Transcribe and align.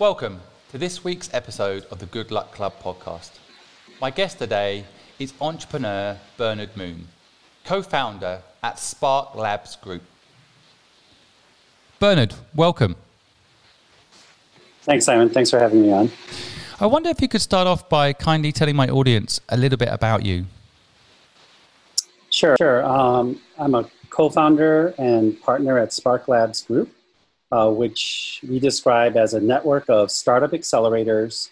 Welcome 0.00 0.40
to 0.70 0.78
this 0.78 1.04
week's 1.04 1.28
episode 1.34 1.84
of 1.90 1.98
the 1.98 2.06
Good 2.06 2.30
Luck 2.30 2.52
Club 2.52 2.72
podcast. 2.82 3.32
My 4.00 4.10
guest 4.10 4.38
today 4.38 4.86
is 5.18 5.34
entrepreneur 5.42 6.16
Bernard 6.38 6.74
Moon, 6.74 7.06
co 7.66 7.82
founder 7.82 8.40
at 8.62 8.78
Spark 8.78 9.34
Labs 9.34 9.76
Group. 9.76 10.00
Bernard, 11.98 12.32
welcome. 12.54 12.96
Thanks, 14.84 15.04
Simon. 15.04 15.28
Thanks 15.28 15.50
for 15.50 15.58
having 15.58 15.82
me 15.82 15.92
on. 15.92 16.10
I 16.80 16.86
wonder 16.86 17.10
if 17.10 17.20
you 17.20 17.28
could 17.28 17.42
start 17.42 17.66
off 17.66 17.86
by 17.90 18.14
kindly 18.14 18.52
telling 18.52 18.76
my 18.76 18.88
audience 18.88 19.42
a 19.50 19.56
little 19.58 19.76
bit 19.76 19.90
about 19.92 20.24
you. 20.24 20.46
Sure, 22.30 22.56
sure. 22.56 22.82
Um, 22.86 23.38
I'm 23.58 23.74
a 23.74 23.84
co-founder 24.08 24.94
and 24.96 25.38
partner 25.42 25.78
at 25.78 25.92
Spark 25.92 26.26
Labs 26.26 26.62
Group, 26.62 26.90
uh, 27.52 27.70
which 27.70 28.40
we 28.48 28.60
describe 28.60 29.16
as 29.16 29.34
a 29.34 29.40
network 29.40 29.88
of 29.88 30.10
startup 30.10 30.52
accelerators 30.52 31.50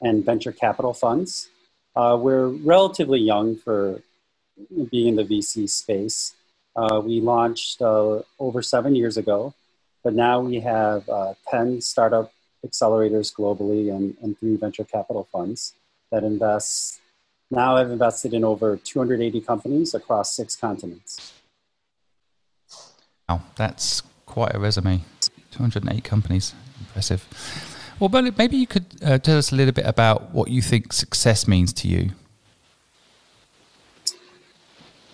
and 0.00 0.24
venture 0.24 0.52
capital 0.52 0.92
funds. 0.92 1.48
Uh, 1.96 2.16
we're 2.20 2.48
relatively 2.48 3.18
young 3.18 3.56
for 3.56 4.02
being 4.90 5.08
in 5.08 5.16
the 5.16 5.24
VC 5.24 5.68
space. 5.68 6.34
Uh, 6.76 7.00
we 7.04 7.20
launched 7.20 7.82
uh, 7.82 8.20
over 8.38 8.62
seven 8.62 8.94
years 8.94 9.16
ago, 9.16 9.54
but 10.04 10.14
now 10.14 10.40
we 10.40 10.60
have 10.60 11.08
uh, 11.08 11.34
10 11.50 11.80
startup 11.80 12.32
accelerators 12.64 13.34
globally 13.34 13.94
and, 13.94 14.16
and 14.22 14.38
three 14.38 14.56
venture 14.56 14.84
capital 14.84 15.26
funds 15.32 15.74
that 16.10 16.24
invest. 16.24 17.00
Now 17.50 17.76
I've 17.76 17.90
invested 17.90 18.34
in 18.34 18.44
over 18.44 18.76
280 18.76 19.40
companies 19.40 19.94
across 19.94 20.36
six 20.36 20.54
continents. 20.54 21.32
Wow, 23.28 23.42
that's 23.56 24.02
quite 24.26 24.54
a 24.54 24.58
resume. 24.58 25.02
208 25.58 26.04
companies. 26.04 26.54
Impressive. 26.80 27.26
Well, 27.98 28.08
Bernard, 28.08 28.38
maybe 28.38 28.56
you 28.56 28.66
could 28.66 28.86
uh, 29.04 29.18
tell 29.18 29.36
us 29.36 29.52
a 29.52 29.56
little 29.56 29.72
bit 29.72 29.86
about 29.86 30.32
what 30.32 30.50
you 30.50 30.62
think 30.62 30.92
success 30.92 31.48
means 31.48 31.72
to 31.74 31.88
you. 31.88 32.10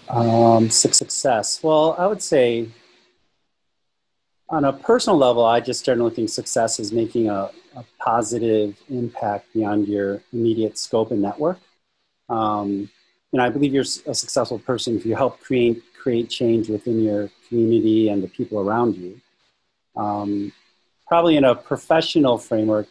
Um, 0.08 0.68
success. 0.68 1.62
Well, 1.62 1.96
I 1.98 2.06
would 2.06 2.22
say 2.22 2.68
on 4.50 4.64
a 4.66 4.72
personal 4.72 5.18
level, 5.18 5.44
I 5.44 5.60
just 5.60 5.84
generally 5.84 6.14
think 6.14 6.28
success 6.28 6.78
is 6.78 6.92
making 6.92 7.30
a, 7.30 7.50
a 7.74 7.84
positive 7.98 8.76
impact 8.90 9.52
beyond 9.54 9.88
your 9.88 10.22
immediate 10.32 10.76
scope 10.78 11.10
and 11.10 11.22
network. 11.22 11.58
Um, 12.28 12.90
and 13.32 13.40
I 13.40 13.48
believe 13.48 13.72
you're 13.72 13.84
a 14.06 14.14
successful 14.14 14.58
person 14.58 14.96
if 14.96 15.06
you 15.06 15.16
help 15.16 15.40
create 15.40 15.82
create 16.04 16.28
change 16.28 16.68
within 16.68 17.02
your 17.02 17.30
community 17.48 18.10
and 18.10 18.22
the 18.22 18.28
people 18.28 18.60
around 18.60 18.94
you. 18.94 19.18
Um, 19.96 20.52
probably 21.06 21.36
in 21.36 21.44
a 21.44 21.54
professional 21.54 22.38
framework, 22.38 22.88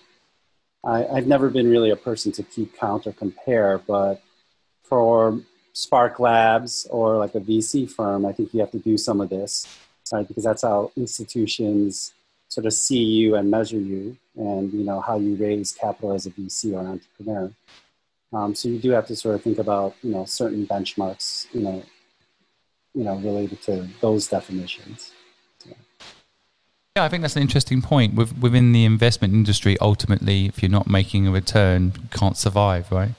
I, 0.84 1.06
I've 1.06 1.28
never 1.28 1.50
been 1.50 1.70
really 1.70 1.90
a 1.90 1.96
person 1.96 2.32
to 2.34 2.44
keep 2.44 2.78
count 2.78 3.08
or 3.08 3.14
compare, 3.14 3.78
but 3.78 4.22
for 4.84 5.40
Spark 5.74 6.20
Labs 6.20 6.86
or 6.90 7.18
like 7.18 7.36
a 7.36 7.40
VC 7.40 7.90
firm, 7.90 8.26
I 8.26 8.32
think 8.32 8.54
you 8.54 8.60
have 8.60 8.72
to 8.72 8.80
do 8.80 8.98
some 8.98 9.22
of 9.22 9.30
this 9.30 9.68
right? 10.14 10.28
Because 10.28 10.44
that's 10.44 10.62
how 10.62 10.92
institutions 10.96 12.14
sort 12.48 12.66
of 12.66 12.74
see 12.74 13.04
you 13.04 13.36
and 13.36 13.50
measure 13.50 13.80
you, 13.80 14.16
and 14.36 14.72
you 14.72 14.84
know 14.84 15.02
how 15.02 15.18
you 15.18 15.36
raise 15.36 15.72
capital 15.72 16.14
as 16.14 16.26
a 16.26 16.32
VC 16.32 16.74
or 16.74 16.88
entrepreneur. 16.88 17.52
Um, 18.32 18.56
so 18.56 18.70
you 18.70 18.80
do 18.80 18.92
have 18.92 19.08
to 19.08 19.16
sort 19.16 19.36
of 19.36 19.44
think 19.44 19.58
about 19.58 19.96
you 20.04 20.12
know 20.12 20.26
certain 20.26 20.68
benchmarks, 20.68 21.48
you 21.54 21.62
know, 21.62 21.84
you 22.94 23.04
know 23.04 23.16
related 23.18 23.62
to 23.64 23.88
those 24.02 24.28
definitions. 24.28 25.12
Yeah, 26.96 27.06
I 27.06 27.10
think 27.10 27.22
that's 27.22 27.36
an 27.36 27.42
interesting 27.42 27.82
point. 27.82 28.14
With, 28.14 28.38
within 28.38 28.72
the 28.72 28.86
investment 28.86 29.34
industry, 29.34 29.76
ultimately, 29.82 30.46
if 30.46 30.62
you're 30.62 30.70
not 30.70 30.88
making 30.88 31.26
a 31.26 31.32
return, 31.32 31.92
you 32.00 32.08
can't 32.12 32.38
survive, 32.38 32.92
right? 32.92 33.10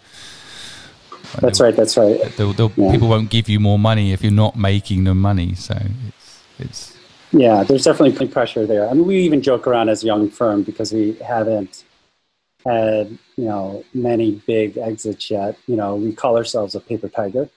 That's 1.40 1.60
right. 1.60 1.74
That's 1.74 1.96
right. 1.96 2.20
They'll, 2.36 2.52
they'll, 2.52 2.70
yeah. 2.76 2.92
People 2.92 3.08
won't 3.08 3.30
give 3.30 3.48
you 3.48 3.58
more 3.58 3.76
money 3.76 4.12
if 4.12 4.22
you're 4.22 4.30
not 4.30 4.54
making 4.56 5.02
them 5.02 5.20
money. 5.20 5.56
So 5.56 5.76
it's, 6.06 6.44
it's 6.60 6.98
yeah, 7.32 7.64
there's 7.64 7.82
definitely 7.82 8.28
pressure 8.28 8.64
there. 8.64 8.88
I 8.88 8.94
mean, 8.94 9.06
we 9.06 9.18
even 9.22 9.42
joke 9.42 9.66
around 9.66 9.88
as 9.88 10.04
a 10.04 10.06
young 10.06 10.30
firm 10.30 10.62
because 10.62 10.92
we 10.92 11.14
haven't 11.14 11.82
had 12.64 13.18
you 13.36 13.44
know 13.46 13.84
many 13.92 14.40
big 14.46 14.78
exits 14.78 15.32
yet. 15.32 15.58
You 15.66 15.74
know, 15.74 15.96
we 15.96 16.12
call 16.12 16.36
ourselves 16.36 16.76
a 16.76 16.80
paper 16.80 17.08
tiger 17.08 17.50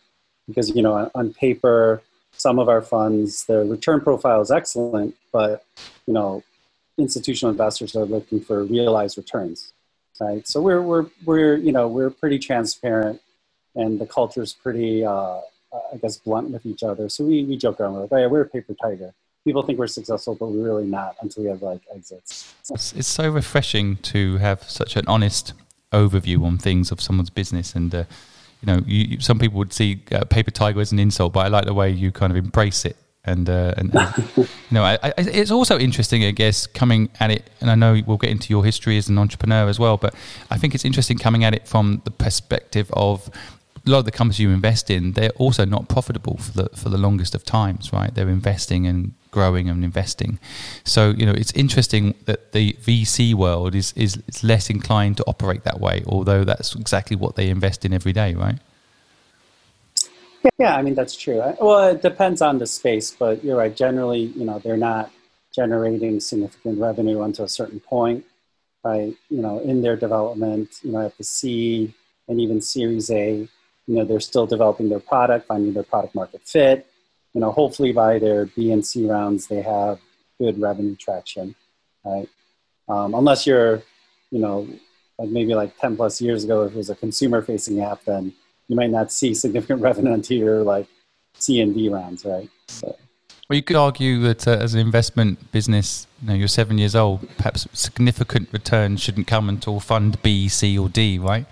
because 0.48 0.76
you 0.76 0.82
know 0.82 1.12
on 1.14 1.34
paper 1.36 2.02
some 2.48 2.60
of 2.60 2.70
our 2.70 2.82
funds 2.82 3.44
the 3.46 3.60
return 3.76 4.00
profile 4.00 4.40
is 4.40 4.52
excellent, 4.52 5.14
but 5.34 5.66
you 6.08 6.14
know 6.18 6.44
institutional 6.98 7.52
investors 7.52 7.94
are 8.00 8.06
looking 8.06 8.40
for 8.48 8.64
realized 8.64 9.18
returns, 9.18 9.74
right? 10.26 10.48
So 10.48 10.62
we're 10.62 10.84
we're 10.90 11.08
we're 11.26 11.58
you 11.68 11.74
know 11.76 11.86
we're 11.96 12.14
pretty 12.22 12.40
transparent, 12.40 13.20
and 13.76 14.00
the 14.02 14.08
culture 14.18 14.44
is 14.48 14.54
pretty. 14.54 15.06
Uh, 15.06 15.42
I 15.94 15.98
guess, 16.02 16.16
blunt 16.18 16.50
with 16.50 16.66
each 16.66 16.82
other. 16.82 17.10
So 17.10 17.26
we, 17.26 17.44
we 17.44 17.56
joke 17.58 17.80
around. 17.80 17.94
We're 17.94 18.04
like, 18.06 18.14
oh 18.14 18.18
yeah, 18.18 18.28
we're 18.28 18.46
a 18.50 18.50
paper 18.56 18.74
tiger. 18.82 19.14
People 19.44 19.64
think 19.64 19.78
we're 19.78 19.96
successful, 20.00 20.34
but 20.34 20.48
we're 20.48 20.64
really 20.64 20.88
not 21.00 21.18
until 21.22 21.44
we 21.44 21.50
have 21.50 21.62
like 21.62 21.82
exits. 21.94 22.54
It's, 22.70 22.94
it's 22.94 23.08
so 23.20 23.30
refreshing 23.30 23.98
to 24.14 24.38
have 24.38 24.60
such 24.64 24.96
an 24.96 25.06
honest 25.08 25.54
overview 25.92 26.40
on 26.46 26.58
things 26.58 26.90
of 26.94 27.02
someone's 27.02 27.30
business. 27.30 27.76
And, 27.76 27.94
uh, 27.94 28.04
you 28.62 28.68
know, 28.68 28.82
you, 28.86 29.20
some 29.20 29.40
people 29.40 29.58
would 29.60 29.74
see 29.74 30.02
uh, 30.12 30.26
paper 30.26 30.52
tiger 30.52 30.80
as 30.80 30.92
an 30.92 31.00
insult, 31.00 31.34
but 31.34 31.46
I 31.46 31.48
like 31.50 31.66
the 31.66 31.74
way 31.74 31.90
you 31.90 32.12
kind 32.12 32.32
of 32.32 32.38
embrace 32.38 32.86
it. 32.86 32.98
And, 33.24 33.50
uh, 33.50 33.74
and, 33.76 33.94
and 33.94 34.28
you 34.38 34.48
know, 34.72 34.84
I, 34.84 34.98
I, 35.04 35.14
it's 35.18 35.52
also 35.52 35.78
interesting, 35.78 36.24
I 36.24 36.32
guess, 36.32 36.66
coming 36.66 37.10
at 37.20 37.30
it. 37.30 37.50
And 37.60 37.70
I 37.70 37.76
know 37.76 38.02
we'll 38.06 38.18
get 38.18 38.30
into 38.30 38.50
your 38.50 38.64
history 38.64 38.98
as 38.98 39.10
an 39.10 39.18
entrepreneur 39.18 39.68
as 39.68 39.80
well, 39.80 39.98
but 39.98 40.16
I 40.50 40.58
think 40.58 40.74
it's 40.74 40.86
interesting 40.86 41.18
coming 41.18 41.44
at 41.44 41.54
it 41.54 41.68
from 41.68 42.02
the 42.06 42.12
perspective 42.12 42.90
of 42.94 43.30
a 43.86 43.90
lot 43.90 44.00
of 44.00 44.06
the 44.06 44.12
companies 44.12 44.40
you 44.40 44.50
invest 44.52 44.90
in, 44.90 45.14
they're 45.14 45.32
also 45.32 45.66
not 45.66 45.88
profitable 45.88 46.38
for 46.38 46.52
the 46.52 46.70
for 46.76 46.90
the 46.90 46.98
longest 46.98 47.34
of 47.34 47.44
times, 47.44 47.94
right? 47.94 48.14
They're 48.14 48.30
investing 48.30 48.86
and 48.86 49.14
growing 49.38 49.70
and 49.70 49.84
investing. 49.84 50.40
So 50.84 51.02
you 51.20 51.26
know, 51.28 51.36
it's 51.42 51.54
interesting 51.64 52.16
that 52.26 52.40
the 52.58 52.66
VC 52.88 53.36
world 53.44 53.76
is 53.82 53.94
is, 54.06 54.12
is 54.28 54.44
less 54.52 54.66
inclined 54.76 55.16
to 55.18 55.24
operate 55.34 55.64
that 55.70 55.80
way, 55.80 55.98
although 56.14 56.44
that's 56.44 56.70
exactly 56.76 57.16
what 57.24 57.36
they 57.38 57.48
invest 57.58 57.86
in 57.86 57.92
every 58.00 58.14
day, 58.24 58.34
right? 58.46 58.60
Yeah, 60.58 60.74
I 60.80 60.82
mean 60.82 60.96
that's 61.00 61.16
true. 61.16 61.40
Well, 61.62 61.90
it 61.94 62.02
depends 62.02 62.42
on 62.42 62.58
the 62.58 62.68
space, 62.80 63.08
but 63.24 63.44
you're 63.44 63.60
right. 63.64 63.76
Generally, 63.86 64.24
you 64.40 64.46
know, 64.48 64.58
they're 64.64 64.86
not 64.92 65.12
generating 65.60 66.20
significant 66.20 66.80
revenue 66.88 67.22
until 67.28 67.46
a 67.46 67.54
certain 67.62 67.80
point, 67.80 68.26
right? 68.84 69.14
You 69.36 69.42
know, 69.46 69.60
in 69.60 69.82
their 69.84 69.98
development, 70.08 70.70
you 70.84 70.92
know, 70.94 71.04
at 71.10 71.18
the 71.18 71.24
seed 71.24 71.94
and 72.28 72.42
even 72.44 72.60
Series 72.62 73.10
A, 73.12 73.48
you 73.88 73.96
know 73.96 74.06
they're 74.06 74.30
still 74.32 74.48
developing 74.56 74.90
their 74.90 75.06
product 75.12 75.48
finding 75.52 75.74
their 75.74 75.90
product 75.94 76.14
market 76.22 76.42
fit 76.54 76.80
you 77.38 77.42
know 77.42 77.52
hopefully 77.52 77.92
by 77.92 78.18
their 78.18 78.48
b 78.48 78.72
and 78.72 78.84
c 78.84 79.06
rounds 79.06 79.46
they 79.46 79.62
have 79.62 80.00
good 80.40 80.60
revenue 80.60 80.96
traction 80.96 81.54
right 82.04 82.28
um, 82.90 83.14
unless 83.14 83.46
you're 83.46 83.84
you 84.32 84.40
know 84.40 84.68
like 85.20 85.30
maybe 85.30 85.54
like 85.54 85.78
10 85.78 85.98
plus 85.98 86.20
years 86.20 86.44
ago 86.44 86.64
if 86.64 86.72
it 86.72 86.78
was 86.78 86.90
a 86.90 86.96
consumer 86.96 87.44
facing 87.44 87.80
app 87.80 88.04
then 88.06 88.34
you 88.68 88.76
might 88.76 88.90
not 88.90 89.12
see 89.12 89.36
significant 89.36 89.82
revenue 89.90 90.14
until 90.14 90.36
your 90.36 90.64
like 90.64 90.88
c 91.38 91.62
and 91.62 91.76
d 91.76 91.90
rounds 91.90 92.26
right 92.26 92.50
so. 92.70 92.88
well, 93.48 93.56
you 93.56 93.62
could 93.62 93.76
argue 93.76 94.20
that 94.22 94.48
uh, 94.48 94.58
as 94.66 94.74
an 94.74 94.80
investment 94.80 95.52
business, 95.52 96.08
you 96.22 96.28
know, 96.28 96.34
you're 96.34 96.50
seven 96.50 96.78
years 96.78 96.96
old. 96.96 97.30
Perhaps 97.38 97.66
significant 97.72 98.50
returns 98.52 99.00
shouldn't 99.00 99.28
come 99.28 99.48
until 99.48 99.80
fund 99.80 100.22
B, 100.22 100.50
C, 100.50 100.78
or 100.78 100.90
D, 100.90 101.18
right? 101.18 101.46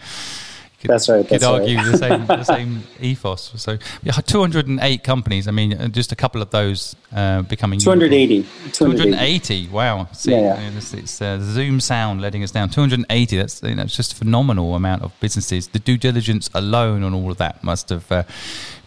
Could, 0.86 0.94
that's 0.94 1.10
right. 1.10 1.28
That's 1.28 1.44
could 1.44 1.62
argue 1.62 1.78
right. 1.78 1.92
the 1.92 1.98
same 1.98 2.26
the 2.28 2.44
same 2.56 2.84
ethos. 3.00 3.52
So 3.56 3.78
yeah, 4.04 4.14
208 4.14 5.04
companies. 5.04 5.48
I 5.48 5.52
mean, 5.52 5.74
uh, 5.74 5.88
just 5.88 6.12
a 6.12 6.16
couple 6.16 6.42
of 6.42 6.50
those 6.52 6.96
uh, 7.14 7.42
becoming 7.44 7.80
280. 7.80 8.44
280. 8.72 8.72
280. 8.72 9.70
Wow. 9.70 10.08
See, 10.14 10.32
yeah, 10.32 10.60
yeah. 10.60 10.78
it's, 10.78 10.94
it's 10.94 11.22
uh, 11.22 11.40
Zoom 11.40 11.80
sound 11.80 12.22
letting 12.22 12.44
us 12.44 12.52
down. 12.52 12.70
280. 12.70 13.38
That's 13.38 13.62
you 13.64 13.76
know, 13.76 13.84
it's 13.84 13.96
just 13.96 14.14
a 14.14 14.16
phenomenal 14.16 14.76
amount 14.76 15.04
of 15.04 15.18
businesses. 15.20 15.68
The 15.68 15.80
due 15.80 15.98
diligence 15.98 16.50
alone 16.54 17.04
on 17.04 17.14
all 17.14 17.32
of 17.32 17.38
that 17.38 17.64
must 17.64 17.90
have 17.90 18.12
uh, 18.12 18.24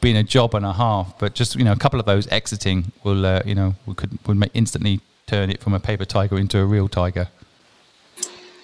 been 0.01 0.17
a 0.17 0.23
job 0.23 0.55
and 0.55 0.65
a 0.65 0.73
half. 0.73 1.19
But 1.19 1.35
just 1.35 1.56
you 1.56 1.65
know, 1.65 1.73
a 1.73 1.77
couple 1.77 2.01
of 2.01 2.06
those 2.06 2.27
exiting 2.29 2.93
will 3.05 3.27
uh, 3.27 3.43
you 3.44 3.55
know 3.55 3.75
we 3.87 3.94
could 3.94 4.19
would 4.27 4.37
make 4.37 4.51
instantly 4.55 5.01
turn 5.27 5.51
it 5.51 5.61
from 5.62 5.75
a 5.75 5.81
paper 5.81 6.05
tiger 6.05 6.39
into 6.39 6.59
a 6.59 6.65
real 6.65 6.89
tiger. 6.89 7.29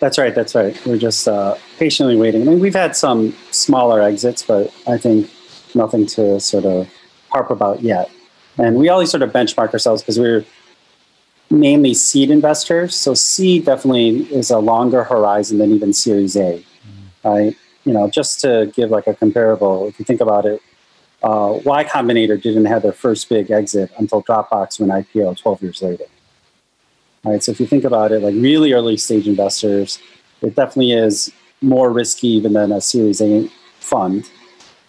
That's 0.01 0.19
right. 0.19 0.35
That's 0.35 0.55
right. 0.55 0.79
We're 0.87 0.99
just 0.99 1.29
uh, 1.29 1.57
patiently 1.79 2.17
waiting. 2.17 2.43
I 2.43 2.45
mean, 2.45 2.61
we've 2.61 2.75
had 2.75 2.97
some 2.97 3.35
smaller 3.51 4.03
exits, 4.03 4.43
but 4.43 4.75
I 4.87 4.99
think 4.99 5.31
nothing 5.75 6.07
to 6.07 6.41
sort 6.41 6.65
of 6.65 6.89
harp 7.31 7.51
about 7.51 7.83
yet. 7.83 8.11
And 8.59 8.77
we 8.77 8.89
always 8.89 9.11
sort 9.11 9.23
of 9.23 9.31
benchmark 9.31 9.73
ourselves 9.73 10.03
because 10.03 10.19
we're 10.19 10.45
mainly 11.51 11.95
seed 11.95 12.31
investors. 12.31 12.95
So 12.95 13.15
seed 13.15 13.65
definitely 13.65 14.23
is 14.33 14.51
a 14.51 14.59
longer 14.59 15.05
horizon 15.05 15.59
than 15.59 15.73
even 15.73 15.93
Series 15.93 16.37
A, 16.37 16.59
mm-hmm. 16.59 17.29
right? 17.29 17.57
You 17.85 17.93
know, 17.93 18.09
just 18.09 18.41
to 18.41 18.73
give 18.75 18.91
like 18.91 19.07
a 19.07 19.15
comparable, 19.15 19.89
if 19.89 19.99
you 19.99 20.05
think 20.05 20.21
about 20.21 20.47
it, 20.47 20.61
uh, 21.23 21.59
Y 21.65 21.85
Combinator 21.85 22.41
didn't 22.41 22.67
have 22.67 22.83
their 22.83 22.93
first 22.93 23.29
big 23.29 23.51
exit 23.51 23.91
until 23.99 24.23
Dropbox 24.23 24.79
went 24.79 24.93
IPO 24.93 25.39
12 25.39 25.63
years 25.63 25.83
later 25.83 26.05
Right. 27.25 27.43
So 27.43 27.53
if 27.53 27.61
you 27.61 27.67
think 27.67 27.85
about 27.85 28.13
it, 28.13 28.23
like 28.23 28.35
really 28.35 28.73
early 28.75 28.97
stage 28.97 29.27
investors, 29.27 29.99
it 30.43 30.55
definitely 30.55 30.93
is 30.93 31.33
more 31.63 31.91
risky 31.91 32.29
even 32.29 32.53
than 32.53 32.71
a 32.73 32.81
Series 32.81 33.21
A 33.23 33.49
fund, 33.81 34.29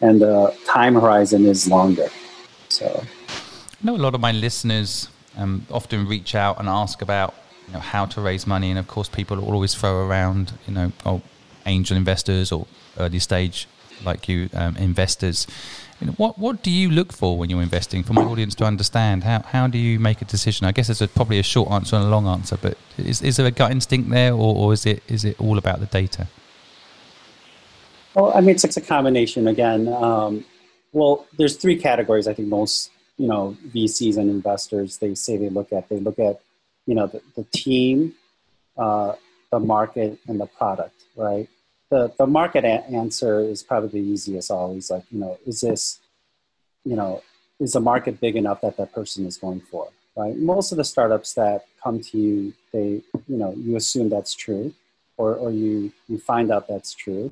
and 0.02 0.22
the 0.22 0.56
time 0.66 0.96
horizon 0.96 1.46
is 1.46 1.68
longer. 1.68 2.10
So, 2.70 3.06
I 3.30 3.86
know 3.86 3.96
a 3.96 3.98
lot 3.98 4.16
of 4.16 4.22
my 4.22 4.34
listeners 4.34 5.08
um, 5.38 5.66
often 5.72 6.08
reach 6.08 6.36
out 6.36 6.60
and 6.60 6.68
ask 6.68 7.02
about 7.02 7.34
you 7.68 7.74
know, 7.74 7.80
how 7.80 8.06
to 8.06 8.22
raise 8.22 8.46
money, 8.46 8.70
and 8.70 8.78
of 8.78 8.88
course, 8.88 9.08
people 9.08 9.40
always 9.44 9.74
throw 9.74 10.06
around, 10.06 10.54
you 10.68 10.74
know, 10.74 10.92
oh, 11.06 11.22
angel 11.66 11.98
investors 11.98 12.52
or 12.52 12.68
early 13.00 13.20
stage 13.20 13.68
like 14.04 14.28
you 14.28 14.50
um, 14.54 14.76
investors. 14.78 15.48
You 16.02 16.08
know, 16.08 16.14
what 16.14 16.38
what 16.38 16.62
do 16.62 16.72
you 16.72 16.90
look 16.90 17.14
for 17.14 17.38
when 17.38 17.50
you're 17.50 17.62
investing 17.62 18.04
for 18.04 18.12
my 18.12 18.24
audience 18.24 18.54
to 18.56 18.66
understand? 18.66 19.24
How 19.24 19.42
how 19.42 19.68
do 19.68 19.78
you 19.78 19.98
make 19.98 20.22
a 20.22 20.26
decision? 20.26 20.68
I 20.68 20.74
guess 20.74 20.88
there's 20.88 21.02
a, 21.02 21.08
probably 21.08 21.40
a 21.40 21.44
short 21.44 21.72
answer 21.72 21.96
and 21.96 22.06
a 22.06 22.10
long 22.10 22.28
answer, 22.28 22.58
but 22.62 22.78
is 22.98 23.22
is 23.22 23.38
there 23.38 23.46
a 23.46 23.52
gut 23.52 23.72
instinct 23.72 24.10
there, 24.10 24.34
or, 24.34 24.56
or 24.56 24.74
is 24.74 24.86
it 24.86 25.04
is 25.08 25.24
it 25.24 25.40
all 25.40 25.58
about 25.58 25.80
the 25.80 25.86
data? 25.86 26.28
Well, 28.14 28.32
I 28.34 28.42
mean, 28.42 28.52
it's, 28.52 28.78
a 28.78 28.82
combination. 28.82 29.48
Again, 29.48 29.90
um, 29.90 30.46
well, 30.94 31.28
there's 31.38 31.58
three 31.58 31.78
categories. 31.78 32.28
I 32.28 32.34
think 32.34 32.48
most 32.50 32.92
you 33.18 33.28
know 33.28 33.56
VCs 33.74 34.18
and 34.18 34.30
investors 34.30 34.98
they 34.98 35.16
say 35.16 35.38
they 35.38 35.50
look 35.50 35.72
at. 35.72 35.88
They 35.88 36.00
look 36.00 36.20
at 36.20 36.42
you 36.88 36.96
know 36.96 37.08
the, 37.08 37.22
the 37.38 37.44
team, 37.52 38.16
uh, 38.78 39.16
the 39.50 39.60
market, 39.60 40.20
and 40.28 40.42
the 40.42 40.46
product. 40.46 40.96
Right. 41.16 41.48
The 41.92 42.14
the 42.18 42.28
market 42.28 42.64
a- 42.64 42.86
answer 42.90 43.40
is 43.40 43.64
probably 43.64 44.02
the 44.02 44.08
easiest. 44.08 44.52
Always 44.52 44.90
like 44.90 45.04
you 45.12 45.20
know, 45.20 45.38
is 45.46 45.62
this 45.62 46.00
you 46.84 46.96
know 46.96 47.22
is 47.60 47.74
the 47.74 47.80
market 47.80 48.20
big 48.20 48.36
enough 48.36 48.62
that 48.62 48.78
that 48.78 48.94
person 48.94 49.26
is 49.26 49.38
going 49.38 49.62
for? 49.62 49.90
Right. 50.16 50.38
Most 50.38 50.72
of 50.72 50.78
the 50.78 50.84
startups 50.84 51.34
that 51.34 51.66
come 51.84 52.02
to 52.02 52.18
you, 52.18 52.54
they 52.72 53.02
you 53.28 53.38
know 53.38 53.54
you 53.56 53.76
assume 53.76 54.10
that's 54.10 54.34
true, 54.34 54.74
or 55.18 55.36
or 55.36 55.52
you 55.52 55.92
you 56.08 56.18
find 56.18 56.52
out 56.52 56.68
that's 56.68 56.94
true 56.94 57.32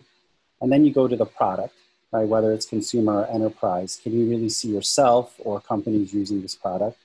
and 0.63 0.71
then 0.71 0.85
you 0.85 0.93
go 0.93 1.09
to 1.09 1.17
the 1.17 1.25
product, 1.25 1.75
right? 2.13 2.25
Whether 2.25 2.53
it's 2.53 2.65
consumer 2.65 3.19
or 3.19 3.25
enterprise, 3.27 3.99
can 4.01 4.13
you 4.13 4.29
really 4.29 4.47
see 4.47 4.69
yourself 4.69 5.35
or 5.39 5.59
companies 5.59 6.13
using 6.13 6.41
this 6.41 6.55
product? 6.55 6.97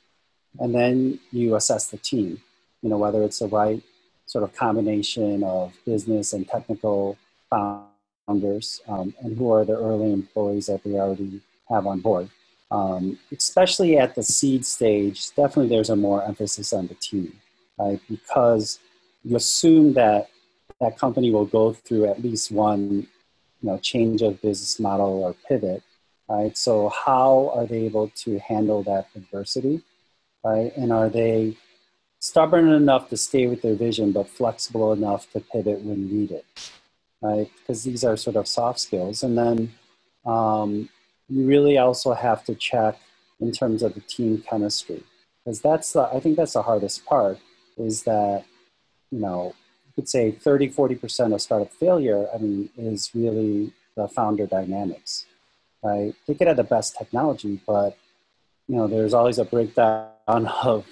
And 0.60 0.72
then 0.72 1.18
you 1.32 1.56
assess 1.56 1.88
the 1.88 1.96
team, 1.98 2.40
you 2.82 2.88
know, 2.88 2.98
whether 2.98 3.24
it's 3.24 3.40
the 3.40 3.48
right 3.48 3.82
sort 4.26 4.44
of 4.44 4.54
combination 4.54 5.42
of 5.42 5.74
business 5.84 6.32
and 6.32 6.46
technical 6.46 7.18
founders, 7.50 8.80
um, 8.88 9.14
and 9.20 9.36
who 9.36 9.52
are 9.52 9.64
the 9.64 9.76
early 9.76 10.12
employees 10.12 10.66
that 10.66 10.82
they 10.84 10.94
already 10.94 11.40
have 11.68 11.86
on 11.86 12.00
board. 12.00 12.28
Um, 12.70 13.18
especially 13.32 13.96
at 13.96 14.14
the 14.14 14.22
seed 14.22 14.66
stage, 14.66 15.34
definitely 15.34 15.68
there's 15.68 15.90
a 15.90 15.96
more 15.96 16.22
emphasis 16.22 16.72
on 16.72 16.86
the 16.86 16.94
team, 16.94 17.32
right? 17.78 18.00
Because 18.08 18.78
you 19.24 19.36
assume 19.36 19.94
that 19.94 20.28
that 20.80 20.98
company 20.98 21.30
will 21.30 21.46
go 21.46 21.72
through 21.72 22.06
at 22.06 22.22
least 22.22 22.52
one 22.52 23.06
you 23.60 23.68
know, 23.68 23.78
change 23.78 24.22
of 24.22 24.40
business 24.40 24.78
model 24.78 25.24
or 25.24 25.34
pivot, 25.48 25.82
right? 26.28 26.56
So 26.56 26.90
how 26.90 27.52
are 27.54 27.66
they 27.66 27.82
able 27.86 28.08
to 28.24 28.38
handle 28.38 28.82
that 28.84 29.08
adversity, 29.16 29.82
right? 30.44 30.76
And 30.76 30.92
are 30.92 31.08
they 31.08 31.56
stubborn 32.20 32.68
enough 32.68 33.08
to 33.10 33.16
stay 33.16 33.46
with 33.46 33.62
their 33.62 33.74
vision, 33.74 34.12
but 34.12 34.28
flexible 34.28 34.92
enough 34.92 35.30
to 35.32 35.40
pivot 35.40 35.80
when 35.80 36.08
needed, 36.08 36.44
right? 37.20 37.50
Because 37.58 37.84
these 37.84 38.04
are 38.04 38.16
sort 38.16 38.36
of 38.36 38.46
soft 38.46 38.80
skills. 38.80 39.22
And 39.22 39.36
then 39.36 39.74
um, 40.24 40.88
you 41.28 41.46
really 41.46 41.78
also 41.78 42.12
have 42.14 42.44
to 42.44 42.54
check 42.54 42.98
in 43.40 43.52
terms 43.52 43.82
of 43.82 43.94
the 43.94 44.00
team 44.00 44.42
chemistry, 44.48 45.04
because 45.44 45.60
that's 45.60 45.92
the, 45.92 46.02
I 46.02 46.20
think 46.20 46.36
that's 46.36 46.54
the 46.54 46.62
hardest 46.62 47.04
part 47.04 47.38
is 47.76 48.02
that, 48.02 48.44
you 49.10 49.20
know, 49.20 49.54
you 49.86 49.92
could 49.94 50.08
say 50.08 50.32
30, 50.32 50.70
40% 50.70 51.34
of 51.34 51.40
startup 51.40 51.72
failure, 51.72 52.26
I 52.34 52.38
mean, 52.38 52.70
is 52.76 53.10
really 53.14 53.72
the 53.96 54.08
founder 54.08 54.46
dynamics, 54.46 55.26
right? 55.82 56.14
They 56.26 56.34
could 56.34 56.48
have 56.48 56.56
the 56.56 56.64
best 56.64 56.96
technology, 56.96 57.60
but, 57.64 57.96
you 58.66 58.76
know, 58.76 58.88
there's 58.88 59.14
always 59.14 59.38
a 59.38 59.44
breakdown 59.44 60.10
of 60.28 60.84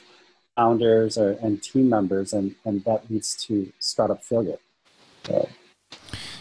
founders 0.55 1.19
or, 1.19 1.33
and 1.43 1.61
team 1.63 1.89
members, 1.89 2.33
and, 2.33 2.55
and 2.65 2.85
that 2.85 3.11
leads 3.11 3.35
to 3.47 3.73
startup 3.81 4.23
failure. 4.25 4.59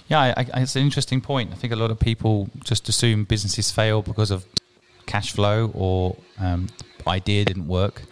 Yeah, 0.08 0.20
I, 0.20 0.46
I, 0.54 0.62
it's 0.62 0.76
an 0.76 0.84
interesting 0.84 1.22
point. 1.22 1.52
I 1.52 1.56
think 1.56 1.74
a 1.74 1.76
lot 1.76 1.92
of 1.92 2.00
people 2.00 2.50
just 2.64 2.88
assume 2.90 3.24
businesses 3.24 3.72
fail 3.72 4.02
because 4.02 4.32
of 4.32 4.46
cash 5.06 5.32
flow 5.32 5.72
or 5.74 6.18
um, 6.40 6.68
idea 7.08 7.46
didn't 7.46 7.68
work. 7.68 8.04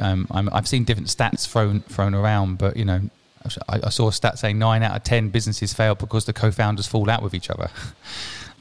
Um, 0.00 0.28
i 0.30 0.42
have 0.54 0.68
seen 0.68 0.84
different 0.84 1.08
stats 1.08 1.46
thrown 1.48 1.80
thrown 1.80 2.14
around, 2.14 2.58
but 2.58 2.76
you 2.76 2.84
know, 2.84 3.00
I, 3.68 3.80
I, 3.84 3.88
saw 3.90 4.08
a 4.08 4.12
stat 4.12 4.38
saying 4.38 4.58
nine 4.58 4.82
out 4.82 4.94
of 4.94 5.02
ten 5.02 5.28
businesses 5.30 5.72
fail 5.72 5.96
because 5.96 6.24
the 6.24 6.32
co-founders 6.32 6.86
fall 6.86 7.10
out 7.10 7.22
with 7.22 7.34
each 7.34 7.50
other. 7.50 7.68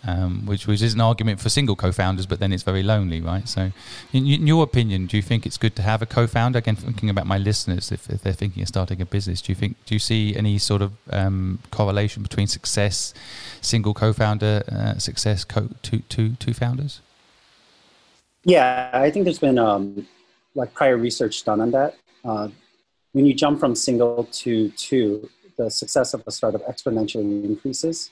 Um, 0.05 0.45
which, 0.45 0.67
which 0.67 0.81
is 0.81 0.93
an 0.93 1.01
argument 1.01 1.41
for 1.41 1.49
single 1.49 1.75
co-founders, 1.75 2.25
but 2.25 2.39
then 2.39 2.53
it's 2.53 2.63
very 2.63 2.83
lonely, 2.83 3.19
right? 3.19 3.47
So, 3.47 3.71
in, 4.13 4.27
in, 4.27 4.47
your 4.47 4.63
opinion, 4.63 5.07
do 5.07 5.17
you 5.17 5.23
think 5.23 5.45
it's 5.45 5.57
good 5.57 5.75
to 5.75 5.81
have 5.81 6.01
a 6.01 6.05
co-founder? 6.05 6.59
Again, 6.59 6.75
thinking 6.75 7.09
about 7.09 7.25
my 7.25 7.37
listeners, 7.37 7.91
if, 7.91 8.09
if 8.09 8.21
they're 8.21 8.31
thinking 8.31 8.61
of 8.61 8.69
starting 8.69 9.01
a 9.01 9.05
business, 9.05 9.41
do 9.41 9.51
you 9.51 9.55
think 9.55 9.75
do 9.85 9.95
you 9.95 9.99
see 9.99 10.35
any 10.35 10.59
sort 10.59 10.81
of 10.81 10.93
um, 11.11 11.59
correlation 11.71 12.23
between 12.23 12.47
success, 12.47 13.13
single 13.59 13.93
co-founder, 13.93 14.63
uh, 14.71 14.97
success, 14.97 15.43
co- 15.43 15.69
two, 15.81 15.99
two, 16.09 16.35
two 16.35 16.53
founders? 16.53 17.01
Yeah, 18.45 18.91
I 18.93 19.11
think 19.11 19.25
there's 19.25 19.39
been 19.39 19.57
um, 19.59 20.07
like 20.55 20.73
prior 20.73 20.95
research 20.95 21.43
done 21.43 21.59
on 21.59 21.71
that. 21.71 21.95
Uh, 22.23 22.47
when 23.11 23.25
you 23.25 23.33
jump 23.33 23.59
from 23.59 23.75
single 23.75 24.23
to 24.31 24.69
two, 24.69 25.29
the 25.57 25.69
success 25.69 26.13
of 26.13 26.23
a 26.27 26.31
startup 26.31 26.65
exponentially 26.67 27.43
increases, 27.43 28.11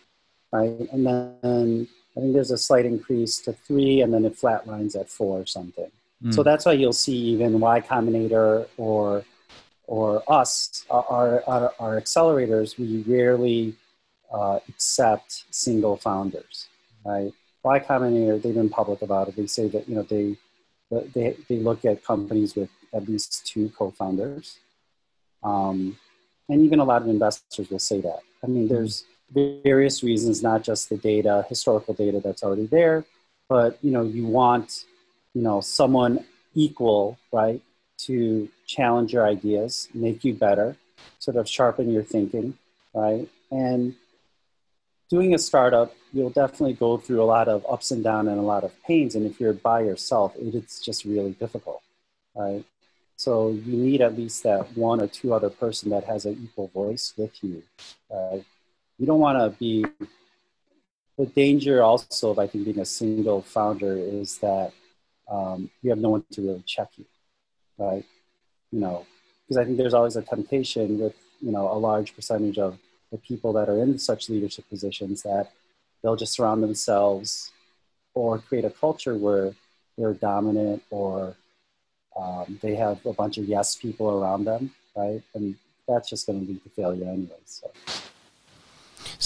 right? 0.56 0.88
And 0.94 1.06
then 1.06 1.88
I 2.16 2.20
think 2.20 2.34
there's 2.34 2.52
a 2.52 2.58
slight 2.58 2.86
increase 2.86 3.40
to 3.42 3.54
three, 3.54 4.02
and 4.02 4.14
then 4.14 4.26
it 4.26 4.36
flatlines 4.38 5.00
at 5.00 5.10
four 5.10 5.40
or 5.42 5.46
something. 5.46 5.92
Mm. 6.24 6.34
So 6.34 6.44
that's 6.44 6.66
why 6.66 6.74
you'll 6.74 6.94
see 6.94 7.18
even 7.34 7.60
Y 7.60 7.82
Combinator 7.82 8.68
or 8.78 9.24
or 9.88 10.24
us, 10.28 10.84
our, 10.90 11.44
our, 11.48 11.74
our 11.80 12.02
accelerators, 12.02 12.76
we 12.80 13.04
rarely 13.04 13.76
uh, 14.34 14.58
accept 14.68 15.44
single 15.52 15.96
founders, 15.96 16.68
right? 17.06 17.32
Y 17.64 17.80
Combinator, 17.80 18.42
they've 18.42 18.56
been 18.56 18.70
public 18.70 19.04
about 19.04 19.28
it. 19.28 19.36
They 19.36 19.46
say 19.46 19.68
that 19.68 19.88
you 19.88 19.96
know 19.96 20.04
they 20.04 20.38
they 21.14 21.36
they 21.50 21.58
look 21.58 21.84
at 21.86 22.04
companies 22.04 22.56
with 22.56 22.70
at 22.94 23.08
least 23.10 23.46
two 23.46 23.70
co-founders, 23.78 24.60
um, 25.44 25.98
and 26.50 26.62
even 26.62 26.80
a 26.80 26.84
lot 26.84 27.02
of 27.02 27.08
investors 27.08 27.70
will 27.70 27.80
say 27.80 28.02
that. 28.02 28.22
I 28.44 28.48
mean, 28.48 28.68
there's 28.68 29.06
various 29.32 30.04
reasons, 30.04 30.44
not 30.44 30.64
just 30.64 30.90
the 30.90 30.98
data, 30.98 31.46
historical 31.50 31.94
data 31.94 32.20
that's 32.24 32.44
already 32.44 32.68
there, 32.68 33.06
but 33.50 33.78
you 33.82 33.92
know, 33.92 34.04
you 34.04 34.26
want, 34.26 34.86
you 35.34 35.42
know, 35.42 35.62
someone 35.62 36.26
equal, 36.54 37.18
right, 37.32 37.62
to 37.98 38.50
challenge 38.66 39.14
your 39.14 39.26
ideas, 39.26 39.88
make 39.94 40.24
you 40.24 40.34
better, 40.34 40.78
sort 41.20 41.38
of 41.38 41.48
sharpen 41.48 41.92
your 41.92 42.04
thinking, 42.04 42.58
right? 42.94 43.28
And 43.52 43.96
doing 45.10 45.34
a 45.34 45.38
startup, 45.38 45.94
you'll 46.14 46.30
definitely 46.30 46.74
go 46.74 46.98
through 46.98 47.22
a 47.22 47.26
lot 47.26 47.48
of 47.48 47.66
ups 47.70 47.92
and 47.92 48.04
downs 48.04 48.30
and 48.30 48.40
a 48.40 48.44
lot 48.44 48.64
of 48.64 48.72
pains. 48.84 49.16
And 49.16 49.26
if 49.26 49.40
you're 49.40 49.54
by 49.54 49.82
yourself, 49.82 50.34
it's 50.38 50.80
just 50.80 51.06
really 51.06 51.32
difficult, 51.32 51.82
right? 52.36 52.64
So 53.18 53.50
you 53.50 53.78
need 53.78 54.02
at 54.02 54.18
least 54.18 54.44
that 54.44 54.76
one 54.76 55.02
or 55.02 55.08
two 55.08 55.34
other 55.34 55.50
person 55.50 55.90
that 55.92 56.04
has 56.06 56.26
an 56.26 56.40
equal 56.44 56.68
voice 56.68 57.14
with 57.18 57.44
you. 57.44 57.64
Uh, 58.14 58.40
you 58.98 59.06
don't 59.06 59.20
want 59.20 59.40
to 59.40 59.58
be. 59.58 59.86
The 61.18 61.26
danger 61.28 61.82
also 61.82 62.32
of 62.32 62.40
I 62.40 62.48
think 62.48 62.66
being 62.66 62.80
a 62.80 62.86
single 62.86 63.42
founder 63.42 63.96
is 63.96 64.38
that 64.40 64.74
um, 65.32 65.70
you 65.82 65.90
have 65.90 66.00
no 66.00 66.10
one 66.10 66.26
to 66.32 66.42
really 66.42 66.64
check 66.66 66.90
you, 66.98 67.06
right? 67.78 68.04
You 68.72 68.80
know, 68.82 69.06
because 69.48 69.58
I 69.58 69.64
think 69.64 69.78
there's 69.78 69.94
always 69.94 70.18
a 70.18 70.22
temptation 70.22 71.00
with 71.00 71.16
you 71.40 71.52
know 71.52 71.72
a 71.72 71.80
large 71.80 72.16
percentage 72.16 72.58
of 72.58 72.78
the 73.12 73.18
people 73.18 73.54
that 73.54 73.70
are 73.70 73.82
in 73.82 73.98
such 73.98 74.30
leadership 74.30 74.68
positions 74.70 75.24
that 75.24 75.52
they'll 76.02 76.16
just 76.16 76.34
surround 76.34 76.62
themselves 76.62 77.52
or 78.14 78.40
create 78.40 78.66
a 78.66 78.70
culture 78.70 79.16
where 79.16 79.54
they're 79.98 80.14
dominant 80.14 80.84
or 80.90 81.36
um, 82.18 82.60
they 82.62 82.76
have 82.76 83.06
a 83.06 83.14
bunch 83.14 83.38
of 83.38 83.46
yes 83.46 83.76
people 83.76 84.10
around 84.10 84.46
them, 84.46 84.72
right? 84.96 85.22
And 85.34 85.56
that's 85.88 86.10
just 86.10 86.28
going 86.28 86.42
to 86.42 86.52
lead 86.52 86.64
to 86.64 86.70
failure 86.70 87.10
anyway. 87.10 87.40
So. 87.46 87.72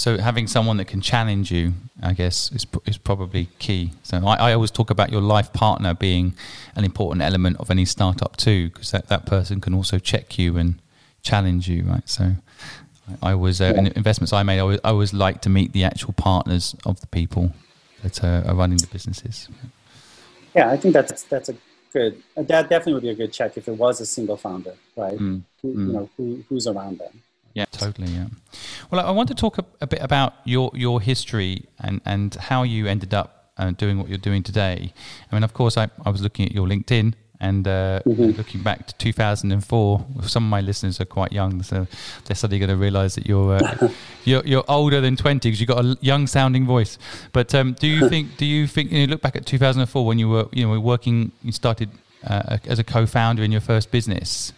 So 0.00 0.16
having 0.16 0.46
someone 0.46 0.78
that 0.78 0.86
can 0.86 1.02
challenge 1.02 1.52
you, 1.52 1.74
I 2.02 2.14
guess, 2.14 2.50
is 2.52 2.66
is 2.86 2.96
probably 2.96 3.48
key. 3.58 3.90
So 4.02 4.16
I, 4.26 4.48
I 4.48 4.52
always 4.54 4.70
talk 4.70 4.88
about 4.88 5.12
your 5.12 5.20
life 5.20 5.52
partner 5.52 5.92
being 5.92 6.32
an 6.74 6.84
important 6.84 7.20
element 7.20 7.58
of 7.58 7.70
any 7.70 7.84
startup 7.84 8.34
too, 8.38 8.70
because 8.70 8.92
that, 8.92 9.08
that 9.08 9.26
person 9.26 9.60
can 9.60 9.74
also 9.74 9.98
check 9.98 10.38
you 10.38 10.56
and 10.56 10.80
challenge 11.22 11.68
you, 11.68 11.84
right? 11.84 12.08
So 12.08 12.24
I, 13.22 13.32
I 13.32 13.34
was 13.34 13.60
uh, 13.60 13.64
yeah. 13.64 13.78
in 13.78 13.86
investments 13.88 14.32
I 14.32 14.42
made. 14.42 14.56
I 14.56 14.60
always, 14.60 14.80
I 14.84 14.88
always 14.88 15.12
like 15.12 15.42
to 15.42 15.50
meet 15.50 15.74
the 15.74 15.84
actual 15.84 16.14
partners 16.14 16.74
of 16.86 17.00
the 17.02 17.06
people 17.06 17.52
that 18.02 18.24
uh, 18.24 18.42
are 18.46 18.54
running 18.54 18.78
the 18.78 18.86
businesses. 18.86 19.50
Yeah, 20.56 20.70
I 20.70 20.78
think 20.78 20.94
that's 20.94 21.24
that's 21.24 21.50
a 21.50 21.56
good. 21.92 22.22
That 22.36 22.70
definitely 22.70 22.94
would 22.94 23.02
be 23.02 23.10
a 23.10 23.14
good 23.22 23.34
check 23.34 23.58
if 23.58 23.68
it 23.68 23.76
was 23.76 24.00
a 24.00 24.06
single 24.06 24.38
founder, 24.38 24.76
right? 24.96 25.18
Mm. 25.18 25.42
Who, 25.60 25.68
mm. 25.74 25.86
You 25.86 25.92
know, 25.92 26.10
who, 26.16 26.42
who's 26.48 26.66
around 26.66 27.00
them. 27.00 27.22
Yeah, 27.54 27.64
totally. 27.72 28.08
Yeah. 28.08 28.26
Well, 28.90 29.04
I 29.04 29.10
want 29.10 29.28
to 29.28 29.34
talk 29.34 29.58
a, 29.58 29.64
a 29.80 29.86
bit 29.86 30.00
about 30.02 30.34
your 30.44 30.70
your 30.74 31.00
history 31.00 31.64
and 31.78 32.00
and 32.04 32.34
how 32.34 32.62
you 32.62 32.86
ended 32.86 33.12
up 33.14 33.52
uh, 33.58 33.70
doing 33.72 33.98
what 33.98 34.08
you're 34.08 34.18
doing 34.18 34.42
today. 34.42 34.92
I 35.30 35.34
mean, 35.34 35.44
of 35.44 35.52
course, 35.52 35.76
I, 35.76 35.88
I 36.04 36.10
was 36.10 36.22
looking 36.22 36.46
at 36.46 36.52
your 36.52 36.66
LinkedIn 36.66 37.14
and 37.40 37.66
uh, 37.66 38.00
mm-hmm. 38.06 38.36
looking 38.36 38.62
back 38.62 38.86
to 38.86 38.94
2004, 38.96 40.06
some 40.22 40.44
of 40.44 40.50
my 40.50 40.60
listeners 40.60 41.00
are 41.00 41.06
quite 41.06 41.32
young, 41.32 41.62
so 41.62 41.86
they're 42.26 42.36
suddenly 42.36 42.58
going 42.58 42.68
to 42.68 42.76
realise 42.76 43.14
that 43.14 43.26
you're, 43.26 43.54
uh, 43.54 43.88
you're 44.24 44.44
you're 44.44 44.64
older 44.68 45.00
than 45.00 45.16
20 45.16 45.48
because 45.48 45.58
you've 45.58 45.68
got 45.68 45.82
a 45.82 45.96
young 46.02 46.26
sounding 46.26 46.66
voice. 46.66 46.98
But 47.32 47.54
um, 47.54 47.72
do 47.72 47.86
you 47.86 48.08
think 48.10 48.36
do 48.36 48.44
you 48.44 48.66
think 48.66 48.92
you 48.92 49.06
know, 49.06 49.12
look 49.12 49.22
back 49.22 49.36
at 49.36 49.46
2004 49.46 50.04
when 50.04 50.18
you 50.18 50.28
were 50.28 50.48
you 50.52 50.66
know 50.66 50.78
working, 50.78 51.32
you 51.42 51.52
started 51.52 51.88
uh, 52.24 52.58
as 52.66 52.78
a 52.78 52.84
co-founder 52.84 53.42
in 53.42 53.50
your 53.50 53.62
first 53.62 53.90
business? 53.90 54.52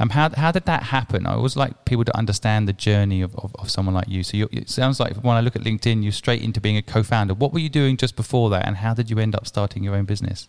Um, 0.00 0.10
how, 0.10 0.30
how 0.30 0.52
did 0.52 0.64
that 0.66 0.84
happen? 0.84 1.26
I 1.26 1.34
always 1.34 1.56
like 1.56 1.84
people 1.84 2.04
to 2.04 2.16
understand 2.16 2.68
the 2.68 2.72
journey 2.72 3.20
of, 3.20 3.34
of, 3.36 3.54
of 3.56 3.70
someone 3.70 3.94
like 3.94 4.08
you. 4.08 4.22
So 4.22 4.36
you, 4.36 4.48
it 4.52 4.70
sounds 4.70 5.00
like 5.00 5.16
when 5.16 5.36
I 5.36 5.40
look 5.40 5.56
at 5.56 5.62
LinkedIn, 5.62 6.02
you're 6.02 6.12
straight 6.12 6.42
into 6.42 6.60
being 6.60 6.76
a 6.76 6.82
co-founder. 6.82 7.34
What 7.34 7.52
were 7.52 7.58
you 7.58 7.68
doing 7.68 7.96
just 7.96 8.14
before 8.14 8.48
that, 8.50 8.66
and 8.66 8.76
how 8.76 8.94
did 8.94 9.10
you 9.10 9.18
end 9.18 9.34
up 9.34 9.46
starting 9.46 9.82
your 9.82 9.96
own 9.96 10.04
business? 10.04 10.48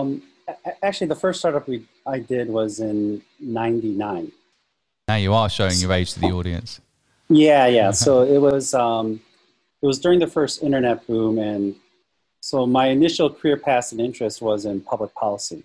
Um, 0.00 0.22
actually, 0.82 1.06
the 1.06 1.16
first 1.16 1.38
startup 1.38 1.68
we 1.68 1.84
I 2.04 2.18
did 2.18 2.48
was 2.48 2.80
in 2.80 3.22
'99. 3.38 4.32
Now 5.06 5.16
you 5.16 5.32
are 5.34 5.48
showing 5.48 5.78
your 5.78 5.92
age 5.92 6.14
to 6.14 6.20
the 6.20 6.32
audience. 6.32 6.80
Yeah, 7.28 7.66
yeah. 7.66 7.90
so 8.04 8.22
it 8.22 8.38
was 8.38 8.74
um, 8.74 9.20
it 9.80 9.86
was 9.86 10.00
during 10.00 10.18
the 10.18 10.26
first 10.26 10.62
internet 10.62 11.06
boom, 11.06 11.38
and 11.38 11.76
so 12.40 12.66
my 12.66 12.86
initial 12.86 13.30
career 13.30 13.56
path 13.56 13.92
and 13.92 14.00
interest 14.00 14.42
was 14.42 14.64
in 14.64 14.80
public 14.80 15.14
policy. 15.14 15.62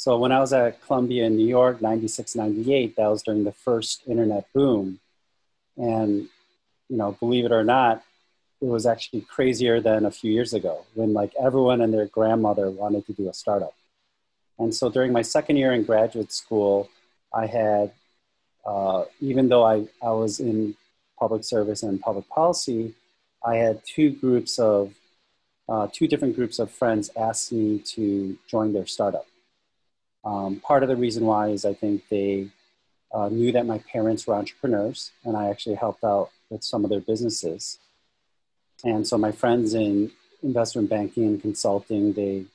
So 0.00 0.16
when 0.16 0.32
I 0.32 0.40
was 0.40 0.54
at 0.54 0.80
Columbia 0.80 1.26
in 1.26 1.36
New 1.36 1.46
York, 1.46 1.82
96, 1.82 2.34
98, 2.34 2.96
that 2.96 3.06
was 3.08 3.22
during 3.22 3.44
the 3.44 3.52
first 3.52 4.00
internet 4.06 4.50
boom. 4.54 4.98
And, 5.76 6.26
you 6.88 6.96
know, 6.96 7.18
believe 7.20 7.44
it 7.44 7.52
or 7.52 7.64
not, 7.64 8.02
it 8.62 8.64
was 8.64 8.86
actually 8.86 9.20
crazier 9.20 9.78
than 9.78 10.06
a 10.06 10.10
few 10.10 10.32
years 10.32 10.54
ago 10.54 10.86
when 10.94 11.12
like 11.12 11.34
everyone 11.38 11.82
and 11.82 11.92
their 11.92 12.06
grandmother 12.06 12.70
wanted 12.70 13.04
to 13.08 13.12
do 13.12 13.28
a 13.28 13.34
startup. 13.34 13.74
And 14.58 14.74
so 14.74 14.88
during 14.88 15.12
my 15.12 15.20
second 15.20 15.58
year 15.58 15.74
in 15.74 15.84
graduate 15.84 16.32
school, 16.32 16.88
I 17.34 17.44
had, 17.44 17.92
uh, 18.64 19.04
even 19.20 19.50
though 19.50 19.64
I, 19.66 19.86
I 20.02 20.12
was 20.12 20.40
in 20.40 20.76
public 21.18 21.44
service 21.44 21.82
and 21.82 22.00
public 22.00 22.26
policy, 22.30 22.94
I 23.44 23.56
had 23.56 23.84
two 23.84 24.08
groups 24.12 24.58
of, 24.58 24.94
uh, 25.68 25.88
two 25.92 26.08
different 26.08 26.36
groups 26.36 26.58
of 26.58 26.70
friends 26.70 27.10
ask 27.18 27.52
me 27.52 27.80
to 27.80 28.38
join 28.48 28.72
their 28.72 28.86
startup. 28.86 29.26
Um, 30.24 30.60
part 30.60 30.82
of 30.82 30.88
the 30.88 30.96
reason 30.96 31.24
why 31.24 31.48
is 31.48 31.64
I 31.64 31.74
think 31.74 32.04
they 32.10 32.48
uh, 33.12 33.28
knew 33.28 33.52
that 33.52 33.66
my 33.66 33.78
parents 33.78 34.26
were 34.26 34.34
entrepreneurs 34.34 35.12
and 35.24 35.36
I 35.36 35.48
actually 35.48 35.76
helped 35.76 36.04
out 36.04 36.30
with 36.50 36.62
some 36.62 36.84
of 36.84 36.90
their 36.90 37.00
businesses. 37.00 37.78
And 38.84 39.06
so 39.06 39.18
my 39.18 39.32
friends 39.32 39.74
in 39.74 40.12
investment 40.42 40.88
banking 40.88 41.24
and 41.24 41.40
consulting, 41.40 42.12
they 42.12 42.46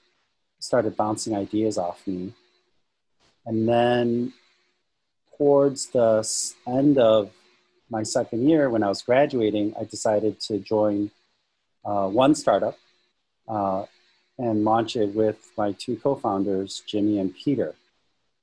started 0.60 0.96
bouncing 0.96 1.36
ideas 1.36 1.78
off 1.78 2.06
me. 2.08 2.34
And 3.46 3.68
then 3.68 4.34
towards 5.38 5.88
the 5.88 6.28
end 6.68 6.98
of 6.98 7.32
my 7.90 8.04
second 8.04 8.50
year, 8.50 8.70
when 8.70 8.82
I 8.84 8.90
was 8.90 9.02
graduating, 9.04 9.76
I 9.80 9.84
decided 9.84 10.40
to 10.42 10.58
join 10.58 11.12
uh, 11.84 12.08
one 12.08 12.34
startup 12.34 12.78
uh, 13.48 13.86
and 14.38 14.64
launch 14.64 14.96
it 14.96 15.14
with 15.16 15.52
my 15.58 15.72
two 15.74 15.96
co 15.98 16.16
founders, 16.16 16.84
Jimmy 16.86 17.20
and 17.20 17.36
Peter. 17.36 17.76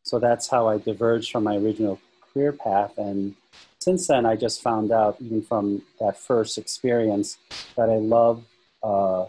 So 0.04 0.18
that's 0.18 0.48
how 0.48 0.68
I 0.68 0.78
diverged 0.78 1.30
from 1.30 1.44
my 1.44 1.56
original 1.56 2.00
career 2.32 2.52
path. 2.52 2.98
And 2.98 3.34
since 3.78 4.06
then, 4.06 4.26
I 4.26 4.36
just 4.36 4.62
found 4.62 4.90
out, 4.90 5.16
even 5.20 5.42
from 5.42 5.82
that 6.00 6.18
first 6.18 6.58
experience, 6.58 7.38
that 7.76 7.88
I 7.88 7.96
love 7.96 8.44
uh, 8.82 9.26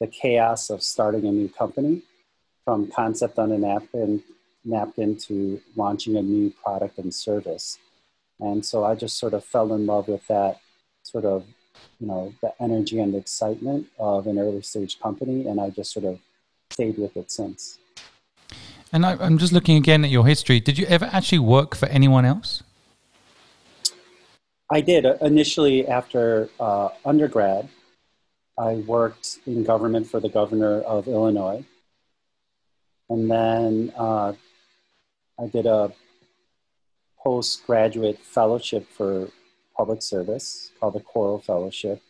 the 0.00 0.06
chaos 0.06 0.70
of 0.70 0.82
starting 0.82 1.26
a 1.26 1.32
new 1.32 1.48
company 1.48 2.02
from 2.64 2.90
concept 2.90 3.38
on 3.38 3.52
a 3.52 3.58
napkin, 3.58 4.22
napkin 4.64 5.16
to 5.16 5.60
launching 5.76 6.16
a 6.16 6.22
new 6.22 6.50
product 6.50 6.98
and 6.98 7.14
service. 7.14 7.78
And 8.38 8.64
so 8.64 8.84
I 8.84 8.94
just 8.94 9.18
sort 9.18 9.34
of 9.34 9.44
fell 9.44 9.72
in 9.72 9.86
love 9.86 10.08
with 10.08 10.26
that 10.28 10.58
sort 11.02 11.24
of, 11.24 11.44
you 11.98 12.06
know, 12.06 12.34
the 12.40 12.52
energy 12.60 12.98
and 12.98 13.14
the 13.14 13.18
excitement 13.18 13.86
of 13.98 14.26
an 14.26 14.38
early 14.38 14.62
stage 14.62 14.98
company. 15.00 15.46
And 15.46 15.60
I 15.60 15.70
just 15.70 15.92
sort 15.92 16.06
of 16.06 16.18
stayed 16.70 16.98
with 16.98 17.16
it 17.16 17.30
since. 17.30 17.78
And 18.92 19.06
I, 19.06 19.12
am 19.24 19.38
just 19.38 19.52
looking 19.52 19.76
again 19.76 20.04
at 20.04 20.10
your 20.10 20.26
history. 20.26 20.60
Did 20.60 20.78
you 20.78 20.86
ever 20.86 21.08
actually 21.12 21.38
work 21.38 21.76
for 21.76 21.86
anyone 21.86 22.24
else? 22.24 22.62
I 24.70 24.80
did. 24.80 25.04
Initially, 25.20 25.86
after 25.86 26.48
uh, 26.58 26.90
undergrad, 27.04 27.68
I 28.58 28.74
worked 28.74 29.38
in 29.46 29.64
government 29.64 30.06
for 30.06 30.20
the 30.20 30.28
governor 30.28 30.80
of 30.82 31.08
Illinois. 31.08 31.64
And 33.08 33.30
then 33.30 33.92
uh, 33.96 34.34
I 35.38 35.46
did 35.46 35.66
a 35.66 35.92
postgraduate 37.22 38.18
fellowship 38.18 38.86
for 38.88 39.28
public 39.80 40.02
service 40.02 40.70
called 40.78 40.94
the 40.94 41.00
Coro 41.00 41.38
Fellowship. 41.38 42.02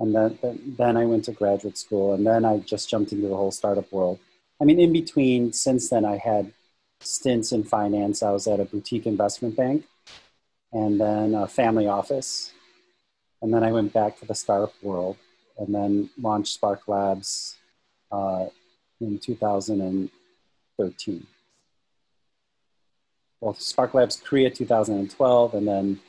And 0.00 0.14
then, 0.14 0.38
then 0.78 0.96
I 0.96 1.04
went 1.04 1.24
to 1.26 1.32
graduate 1.32 1.78
school, 1.78 2.14
and 2.14 2.26
then 2.26 2.44
I 2.44 2.58
just 2.58 2.90
jumped 2.90 3.12
into 3.12 3.28
the 3.28 3.36
whole 3.36 3.52
startup 3.52 3.92
world. 3.92 4.18
I 4.60 4.64
mean, 4.64 4.80
in 4.80 4.92
between, 4.92 5.52
since 5.52 5.88
then, 5.90 6.04
I 6.04 6.16
had 6.16 6.52
stints 7.00 7.52
in 7.52 7.62
finance. 7.62 8.22
I 8.22 8.32
was 8.32 8.46
at 8.48 8.58
a 8.58 8.64
boutique 8.64 9.06
investment 9.06 9.54
bank 9.56 9.84
and 10.72 11.00
then 11.00 11.34
a 11.34 11.46
family 11.46 11.86
office. 11.86 12.52
And 13.40 13.52
then 13.54 13.62
I 13.62 13.70
went 13.70 13.92
back 13.92 14.18
to 14.18 14.26
the 14.26 14.34
startup 14.34 14.74
world 14.82 15.16
and 15.58 15.72
then 15.74 16.10
launched 16.20 16.54
Spark 16.54 16.88
Labs 16.88 17.56
uh, 18.10 18.46
in 19.00 19.18
2000. 19.18 19.80
And 19.80 20.10
13. 20.76 21.26
Well, 23.40 23.54
Spark 23.54 23.94
Labs 23.94 24.20
Korea 24.24 24.50
2012, 24.50 25.54
and 25.54 25.68
then 25.68 26.00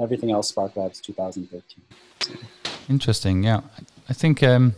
everything 0.00 0.30
else 0.30 0.48
Spark 0.48 0.76
Labs 0.76 1.00
2013. 1.00 1.84
Interesting. 2.88 3.42
Yeah, 3.44 3.60
I 4.08 4.12
think. 4.12 4.42
Um, 4.42 4.74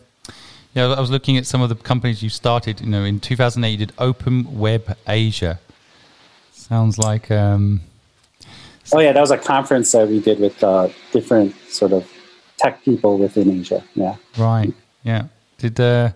yeah, 0.74 0.86
I 0.86 1.00
was 1.00 1.10
looking 1.10 1.36
at 1.36 1.46
some 1.46 1.62
of 1.62 1.68
the 1.68 1.74
companies 1.74 2.22
you 2.22 2.28
started. 2.28 2.80
You 2.80 2.86
know, 2.86 3.04
in 3.04 3.18
2008, 3.18 3.70
you 3.70 3.76
did 3.76 3.92
Open 3.98 4.58
Web 4.58 4.96
Asia. 5.08 5.58
Sounds 6.52 6.98
like. 6.98 7.30
Um, 7.30 7.80
oh 8.92 9.00
yeah, 9.00 9.12
that 9.12 9.20
was 9.20 9.30
a 9.30 9.38
conference 9.38 9.90
that 9.92 10.08
we 10.08 10.20
did 10.20 10.38
with 10.38 10.62
uh, 10.62 10.88
different 11.12 11.54
sort 11.68 11.92
of 11.92 12.08
tech 12.56 12.84
people 12.84 13.18
within 13.18 13.60
Asia. 13.60 13.82
Yeah. 13.94 14.16
Right. 14.38 14.72
Yeah. 15.02 15.24
Did 15.58 15.80
uh, 15.80 16.12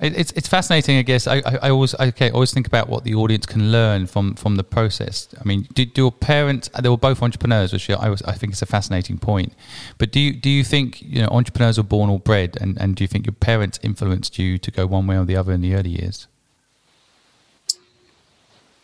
it's 0.00 0.32
it's 0.32 0.48
fascinating, 0.48 0.96
I 0.96 1.02
guess. 1.02 1.26
I, 1.26 1.36
I, 1.36 1.58
I 1.62 1.70
always 1.70 1.94
okay, 1.94 2.30
always 2.30 2.52
think 2.52 2.66
about 2.66 2.88
what 2.88 3.04
the 3.04 3.14
audience 3.14 3.44
can 3.44 3.70
learn 3.70 4.06
from 4.06 4.34
from 4.34 4.56
the 4.56 4.64
process. 4.64 5.28
I 5.38 5.44
mean, 5.44 5.68
do, 5.74 5.84
do 5.84 6.02
your 6.02 6.12
parents? 6.12 6.70
They 6.80 6.88
were 6.88 6.96
both 6.96 7.22
entrepreneurs, 7.22 7.72
which 7.72 7.90
I 7.90 8.08
was, 8.08 8.22
I 8.22 8.32
think 8.32 8.54
is 8.54 8.62
a 8.62 8.66
fascinating 8.66 9.18
point. 9.18 9.52
But 9.98 10.10
do 10.10 10.18
you 10.18 10.32
do 10.32 10.48
you 10.48 10.64
think 10.64 11.02
you 11.02 11.20
know 11.20 11.28
entrepreneurs 11.28 11.78
are 11.78 11.82
born 11.82 12.08
or 12.08 12.18
bred, 12.18 12.56
and, 12.60 12.80
and 12.80 12.96
do 12.96 13.04
you 13.04 13.08
think 13.08 13.26
your 13.26 13.34
parents 13.34 13.78
influenced 13.82 14.38
you 14.38 14.56
to 14.58 14.70
go 14.70 14.86
one 14.86 15.06
way 15.06 15.18
or 15.18 15.24
the 15.24 15.36
other 15.36 15.52
in 15.52 15.60
the 15.60 15.74
early 15.74 15.90
years? 15.90 16.26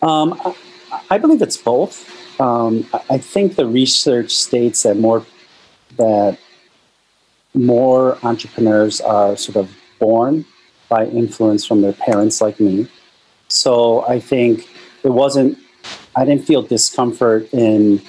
Um, 0.02 0.38
I, 1.10 1.16
believe 1.16 1.40
it's 1.40 1.56
both. 1.56 2.38
Um, 2.38 2.86
I 3.08 3.16
think 3.16 3.56
the 3.56 3.66
research 3.66 4.30
states 4.30 4.82
that 4.82 4.98
more 4.98 5.24
that 5.96 6.38
more 7.54 8.18
entrepreneurs 8.22 9.00
are 9.00 9.34
sort 9.36 9.56
of 9.56 9.74
born 9.98 10.44
by 10.88 11.06
influence 11.06 11.64
from 11.64 11.82
their 11.82 11.92
parents 11.92 12.40
like 12.40 12.60
me. 12.60 12.88
So 13.48 14.06
I 14.06 14.20
think 14.20 14.68
it 15.02 15.10
wasn't, 15.10 15.58
I 16.14 16.24
didn't 16.24 16.44
feel 16.44 16.62
discomfort 16.62 17.52
in 17.52 18.00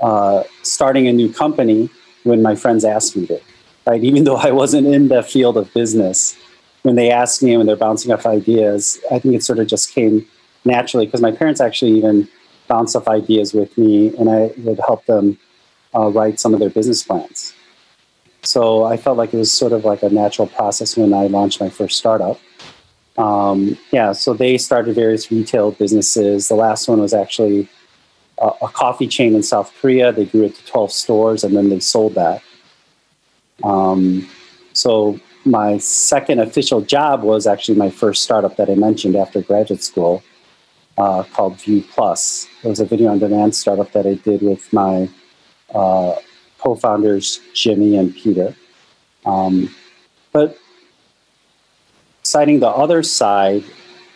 uh, 0.00 0.44
starting 0.62 1.08
a 1.08 1.12
new 1.12 1.32
company 1.32 1.90
when 2.24 2.42
my 2.42 2.54
friends 2.54 2.84
asked 2.84 3.16
me 3.16 3.26
to, 3.26 3.40
right? 3.86 4.02
Even 4.02 4.24
though 4.24 4.36
I 4.36 4.50
wasn't 4.50 4.86
in 4.86 5.08
the 5.08 5.22
field 5.22 5.56
of 5.56 5.72
business, 5.74 6.36
when 6.82 6.96
they 6.96 7.10
asked 7.10 7.42
me 7.42 7.52
and 7.52 7.58
when 7.58 7.66
they're 7.66 7.76
bouncing 7.76 8.12
off 8.12 8.26
ideas, 8.26 8.98
I 9.10 9.18
think 9.18 9.34
it 9.34 9.42
sort 9.42 9.58
of 9.58 9.66
just 9.66 9.92
came 9.92 10.26
naturally 10.64 11.06
because 11.06 11.20
my 11.20 11.30
parents 11.30 11.60
actually 11.60 11.92
even 11.92 12.28
bounce 12.68 12.94
off 12.96 13.08
ideas 13.08 13.52
with 13.52 13.76
me 13.76 14.16
and 14.16 14.30
I 14.30 14.52
would 14.58 14.80
help 14.80 15.06
them 15.06 15.38
uh, 15.94 16.08
write 16.08 16.40
some 16.40 16.54
of 16.54 16.60
their 16.60 16.70
business 16.70 17.02
plans. 17.02 17.54
So 18.52 18.84
I 18.84 18.98
felt 18.98 19.16
like 19.16 19.32
it 19.32 19.38
was 19.38 19.50
sort 19.50 19.72
of 19.72 19.86
like 19.86 20.02
a 20.02 20.10
natural 20.10 20.46
process 20.46 20.94
when 20.94 21.14
I 21.14 21.26
launched 21.26 21.58
my 21.58 21.70
first 21.70 21.96
startup. 21.96 22.38
Um, 23.16 23.78
yeah, 23.92 24.12
so 24.12 24.34
they 24.34 24.58
started 24.58 24.94
various 24.94 25.30
retail 25.30 25.70
businesses. 25.70 26.48
The 26.48 26.54
last 26.54 26.86
one 26.86 27.00
was 27.00 27.14
actually 27.14 27.66
a, 28.36 28.50
a, 28.60 28.68
coffee 28.68 29.06
chain 29.06 29.34
in 29.34 29.42
South 29.42 29.72
Korea. 29.80 30.12
They 30.12 30.26
grew 30.26 30.44
it 30.44 30.54
to 30.56 30.66
12 30.66 30.92
stores 30.92 31.44
and 31.44 31.56
then 31.56 31.70
they 31.70 31.80
sold 31.80 32.14
that. 32.16 32.42
Um, 33.64 34.28
so 34.74 35.18
my 35.46 35.78
second 35.78 36.40
official 36.40 36.82
job 36.82 37.22
was 37.22 37.46
actually 37.46 37.78
my 37.78 37.88
first 37.88 38.22
startup 38.22 38.58
that 38.58 38.68
I 38.68 38.74
mentioned 38.74 39.16
after 39.16 39.40
graduate 39.40 39.82
school 39.82 40.22
uh, 40.98 41.22
called 41.22 41.58
View 41.62 41.82
Plus. 41.94 42.46
It 42.62 42.68
was 42.68 42.80
a 42.80 42.84
video 42.84 43.12
on 43.12 43.18
demand 43.18 43.54
startup 43.54 43.92
that 43.92 44.06
I 44.06 44.12
did 44.12 44.42
with 44.42 44.70
my 44.74 45.08
uh, 45.74 46.16
co 46.62 46.74
founders, 46.74 47.40
Jimmy 47.54 47.96
and 47.96 48.14
Peter. 48.14 48.54
Um, 49.26 49.74
but 50.32 50.58
citing 52.22 52.60
the 52.60 52.68
other 52.68 53.02
side, 53.02 53.64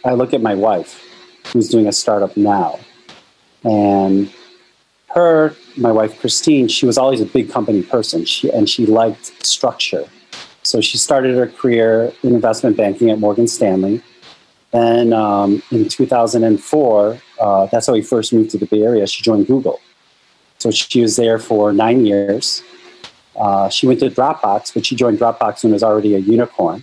I 0.04 0.14
look 0.14 0.32
at 0.32 0.40
my 0.40 0.54
wife, 0.54 1.02
who's 1.52 1.68
doing 1.68 1.86
a 1.86 1.92
startup 1.92 2.36
now. 2.36 2.78
And 3.64 4.32
her, 5.14 5.56
my 5.76 5.90
wife 5.90 6.20
Christine, 6.20 6.68
she 6.68 6.86
was 6.86 6.98
always 6.98 7.20
a 7.20 7.26
big 7.26 7.50
company 7.50 7.82
person, 7.82 8.24
she, 8.24 8.50
and 8.50 8.68
she 8.68 8.86
liked 8.86 9.44
structure. 9.44 10.08
So 10.62 10.80
she 10.80 10.98
started 10.98 11.36
her 11.36 11.46
career 11.46 12.12
in 12.22 12.34
investment 12.34 12.76
banking 12.76 13.10
at 13.10 13.18
Morgan 13.18 13.46
Stanley. 13.46 14.02
Then 14.72 15.12
um, 15.12 15.62
in 15.70 15.88
2004, 15.88 17.18
uh, 17.40 17.66
that's 17.66 17.86
how 17.86 17.92
we 17.92 18.02
first 18.02 18.32
moved 18.32 18.50
to 18.50 18.58
the 18.58 18.66
Bay 18.66 18.82
Area. 18.82 19.06
She 19.06 19.22
joined 19.22 19.46
Google. 19.46 19.80
So 20.66 20.72
she 20.72 21.00
was 21.00 21.14
there 21.14 21.38
for 21.38 21.72
nine 21.72 22.04
years. 22.04 22.60
Uh, 23.36 23.68
she 23.68 23.86
went 23.86 24.00
to 24.00 24.10
Dropbox, 24.10 24.74
but 24.74 24.84
she 24.84 24.96
joined 24.96 25.16
Dropbox 25.16 25.62
when 25.62 25.70
it 25.70 25.74
was 25.74 25.84
already 25.84 26.16
a 26.16 26.18
unicorn. 26.18 26.82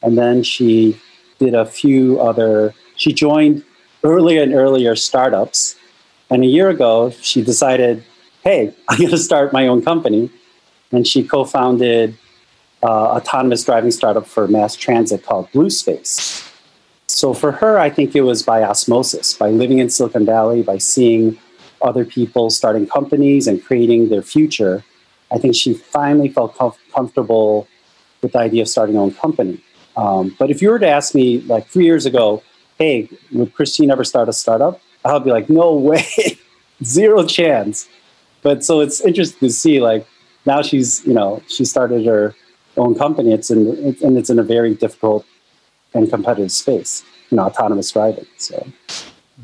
And 0.00 0.16
then 0.16 0.42
she 0.42 0.98
did 1.38 1.54
a 1.54 1.66
few 1.66 2.18
other, 2.22 2.72
she 2.96 3.12
joined 3.12 3.64
earlier 4.02 4.42
and 4.42 4.54
earlier 4.54 4.96
startups. 4.96 5.76
And 6.30 6.42
a 6.42 6.46
year 6.46 6.70
ago, 6.70 7.10
she 7.20 7.42
decided, 7.42 8.02
hey, 8.44 8.72
I'm 8.88 8.96
going 8.96 9.10
to 9.10 9.18
start 9.18 9.52
my 9.52 9.66
own 9.66 9.82
company. 9.82 10.30
And 10.90 11.06
she 11.06 11.22
co 11.22 11.44
founded 11.44 12.16
uh, 12.82 13.16
autonomous 13.16 13.62
driving 13.62 13.90
startup 13.90 14.26
for 14.26 14.48
mass 14.48 14.74
transit 14.74 15.22
called 15.22 15.52
Blue 15.52 15.68
Space. 15.68 16.50
So 17.08 17.34
for 17.34 17.52
her, 17.52 17.78
I 17.78 17.90
think 17.90 18.16
it 18.16 18.22
was 18.22 18.42
by 18.42 18.62
osmosis, 18.62 19.34
by 19.34 19.50
living 19.50 19.80
in 19.80 19.90
Silicon 19.90 20.24
Valley, 20.24 20.62
by 20.62 20.78
seeing 20.78 21.38
other 21.82 22.04
people 22.04 22.50
starting 22.50 22.86
companies 22.86 23.46
and 23.46 23.64
creating 23.64 24.08
their 24.08 24.22
future. 24.22 24.84
I 25.30 25.38
think 25.38 25.54
she 25.54 25.74
finally 25.74 26.28
felt 26.28 26.56
com- 26.56 26.74
comfortable 26.94 27.66
with 28.22 28.32
the 28.32 28.38
idea 28.38 28.62
of 28.62 28.68
starting 28.68 28.94
her 28.94 29.00
own 29.00 29.12
company. 29.12 29.62
Um, 29.96 30.34
but 30.38 30.50
if 30.50 30.62
you 30.62 30.70
were 30.70 30.78
to 30.78 30.88
ask 30.88 31.14
me 31.14 31.40
like 31.42 31.66
three 31.68 31.84
years 31.84 32.06
ago, 32.06 32.42
hey, 32.78 33.08
would 33.32 33.54
Christine 33.54 33.90
ever 33.90 34.04
start 34.04 34.28
a 34.28 34.32
startup? 34.32 34.80
I 35.04 35.12
would 35.12 35.24
be 35.24 35.30
like, 35.30 35.50
no 35.50 35.74
way, 35.74 36.06
zero 36.84 37.24
chance. 37.26 37.88
But 38.42 38.64
so 38.64 38.80
it's 38.80 39.00
interesting 39.00 39.48
to 39.48 39.52
see 39.52 39.80
like 39.80 40.06
now 40.46 40.62
she's, 40.62 41.04
you 41.06 41.14
know, 41.14 41.42
she 41.48 41.64
started 41.64 42.04
her 42.06 42.34
own 42.76 42.94
company. 42.94 43.32
It's 43.32 43.50
in, 43.50 43.96
and 44.02 44.16
it's 44.16 44.30
in 44.30 44.38
a 44.38 44.42
very 44.42 44.74
difficult 44.74 45.26
and 45.94 46.08
competitive 46.08 46.52
space, 46.52 47.04
you 47.30 47.36
know, 47.36 47.44
autonomous 47.44 47.90
driving. 47.90 48.26
So 48.38 48.66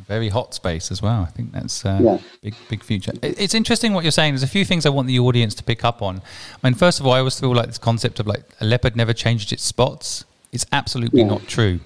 very 0.09 0.31
hot 0.31 0.55
space 0.55 0.91
as 0.91 1.03
well. 1.03 1.23
I 1.23 1.27
think 1.27 1.53
that's 1.53 1.85
uh, 1.85 2.00
yeah. 2.03 2.19
big, 2.43 2.55
big 2.71 2.83
future. 2.83 3.12
It's 3.23 3.55
interesting 3.55 3.93
what 3.93 4.05
you're 4.05 4.11
saying. 4.11 4.33
There's 4.33 4.43
a 4.43 4.49
few 4.49 4.65
things 4.65 4.87
I 4.87 4.88
want 4.88 5.07
the 5.07 5.19
audience 5.19 5.55
to 5.57 5.62
pick 5.62 5.85
up 5.85 6.00
on. 6.03 6.23
I 6.62 6.67
mean, 6.67 6.75
first 6.75 6.99
of 6.99 7.07
all, 7.07 7.12
I 7.12 7.19
always 7.19 7.38
feel 7.38 7.55
like 7.55 7.67
this 7.67 7.79
concept 7.79 8.19
of 8.19 8.27
like 8.27 8.45
a 8.61 8.65
leopard 8.65 8.97
never 8.97 9.12
changed 9.12 9.53
its 9.53 9.62
spots. 9.62 10.25
It's 10.50 10.65
absolutely 10.73 11.21
yeah. 11.21 11.29
not 11.29 11.47
true. 11.47 11.81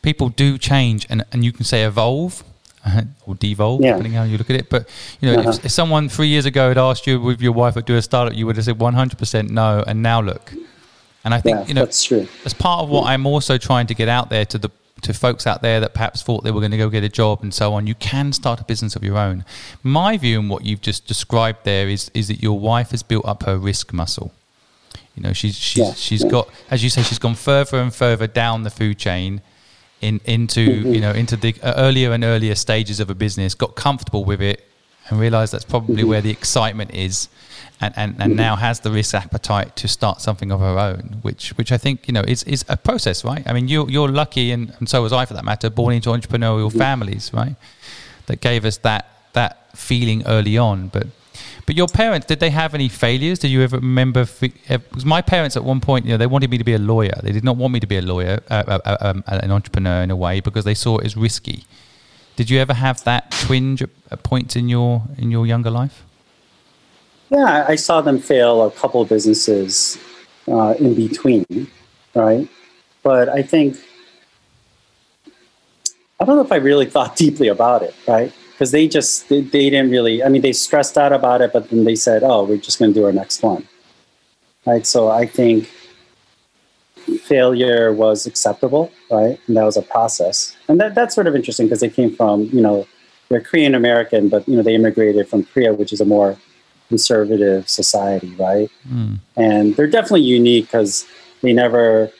People 0.00 0.30
do 0.30 0.56
change, 0.56 1.06
and, 1.10 1.22
and 1.30 1.44
you 1.44 1.52
can 1.52 1.64
say 1.64 1.84
evolve 1.84 2.42
uh, 2.86 3.02
or 3.26 3.34
devolve, 3.34 3.82
yeah. 3.82 3.90
depending 3.90 4.12
how 4.14 4.22
you 4.22 4.38
look 4.38 4.48
at 4.48 4.56
it. 4.56 4.70
But 4.70 4.88
you 5.20 5.30
know, 5.30 5.40
uh-huh. 5.40 5.50
if, 5.50 5.66
if, 5.66 5.70
someone 5.70 6.08
three 6.08 6.28
years 6.28 6.46
ago 6.46 6.68
had 6.68 6.78
asked 6.78 7.06
you 7.06 7.20
with 7.20 7.42
your 7.42 7.52
wife 7.52 7.74
to 7.74 7.82
do 7.82 7.96
a 7.96 8.02
startup, 8.02 8.34
you 8.34 8.46
would 8.46 8.56
have 8.56 8.64
said 8.64 8.78
100% 8.78 9.50
no, 9.50 9.84
and 9.86 10.02
now 10.02 10.22
look. 10.22 10.54
And 11.22 11.34
I 11.34 11.40
think 11.42 11.58
yeah, 11.58 11.66
you 11.66 11.74
know 11.74 11.84
that's 11.84 12.02
true. 12.02 12.26
As 12.46 12.54
part 12.54 12.82
of 12.82 12.88
what 12.88 13.06
I'm 13.06 13.26
also 13.26 13.58
trying 13.58 13.86
to 13.88 13.94
get 13.94 14.08
out 14.08 14.30
there 14.30 14.46
to 14.46 14.56
the 14.56 14.70
to 15.00 15.14
folks 15.14 15.46
out 15.46 15.62
there 15.62 15.80
that 15.80 15.94
perhaps 15.94 16.22
thought 16.22 16.44
they 16.44 16.50
were 16.50 16.60
going 16.60 16.70
to 16.72 16.76
go 16.76 16.88
get 16.88 17.04
a 17.04 17.08
job 17.08 17.42
and 17.42 17.52
so 17.52 17.74
on, 17.74 17.86
you 17.86 17.94
can 17.94 18.32
start 18.32 18.60
a 18.60 18.64
business 18.64 18.96
of 18.96 19.02
your 19.02 19.18
own. 19.18 19.44
My 19.82 20.16
view 20.16 20.38
on 20.38 20.48
what 20.48 20.64
you've 20.64 20.80
just 20.80 21.06
described 21.06 21.64
there 21.64 21.88
is 21.88 22.10
is 22.14 22.28
that 22.28 22.42
your 22.42 22.58
wife 22.58 22.90
has 22.90 23.02
built 23.02 23.24
up 23.26 23.44
her 23.44 23.56
risk 23.56 23.92
muscle. 23.92 24.32
You 25.16 25.22
know, 25.22 25.32
she's 25.32 25.56
she's 25.56 25.78
yeah, 25.78 25.92
she's 25.94 26.24
got, 26.24 26.48
as 26.70 26.82
you 26.82 26.90
say, 26.90 27.02
she's 27.02 27.18
gone 27.18 27.34
further 27.34 27.78
and 27.78 27.94
further 27.94 28.26
down 28.26 28.62
the 28.62 28.70
food 28.70 28.98
chain, 28.98 29.42
in 30.00 30.20
into 30.24 30.66
mm-hmm. 30.66 30.94
you 30.94 31.00
know 31.00 31.12
into 31.12 31.36
the 31.36 31.54
earlier 31.62 32.12
and 32.12 32.24
earlier 32.24 32.54
stages 32.54 33.00
of 33.00 33.10
a 33.10 33.14
business, 33.14 33.54
got 33.54 33.74
comfortable 33.74 34.24
with 34.24 34.40
it, 34.40 34.69
and 35.10 35.20
realize 35.20 35.50
that's 35.50 35.64
probably 35.64 35.96
mm-hmm. 35.96 36.08
where 36.08 36.20
the 36.20 36.30
excitement 36.30 36.94
is, 36.94 37.28
and, 37.80 37.94
and, 37.96 38.16
and 38.20 38.36
now 38.36 38.56
has 38.56 38.80
the 38.80 38.90
risk 38.90 39.14
appetite 39.14 39.76
to 39.76 39.88
start 39.88 40.20
something 40.20 40.52
of 40.52 40.60
her 40.60 40.78
own, 40.78 41.18
which 41.22 41.50
which 41.58 41.72
I 41.72 41.78
think 41.78 42.06
you 42.06 42.14
know 42.14 42.22
is, 42.22 42.42
is 42.44 42.64
a 42.68 42.76
process, 42.76 43.24
right? 43.24 43.42
I 43.46 43.52
mean, 43.52 43.68
you're 43.68 43.88
you're 43.90 44.08
lucky, 44.08 44.50
and, 44.52 44.74
and 44.78 44.88
so 44.88 45.02
was 45.02 45.12
I 45.12 45.24
for 45.24 45.34
that 45.34 45.44
matter, 45.44 45.70
born 45.70 45.94
into 45.94 46.10
entrepreneurial 46.10 46.68
mm-hmm. 46.68 46.78
families, 46.78 47.30
right? 47.32 47.56
That 48.26 48.40
gave 48.40 48.64
us 48.64 48.78
that 48.78 49.08
that 49.32 49.76
feeling 49.76 50.26
early 50.26 50.56
on. 50.58 50.88
But 50.88 51.08
but 51.66 51.76
your 51.76 51.88
parents, 51.88 52.26
did 52.26 52.40
they 52.40 52.50
have 52.50 52.74
any 52.74 52.88
failures? 52.88 53.38
Do 53.38 53.48
you 53.48 53.62
ever 53.62 53.76
remember? 53.76 54.26
Because 54.40 55.04
my 55.04 55.22
parents 55.22 55.56
at 55.56 55.64
one 55.64 55.80
point, 55.80 56.04
you 56.04 56.12
know, 56.12 56.16
they 56.16 56.26
wanted 56.26 56.50
me 56.50 56.58
to 56.58 56.64
be 56.64 56.74
a 56.74 56.78
lawyer. 56.78 57.14
They 57.22 57.32
did 57.32 57.44
not 57.44 57.56
want 57.56 57.72
me 57.72 57.80
to 57.80 57.86
be 57.86 57.96
a 57.96 58.02
lawyer, 58.02 58.40
uh, 58.50 58.64
uh, 58.66 58.78
uh 58.84 58.96
um, 59.00 59.24
an 59.26 59.50
entrepreneur 59.50 60.02
in 60.02 60.10
a 60.10 60.16
way, 60.16 60.40
because 60.40 60.64
they 60.64 60.74
saw 60.74 60.98
it 60.98 61.06
as 61.06 61.16
risky. 61.16 61.64
Did 62.40 62.48
you 62.48 62.58
ever 62.58 62.72
have 62.72 63.04
that 63.04 63.30
twinge 63.32 63.82
at 63.82 64.22
points 64.22 64.56
in 64.56 64.70
your 64.70 65.02
in 65.18 65.30
your 65.30 65.46
younger 65.46 65.68
life? 65.70 66.06
Yeah, 67.28 67.66
I 67.68 67.76
saw 67.76 68.00
them 68.00 68.18
fail 68.18 68.62
a 68.62 68.70
couple 68.70 69.02
of 69.02 69.10
businesses 69.10 69.98
uh, 70.48 70.72
in 70.78 70.94
between, 70.94 71.44
right? 72.14 72.48
But 73.02 73.28
I 73.28 73.42
think 73.42 73.76
I 76.18 76.24
don't 76.24 76.36
know 76.36 76.40
if 76.40 76.50
I 76.50 76.56
really 76.56 76.86
thought 76.86 77.14
deeply 77.14 77.48
about 77.48 77.82
it, 77.82 77.94
right? 78.08 78.32
Because 78.52 78.70
they 78.70 78.88
just 78.88 79.28
they, 79.28 79.42
they, 79.42 79.68
didn't 79.68 79.90
really. 79.90 80.24
I 80.24 80.30
mean, 80.30 80.40
they 80.40 80.54
stressed 80.54 80.96
out 80.96 81.12
about 81.12 81.42
it, 81.42 81.52
but 81.52 81.68
then 81.68 81.84
they 81.84 81.94
said, 81.94 82.22
"Oh, 82.22 82.44
we're 82.44 82.56
just 82.56 82.78
going 82.78 82.94
to 82.94 82.98
do 82.98 83.04
our 83.04 83.12
next 83.12 83.42
one," 83.42 83.68
right? 84.64 84.86
So 84.86 85.10
I 85.10 85.26
think 85.26 85.68
failure 87.22 87.92
was 87.92 88.26
acceptable, 88.26 88.90
right? 89.10 89.38
And 89.46 89.56
that 89.56 89.64
was 89.64 89.76
a 89.76 89.82
process, 89.82 90.56
and 90.68 90.80
that, 90.80 90.94
that's 90.94 91.14
sort 91.14 91.26
of 91.26 91.34
interesting 91.34 91.66
because 91.66 91.80
they 91.80 91.90
came 91.90 92.14
from 92.14 92.44
you 92.52 92.60
know 92.60 92.86
they're 93.28 93.40
Korean 93.40 93.74
American, 93.74 94.28
but 94.28 94.48
you 94.48 94.56
know 94.56 94.62
they 94.62 94.74
immigrated 94.74 95.28
from 95.28 95.44
Korea, 95.44 95.72
which 95.72 95.92
is 95.92 96.00
a 96.00 96.04
more 96.04 96.36
conservative 96.88 97.68
society, 97.68 98.34
right? 98.36 98.68
Mm. 98.88 99.20
And 99.36 99.76
they're 99.76 99.86
definitely 99.86 100.22
unique 100.22 100.66
because 100.66 101.06
they 101.40 101.52
never 101.52 102.10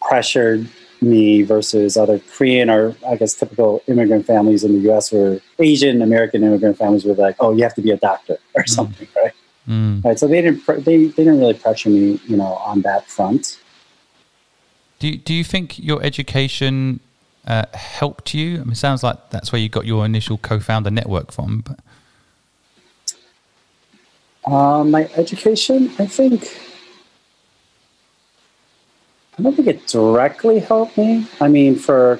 pressured 0.00 0.68
me 1.00 1.42
versus 1.42 1.96
other 1.96 2.20
Korean 2.36 2.70
or 2.70 2.94
I 3.06 3.16
guess 3.16 3.34
typical 3.34 3.82
immigrant 3.88 4.26
families 4.26 4.62
in 4.64 4.72
the 4.74 4.92
US 4.92 5.12
where 5.12 5.40
Asian 5.58 6.02
American 6.02 6.44
immigrant 6.44 6.78
families 6.78 7.04
were 7.04 7.14
like, 7.14 7.36
oh, 7.40 7.52
you 7.52 7.62
have 7.62 7.74
to 7.74 7.82
be 7.82 7.90
a 7.90 7.96
doctor 7.96 8.38
or 8.54 8.62
mm. 8.62 8.68
something, 8.68 9.08
right? 9.16 9.32
Mm. 9.68 10.04
Right. 10.04 10.18
So 10.18 10.28
they 10.28 10.42
didn't 10.42 10.66
they, 10.84 11.06
they 11.06 11.24
didn't 11.24 11.40
really 11.40 11.54
pressure 11.54 11.88
me, 11.88 12.20
you 12.26 12.36
know, 12.36 12.54
on 12.70 12.82
that 12.82 13.08
front. 13.08 13.58
Do 15.04 15.10
you, 15.10 15.18
do 15.18 15.34
you 15.34 15.44
think 15.44 15.78
your 15.78 16.02
education 16.02 16.98
uh, 17.46 17.66
helped 17.74 18.32
you? 18.32 18.54
I 18.54 18.58
mean, 18.60 18.72
it 18.72 18.76
sounds 18.76 19.02
like 19.02 19.28
that's 19.28 19.52
where 19.52 19.60
you 19.60 19.68
got 19.68 19.84
your 19.84 20.06
initial 20.06 20.38
co-founder 20.38 20.90
network 20.90 21.30
from. 21.30 21.62
But 21.62 21.78
uh, 24.50 24.82
my 24.82 25.10
education, 25.14 25.92
I 25.98 26.06
think, 26.06 26.58
I 29.38 29.42
don't 29.42 29.54
think 29.54 29.68
it 29.68 29.86
directly 29.86 30.60
helped 30.60 30.96
me. 30.96 31.26
I 31.38 31.48
mean, 31.48 31.76
for, 31.76 32.18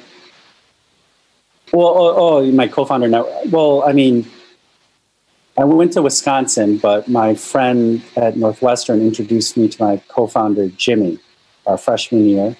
well, 1.72 1.88
oh, 1.88 2.14
oh 2.16 2.52
my 2.52 2.68
co 2.68 2.84
founder 2.84 3.08
now. 3.08 3.26
Well, 3.46 3.82
I 3.86 3.94
mean, 3.94 4.26
I 5.56 5.64
went 5.64 5.94
to 5.94 6.02
Wisconsin, 6.02 6.76
but 6.76 7.08
my 7.08 7.34
friend 7.34 8.02
at 8.16 8.36
Northwestern 8.36 9.00
introduced 9.00 9.56
me 9.56 9.70
to 9.70 9.82
my 9.82 10.02
co 10.08 10.26
founder, 10.26 10.68
Jimmy, 10.68 11.18
our 11.66 11.78
freshman 11.78 12.26
year. 12.28 12.54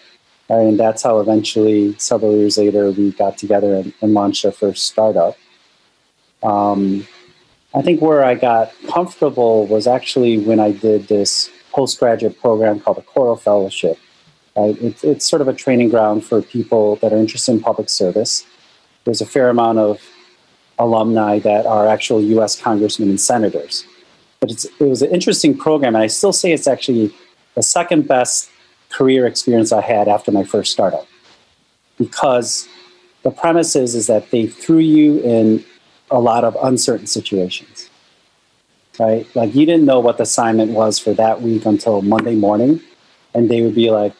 And 0.49 0.79
that's 0.79 1.03
how 1.03 1.21
eventually, 1.21 1.97
several 1.99 2.37
years 2.37 2.59
later, 2.59 2.91
we 2.91 3.13
got 3.13 3.39
together 3.39 3.75
and, 3.75 3.95
and 4.03 4.13
launched 4.13 4.45
our 4.45 4.53
first 4.53 4.87
startup. 4.87 5.37
Um, 6.43 7.07
I 7.75 7.83
think 7.83 8.03
where 8.03 8.25
I 8.25 8.35
got 8.35 8.73
comfortable 8.89 9.67
was 9.67 9.87
actually 9.87 10.39
when 10.39 10.61
I 10.61 10.73
did 10.73 11.09
this 11.09 11.51
postgraduate 11.73 12.39
program 12.41 12.79
called 12.79 12.99
the 12.99 13.03
Coro 13.03 13.37
Fellowship. 13.37 13.99
Right? 14.55 14.81
It, 14.81 15.03
it's 15.03 15.29
sort 15.29 15.43
of 15.43 15.49
a 15.49 15.55
training 15.55 15.89
ground 15.89 16.25
for 16.25 16.43
people 16.43 16.97
that 16.97 17.13
are 17.13 17.17
interested 17.17 17.53
in 17.53 17.61
public 17.61 17.89
service. 17.89 18.47
There's 19.05 19.21
a 19.21 19.27
fair 19.27 19.49
amount 19.49 19.79
of 19.79 20.01
alumni 20.79 21.39
that 21.41 21.67
are 21.67 21.89
actual 21.89 22.21
US 22.21 22.61
congressmen 22.61 23.09
and 23.09 23.21
senators. 23.21 23.85
But 24.41 24.51
it 24.51 24.85
was 24.85 25.03
an 25.03 25.11
interesting 25.11 25.57
program, 25.57 25.95
and 25.95 26.05
I 26.05 26.09
still 26.09 26.33
say 26.33 26.53
it's 26.53 26.67
actually 26.67 27.15
the 27.55 27.63
second 27.63 28.07
best 28.07 28.51
career 28.97 29.27
experience 29.27 29.73
I 29.73 29.81
had 29.81 30.07
after 30.09 30.31
my 30.31 30.45
first 30.45 30.73
startup. 30.73 31.07
Because 31.99 32.69
the 33.23 33.31
premise 33.31 33.75
is, 33.77 33.95
is 33.95 34.07
that 34.07 34.31
they 34.31 34.47
threw 34.47 34.79
you 34.79 35.19
in 35.21 35.65
a 36.11 36.21
lot 36.21 36.45
of 36.45 36.57
uncertain 36.63 37.07
situations. 37.07 37.91
Right? 38.99 39.27
Like 39.35 39.55
you 39.55 39.67
didn't 39.67 39.87
know 39.87 39.99
what 39.99 40.17
the 40.19 40.23
assignment 40.23 40.71
was 40.71 40.99
for 40.99 41.13
that 41.15 41.43
week 41.43 41.67
until 41.67 42.03
Monday 42.03 42.37
morning. 42.37 42.81
and 43.35 43.51
they 43.51 43.63
would 43.63 43.75
be 43.75 43.91
like, 43.91 44.15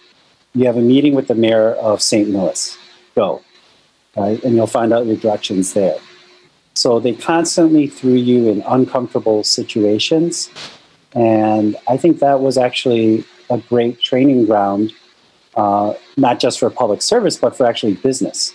"You 0.55 0.67
have 0.67 0.77
a 0.77 0.81
meeting 0.81 1.15
with 1.15 1.29
the 1.29 1.37
mayor 1.37 1.71
of 1.75 2.03
St. 2.03 2.29
Louis. 2.29 2.77
Go, 3.15 3.43
right? 4.17 4.43
And 4.43 4.57
you'll 4.57 4.67
find 4.67 4.93
out 4.93 5.07
your 5.07 5.17
directions 5.17 5.73
there." 5.73 5.99
So 6.75 6.99
they 6.99 7.15
constantly 7.15 7.87
threw 7.87 8.15
you 8.15 8.49
in 8.49 8.63
uncomfortable 8.67 9.45
situations, 9.45 10.51
and 11.13 11.77
I 11.87 11.97
think 11.97 12.19
that 12.19 12.41
was 12.41 12.59
actually 12.59 13.25
a 13.51 13.59
great 13.59 14.01
training 14.01 14.47
ground, 14.47 14.93
uh, 15.57 15.95
not 16.17 16.41
just 16.41 16.59
for 16.59 16.71
public 16.71 17.03
service, 17.03 17.37
but 17.37 17.57
for 17.57 17.67
actually 17.67 17.95
business. 17.95 18.53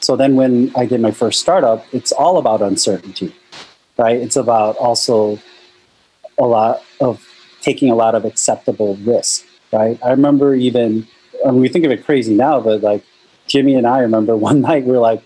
So 0.00 0.16
then 0.16 0.34
when 0.34 0.72
I 0.76 0.84
did 0.86 1.00
my 1.00 1.12
first 1.12 1.40
startup, 1.40 1.86
it's 1.92 2.10
all 2.10 2.38
about 2.38 2.60
uncertainty, 2.60 3.34
right? 3.96 4.16
It's 4.16 4.36
about 4.36 4.76
also 4.76 5.38
a 6.38 6.44
lot 6.44 6.82
of 7.00 7.24
taking 7.60 7.88
a 7.90 7.94
lot 7.94 8.16
of 8.16 8.24
acceptable 8.24 8.96
risk, 8.96 9.46
right? 9.72 9.98
I 10.04 10.10
remember 10.10 10.54
even, 10.54 11.06
I 11.46 11.52
mean, 11.52 11.60
we 11.60 11.68
think 11.68 11.84
of 11.84 11.92
it 11.92 12.04
crazy 12.04 12.34
now, 12.34 12.60
but 12.60 12.82
like 12.82 13.04
Jimmy 13.46 13.74
and 13.74 13.86
I 13.86 14.00
remember 14.00 14.36
one 14.50 14.60
night 14.60 14.84
we 14.84 14.96
are 14.96 15.00
like, 15.00 15.22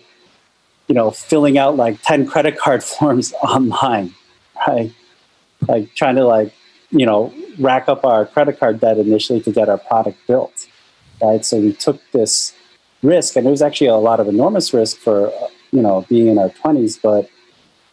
you 0.88 0.94
know, 0.94 1.11
filling 1.11 1.59
out 1.59 1.77
like 1.77 2.03
10 2.03 2.27
credit 2.27 2.59
card 2.59 2.85
forms 2.92 3.33
online, 3.42 4.14
right? 4.66 4.92
Like 5.66 5.94
trying 5.94 6.16
to 6.16 6.27
like, 6.27 6.53
you 6.90 7.07
know, 7.07 7.33
rack 7.58 7.88
up 7.88 8.04
our 8.04 8.26
credit 8.26 8.58
card 8.58 8.80
debt 8.80 8.98
initially 8.98 9.40
to 9.40 9.52
get 9.52 9.68
our 9.68 9.78
product 9.78 10.18
built, 10.26 10.68
right? 11.22 11.44
So 11.44 11.58
we 11.58 11.72
took 11.72 12.00
this 12.12 12.54
risk, 13.02 13.36
and 13.36 13.46
it 13.46 13.50
was 13.50 13.62
actually 13.62 13.88
a 13.88 13.96
lot 13.96 14.20
of 14.20 14.28
enormous 14.28 14.72
risk 14.74 14.98
for, 14.98 15.32
you 15.72 15.82
know, 15.82 16.04
being 16.08 16.28
in 16.28 16.38
our 16.38 16.50
20s, 16.50 16.98
but, 17.00 17.28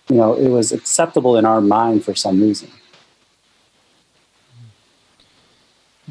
you 0.10 0.16
know, 0.16 0.34
it 0.34 0.50
was 0.50 0.72
acceptable 0.72 1.38
in 1.38 1.46
our 1.46 1.62
mind 1.62 2.04
for 2.04 2.16
some 2.16 2.42
reason. 2.42 2.70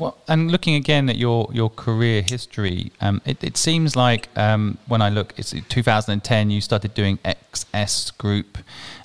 Well, 0.02 0.18
and 0.26 0.50
looking 0.50 0.74
again 0.74 1.08
at 1.08 1.16
your, 1.16 1.48
your 1.52 1.70
career 1.70 2.22
history, 2.22 2.90
um, 3.00 3.22
it, 3.24 3.44
it 3.44 3.56
seems 3.56 3.94
like 3.94 4.36
um, 4.36 4.78
when 4.88 5.00
I 5.00 5.08
look, 5.10 5.32
it's 5.36 5.54
2010 5.68 6.50
you 6.50 6.60
started 6.60 6.92
doing 6.92 7.18
XS 7.18 8.18
Group, 8.18 8.58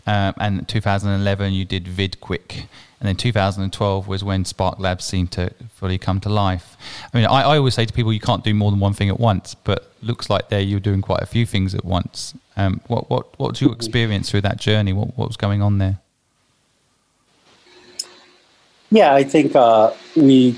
um, 0.08 0.34
and 0.40 0.68
2011 0.68 1.54
you 1.54 1.66
did 1.66 1.86
Vidquik, 1.86 2.66
and 3.00 3.08
then 3.08 3.16
2012 3.16 4.08
was 4.08 4.24
when 4.24 4.44
Spark 4.44 4.80
Labs 4.80 5.06
seemed 5.06 5.32
to 5.34 5.54
fully 5.76 6.00
come 6.00 6.20
to 6.22 6.30
life. 6.30 6.76
I 7.14 7.16
mean, 7.16 7.28
I, 7.28 7.42
I 7.42 7.58
always 7.58 7.76
say 7.76 7.86
to 7.86 7.94
people 7.94 8.12
you 8.12 8.20
can't 8.20 8.44
do 8.44 8.56
more 8.56 8.72
than 8.72 8.80
one 8.80 8.94
thing 8.94 9.10
at 9.10 9.20
once, 9.20 9.54
but 9.54 9.92
looks 10.02 10.32
like 10.32 10.50
there 10.50 10.62
you're 10.62 10.80
doing 10.80 11.04
quite 11.04 11.22
a 11.22 11.28
few 11.28 11.46
things 11.46 11.76
at 11.76 11.86
once. 11.86 12.34
Um, 12.56 12.82
what 12.88 13.08
what 13.08 13.40
what's 13.40 13.62
your 13.62 13.72
experience 13.72 14.32
through 14.32 14.42
that 14.42 14.58
journey? 14.58 14.94
What 14.94 15.16
what 15.16 15.28
was 15.28 15.38
going 15.38 15.62
on 15.62 15.78
there? 15.78 16.00
Yeah, 18.90 19.14
I 19.14 19.24
think 19.24 19.56
uh, 19.56 19.92
we 20.16 20.58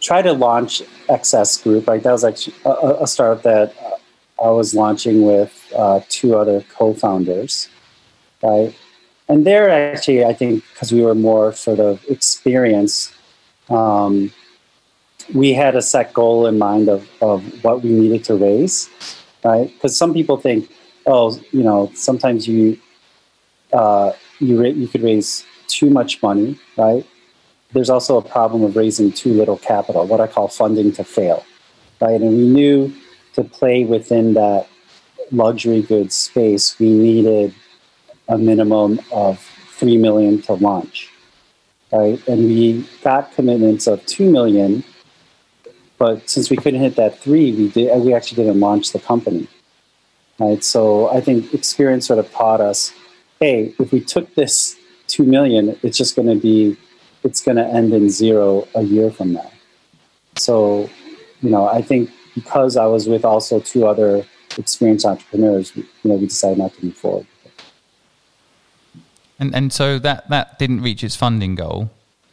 try 0.00 0.22
to 0.22 0.32
launch 0.32 0.82
XS 1.08 1.62
Group. 1.62 1.86
Right, 1.86 2.02
that 2.02 2.12
was 2.12 2.24
actually 2.24 2.54
a, 2.64 3.02
a 3.02 3.06
startup 3.06 3.42
that 3.42 3.74
I 4.42 4.50
was 4.50 4.74
launching 4.74 5.26
with 5.26 5.72
uh, 5.76 6.00
two 6.08 6.36
other 6.36 6.64
co-founders. 6.76 7.68
Right, 8.42 8.74
and 9.28 9.46
there 9.46 9.68
actually, 9.68 10.24
I 10.24 10.32
think 10.32 10.64
because 10.72 10.92
we 10.92 11.02
were 11.02 11.14
more 11.14 11.52
sort 11.52 11.78
of 11.78 12.04
experienced, 12.08 13.12
um, 13.68 14.32
we 15.34 15.52
had 15.52 15.76
a 15.76 15.82
set 15.82 16.12
goal 16.12 16.46
in 16.46 16.58
mind 16.58 16.88
of 16.88 17.08
of 17.20 17.42
what 17.62 17.82
we 17.82 17.90
needed 17.90 18.24
to 18.24 18.34
raise. 18.34 18.88
Right, 19.44 19.72
because 19.72 19.96
some 19.96 20.12
people 20.12 20.36
think, 20.36 20.70
oh, 21.06 21.38
you 21.50 21.62
know, 21.62 21.90
sometimes 21.94 22.48
you 22.48 22.78
uh, 23.72 24.12
you 24.38 24.62
you 24.64 24.88
could 24.88 25.02
raise 25.02 25.44
too 25.68 25.90
much 25.90 26.22
money, 26.22 26.58
right? 26.76 27.06
There's 27.72 27.90
also 27.90 28.16
a 28.16 28.22
problem 28.22 28.62
of 28.62 28.76
raising 28.76 29.12
too 29.12 29.32
little 29.32 29.58
capital, 29.58 30.06
what 30.06 30.20
I 30.20 30.26
call 30.26 30.48
funding 30.48 30.92
to 30.92 31.04
fail, 31.04 31.44
right? 32.00 32.20
And 32.20 32.36
we 32.36 32.48
knew 32.48 32.92
to 33.34 33.44
play 33.44 33.84
within 33.84 34.34
that 34.34 34.68
luxury 35.30 35.82
goods 35.82 36.14
space, 36.14 36.78
we 36.78 36.90
needed 36.90 37.54
a 38.28 38.36
minimum 38.38 39.00
of 39.12 39.38
three 39.70 39.96
million 39.96 40.42
to 40.42 40.54
launch, 40.54 41.10
right? 41.92 42.26
And 42.28 42.46
we 42.46 42.86
got 43.02 43.32
commitments 43.32 43.86
of 43.86 44.04
two 44.06 44.30
million, 44.30 44.84
but 45.98 46.28
since 46.28 46.50
we 46.50 46.56
couldn't 46.56 46.80
hit 46.80 46.96
that 46.96 47.18
three, 47.18 47.52
we 47.52 47.68
did 47.68 47.90
uh, 47.90 47.98
we 47.98 48.12
actually 48.14 48.42
didn't 48.42 48.60
launch 48.60 48.92
the 48.92 48.98
company, 48.98 49.46
right? 50.38 50.62
So 50.64 51.08
I 51.10 51.20
think 51.20 51.54
experience 51.54 52.06
sort 52.06 52.18
of 52.18 52.30
taught 52.32 52.60
us, 52.60 52.92
hey, 53.38 53.74
if 53.78 53.92
we 53.92 54.00
took 54.00 54.34
this 54.34 54.76
two 55.06 55.24
million, 55.24 55.78
it's 55.82 55.96
just 55.96 56.16
going 56.16 56.28
to 56.28 56.40
be 56.40 56.76
it's 57.22 57.40
going 57.40 57.56
to 57.56 57.66
end 57.66 57.92
in 57.92 58.10
zero 58.10 58.66
a 58.74 58.82
year 58.82 59.10
from 59.10 59.32
now. 59.34 59.50
So, 60.36 60.88
you 61.42 61.50
know, 61.50 61.66
I 61.66 61.82
think 61.82 62.10
because 62.34 62.76
I 62.76 62.86
was 62.86 63.08
with 63.08 63.24
also 63.24 63.60
two 63.60 63.86
other 63.86 64.24
experienced 64.56 65.04
entrepreneurs, 65.06 65.76
you 65.76 65.84
know, 66.04 66.14
we 66.14 66.26
decided 66.26 66.58
not 66.58 66.74
to 66.74 66.86
move 66.86 66.96
forward. 66.96 67.26
And 69.38 69.54
and 69.54 69.72
so 69.72 69.98
that 69.98 70.28
that 70.28 70.58
didn't 70.58 70.82
reach 70.82 71.02
its 71.02 71.16
funding 71.16 71.54
goal, 71.54 71.90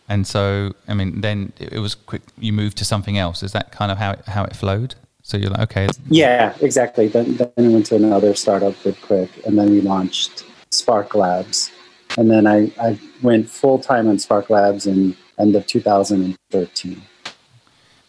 and 0.09 0.27
so 0.27 0.73
I 0.89 0.93
mean, 0.93 1.21
then 1.21 1.53
it 1.57 1.79
was 1.79 1.95
quick. 1.95 2.21
You 2.37 2.51
moved 2.51 2.77
to 2.79 2.85
something 2.85 3.17
else. 3.17 3.43
Is 3.43 3.53
that 3.53 3.71
kind 3.71 3.93
of 3.93 3.97
how 3.97 4.11
it, 4.11 4.25
how 4.25 4.43
it 4.43 4.55
flowed? 4.55 4.95
So 5.23 5.37
you're 5.37 5.49
like, 5.49 5.71
okay. 5.71 5.87
Yeah, 6.09 6.53
exactly. 6.59 7.07
Then 7.07 7.37
then 7.37 7.51
we 7.55 7.69
went 7.69 7.85
to 7.87 7.95
another 7.95 8.35
startup 8.35 8.75
Quick, 9.01 9.29
and 9.45 9.57
then 9.57 9.71
we 9.71 9.79
launched 9.79 10.43
Spark 10.71 11.15
Labs, 11.15 11.71
and 12.17 12.29
then 12.29 12.47
I, 12.47 12.71
I 12.81 12.99
went 13.21 13.49
full 13.49 13.79
time 13.79 14.07
on 14.07 14.19
Spark 14.19 14.49
Labs 14.49 14.87
in 14.87 15.15
end 15.37 15.55
of 15.55 15.65
2013. 15.67 17.01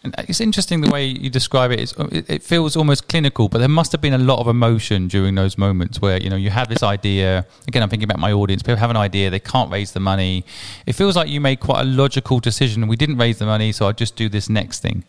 And 0.05 0.15
it's 0.29 0.41
interesting 0.41 0.81
the 0.81 0.91
way 0.91 1.05
you 1.05 1.29
describe 1.29 1.71
it. 1.73 1.81
It's, 1.81 1.95
it 2.13 2.43
feels 2.43 2.77
almost 2.77 3.09
clinical, 3.09 3.49
but 3.49 3.59
there 3.59 3.69
must 3.69 3.93
have 3.93 4.01
been 4.01 4.15
a 4.15 4.19
lot 4.19 4.39
of 4.39 4.47
emotion 4.47 5.09
during 5.09 5.35
those 5.35 5.59
moments 5.59 6.01
where 6.01 6.19
you 6.19 6.31
know 6.31 6.37
you 6.37 6.51
have 6.51 6.69
this 6.69 6.83
idea. 6.83 7.45
Again, 7.67 7.83
I'm 7.83 7.91
thinking 7.91 8.09
about 8.09 8.21
my 8.21 8.33
audience. 8.33 8.63
People 8.63 8.77
have 8.77 8.91
an 8.91 8.97
idea, 8.97 9.29
they 9.29 9.41
can't 9.41 9.71
raise 9.71 9.93
the 9.93 10.01
money. 10.01 10.45
It 10.87 10.95
feels 10.95 11.15
like 11.17 11.29
you 11.29 11.41
made 11.41 11.61
quite 11.61 11.83
a 11.83 11.85
logical 11.85 12.41
decision. 12.41 12.89
We 12.89 12.97
didn't 12.97 13.19
raise 13.19 13.39
the 13.39 13.47
money, 13.47 13.73
so 13.73 13.87
I'll 13.87 13.93
just 13.93 14.17
do 14.17 14.29
this 14.29 14.49
next 14.49 14.81
thing. 14.81 15.05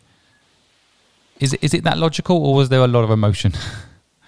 Is 1.40 1.54
it, 1.54 1.64
is 1.64 1.74
it 1.74 1.86
that 1.86 1.98
logical, 1.98 2.36
or 2.46 2.54
was 2.56 2.68
there 2.68 2.82
a 2.82 2.88
lot 2.88 3.06
of 3.06 3.12
emotion? 3.12 3.54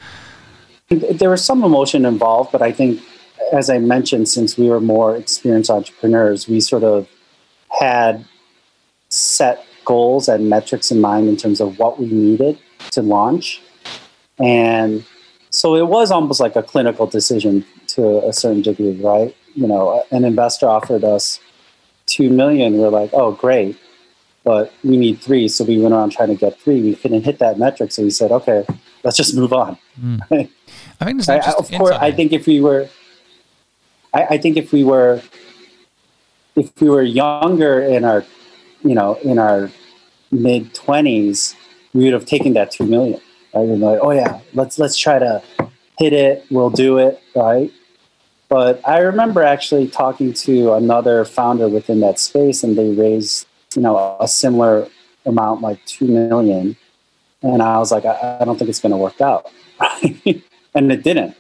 there 0.89 1.29
was 1.29 1.43
some 1.43 1.63
emotion 1.63 2.05
involved, 2.05 2.51
but 2.53 2.61
I 2.61 2.71
think 2.71 3.01
as 3.51 3.69
I 3.69 3.79
mentioned, 3.79 4.27
since 4.29 4.57
we 4.57 4.69
were 4.69 4.79
more 4.79 5.15
experienced 5.15 5.69
entrepreneurs, 5.69 6.47
we 6.47 6.59
sort 6.59 6.83
of 6.83 7.07
had 7.69 8.25
set 9.09 9.65
goals 9.85 10.27
and 10.27 10.49
metrics 10.49 10.91
in 10.91 11.01
mind 11.01 11.27
in 11.27 11.37
terms 11.37 11.59
of 11.59 11.77
what 11.79 11.99
we 11.99 12.07
needed 12.07 12.57
to 12.91 13.01
launch. 13.01 13.61
And 14.39 15.05
so 15.49 15.75
it 15.75 15.87
was 15.87 16.11
almost 16.11 16.39
like 16.39 16.55
a 16.55 16.63
clinical 16.63 17.07
decision 17.07 17.65
to 17.87 18.25
a 18.25 18.33
certain 18.33 18.61
degree, 18.61 18.93
right? 19.01 19.35
You 19.53 19.67
know, 19.67 20.03
an 20.11 20.23
investor 20.23 20.67
offered 20.67 21.03
us 21.03 21.39
two 22.05 22.29
million. 22.29 22.77
We're 22.77 22.89
like, 22.89 23.09
oh, 23.13 23.33
great, 23.33 23.77
but 24.43 24.73
we 24.83 24.97
need 24.97 25.19
three. 25.19 25.47
So 25.47 25.65
we 25.65 25.79
went 25.79 25.93
around 25.93 26.11
trying 26.11 26.29
to 26.29 26.35
get 26.35 26.59
three. 26.59 26.81
We 26.81 26.95
couldn't 26.95 27.23
hit 27.23 27.39
that 27.39 27.59
metric, 27.59 27.91
so 27.91 28.03
we 28.03 28.11
said, 28.11 28.31
okay, 28.31 28.65
let's 29.03 29.17
just 29.17 29.35
move 29.35 29.53
on. 29.53 29.77
Mm. 29.99 30.21
I 31.01 31.05
think 31.05 31.29
I, 31.29 31.39
of 31.51 31.69
course, 31.71 31.95
I 31.99 32.11
think 32.11 32.31
if 32.31 32.47
we 32.47 32.61
were 32.61 32.87
I, 34.13 34.25
I 34.31 34.37
think 34.37 34.57
if 34.57 34.71
we 34.71 34.83
were 34.83 35.21
if 36.55 36.81
we 36.81 36.89
were 36.89 37.03
younger 37.03 37.81
in 37.81 38.03
our 38.03 38.25
you 38.83 38.95
know 38.95 39.15
in 39.23 39.39
our 39.39 39.71
mid 40.31 40.73
twenties, 40.73 41.55
we 41.93 42.05
would 42.05 42.13
have 42.13 42.25
taken 42.25 42.53
that 42.53 42.71
two 42.71 42.85
million. 42.85 43.19
Right? 43.53 43.67
And 43.67 43.81
like, 43.81 43.99
oh 44.01 44.11
yeah, 44.11 44.39
let's 44.53 44.79
let's 44.79 44.97
try 44.97 45.19
to 45.19 45.41
hit 45.97 46.13
it. 46.13 46.45
We'll 46.49 46.69
do 46.69 46.97
it, 46.97 47.21
right? 47.35 47.71
But 48.49 48.85
I 48.87 48.99
remember 48.99 49.43
actually 49.43 49.87
talking 49.87 50.33
to 50.33 50.73
another 50.73 51.23
founder 51.23 51.69
within 51.69 52.01
that 52.01 52.19
space, 52.19 52.63
and 52.63 52.77
they 52.77 52.93
raised 52.93 53.47
you 53.75 53.81
know 53.81 54.17
a 54.19 54.27
similar 54.27 54.87
amount, 55.25 55.61
like 55.61 55.83
two 55.85 56.07
million, 56.07 56.75
and 57.41 57.61
I 57.61 57.77
was 57.77 57.91
like, 57.91 58.05
I, 58.05 58.39
I 58.41 58.45
don't 58.45 58.57
think 58.57 58.69
it's 58.69 58.81
going 58.81 58.91
to 58.91 58.97
work 58.97 59.21
out, 59.21 59.49
and 60.73 60.91
it 60.91 61.03
didn't 61.03 61.35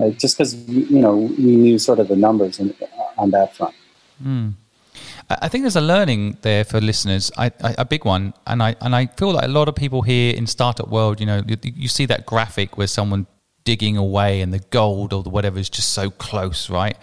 like 0.00 0.18
just 0.18 0.36
because 0.36 0.54
you 0.68 1.00
know 1.00 1.16
we 1.16 1.56
knew 1.56 1.78
sort 1.78 1.98
of 1.98 2.08
the 2.08 2.16
numbers 2.16 2.58
in, 2.58 2.74
on 3.18 3.30
that 3.30 3.54
front. 3.56 3.74
Mm. 4.22 4.54
I 5.30 5.48
think 5.48 5.62
there's 5.62 5.76
a 5.76 5.80
learning 5.80 6.38
there 6.42 6.64
for 6.64 6.80
listeners, 6.80 7.30
I, 7.36 7.52
I, 7.62 7.74
a 7.78 7.84
big 7.84 8.04
one, 8.04 8.34
and 8.46 8.60
I 8.60 8.74
and 8.80 8.96
I 8.96 9.06
feel 9.06 9.32
like 9.32 9.44
a 9.44 9.48
lot 9.48 9.68
of 9.68 9.76
people 9.76 10.02
here 10.02 10.34
in 10.34 10.46
startup 10.46 10.88
world, 10.88 11.20
you 11.20 11.26
know, 11.26 11.42
you, 11.46 11.56
you 11.62 11.88
see 11.88 12.06
that 12.06 12.26
graphic 12.26 12.76
where 12.76 12.88
someone 12.88 13.26
digging 13.62 13.96
away 13.96 14.40
and 14.40 14.52
the 14.52 14.58
gold 14.70 15.12
or 15.12 15.22
the 15.22 15.30
whatever 15.30 15.58
is 15.58 15.70
just 15.70 15.92
so 15.92 16.10
close, 16.10 16.70
right? 16.70 16.96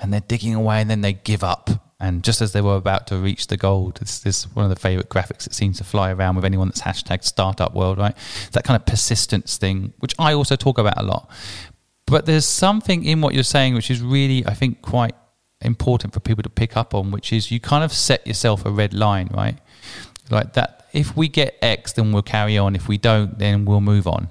And 0.00 0.12
they're 0.12 0.20
digging 0.20 0.54
away 0.54 0.80
and 0.80 0.90
then 0.90 1.00
they 1.00 1.14
give 1.14 1.42
up. 1.42 1.70
And 2.02 2.24
just 2.24 2.40
as 2.40 2.52
they 2.52 2.62
were 2.62 2.76
about 2.76 3.06
to 3.08 3.16
reach 3.16 3.48
the 3.48 3.58
gold, 3.58 3.96
this, 3.96 4.20
this 4.20 4.44
one 4.54 4.64
of 4.64 4.70
the 4.70 4.76
favorite 4.76 5.10
graphics 5.10 5.44
that 5.44 5.54
seems 5.54 5.78
to 5.78 5.84
fly 5.84 6.10
around 6.10 6.36
with 6.36 6.46
anyone 6.46 6.68
that's 6.68 6.80
hashtag 6.80 7.22
startup 7.24 7.74
world, 7.74 7.98
right? 7.98 8.16
That 8.52 8.64
kind 8.64 8.80
of 8.80 8.86
persistence 8.86 9.58
thing, 9.58 9.92
which 9.98 10.14
I 10.18 10.32
also 10.32 10.56
talk 10.56 10.78
about 10.78 10.98
a 10.98 11.02
lot. 11.02 11.30
But 12.10 12.26
there's 12.26 12.44
something 12.44 13.04
in 13.04 13.20
what 13.20 13.34
you're 13.34 13.44
saying 13.44 13.74
which 13.74 13.90
is 13.90 14.02
really, 14.02 14.44
I 14.44 14.54
think, 14.54 14.82
quite 14.82 15.14
important 15.60 16.12
for 16.12 16.20
people 16.20 16.42
to 16.42 16.50
pick 16.50 16.76
up 16.76 16.92
on, 16.92 17.12
which 17.12 17.32
is 17.32 17.52
you 17.52 17.60
kind 17.60 17.84
of 17.84 17.92
set 17.92 18.26
yourself 18.26 18.66
a 18.66 18.70
red 18.70 18.92
line, 18.92 19.28
right? 19.32 19.56
Like 20.28 20.54
that, 20.54 20.88
if 20.92 21.16
we 21.16 21.28
get 21.28 21.56
X, 21.62 21.92
then 21.92 22.12
we'll 22.12 22.22
carry 22.22 22.58
on. 22.58 22.74
If 22.74 22.88
we 22.88 22.98
don't, 22.98 23.38
then 23.38 23.64
we'll 23.64 23.80
move 23.80 24.08
on. 24.08 24.28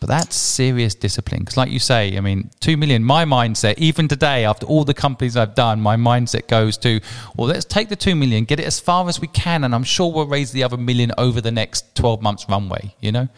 But 0.00 0.08
that's 0.08 0.36
serious 0.36 0.94
discipline. 0.94 1.40
Because, 1.40 1.56
like 1.56 1.72
you 1.72 1.80
say, 1.80 2.16
I 2.16 2.20
mean, 2.20 2.50
two 2.60 2.76
million, 2.76 3.02
my 3.02 3.24
mindset, 3.24 3.76
even 3.78 4.06
today, 4.06 4.44
after 4.44 4.64
all 4.64 4.84
the 4.84 4.94
companies 4.94 5.36
I've 5.36 5.56
done, 5.56 5.80
my 5.80 5.96
mindset 5.96 6.46
goes 6.46 6.78
to, 6.78 7.00
well, 7.36 7.48
let's 7.48 7.64
take 7.64 7.88
the 7.88 7.96
two 7.96 8.14
million, 8.14 8.44
get 8.44 8.60
it 8.60 8.66
as 8.66 8.78
far 8.78 9.08
as 9.08 9.20
we 9.20 9.26
can, 9.26 9.64
and 9.64 9.74
I'm 9.74 9.82
sure 9.82 10.12
we'll 10.12 10.26
raise 10.26 10.52
the 10.52 10.62
other 10.62 10.76
million 10.76 11.10
over 11.18 11.40
the 11.40 11.50
next 11.50 11.96
12 11.96 12.22
months 12.22 12.46
runway, 12.48 12.94
you 13.00 13.10
know? 13.10 13.28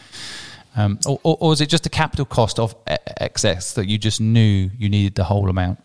Um, 0.76 0.98
or, 1.06 1.18
or, 1.22 1.36
or 1.40 1.52
is 1.52 1.60
it 1.60 1.68
just 1.68 1.86
a 1.86 1.90
capital 1.90 2.24
cost 2.24 2.58
of 2.58 2.74
excess 2.86 3.74
that 3.74 3.86
you 3.86 3.98
just 3.98 4.20
knew 4.20 4.70
you 4.78 4.88
needed 4.88 5.14
the 5.16 5.24
whole 5.24 5.50
amount? 5.50 5.78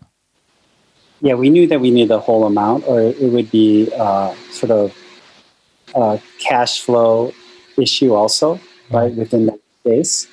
Yeah, 1.20 1.34
we 1.34 1.50
knew 1.50 1.66
that 1.66 1.80
we 1.80 1.90
needed 1.90 2.10
the 2.10 2.20
whole 2.20 2.44
amount, 2.44 2.86
or 2.86 3.00
it 3.00 3.32
would 3.32 3.50
be 3.50 3.90
uh, 3.96 4.34
sort 4.50 4.70
of 4.70 4.96
a 5.94 6.20
cash 6.38 6.82
flow 6.82 7.32
issue 7.78 8.14
also, 8.14 8.60
right, 8.90 9.12
within 9.14 9.46
that 9.46 9.58
space. 9.80 10.28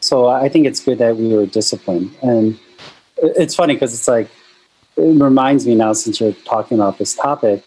So 0.00 0.26
I 0.26 0.48
think 0.48 0.66
it's 0.66 0.80
good 0.80 0.98
that 0.98 1.16
we 1.16 1.28
were 1.28 1.46
disciplined. 1.46 2.14
And 2.22 2.58
it's 3.18 3.54
funny 3.54 3.74
because 3.74 3.94
it's 3.94 4.08
like, 4.08 4.28
it 4.96 5.22
reminds 5.22 5.66
me 5.66 5.74
now 5.74 5.92
since 5.92 6.20
you're 6.20 6.32
talking 6.32 6.78
about 6.78 6.98
this 6.98 7.14
topic. 7.14 7.62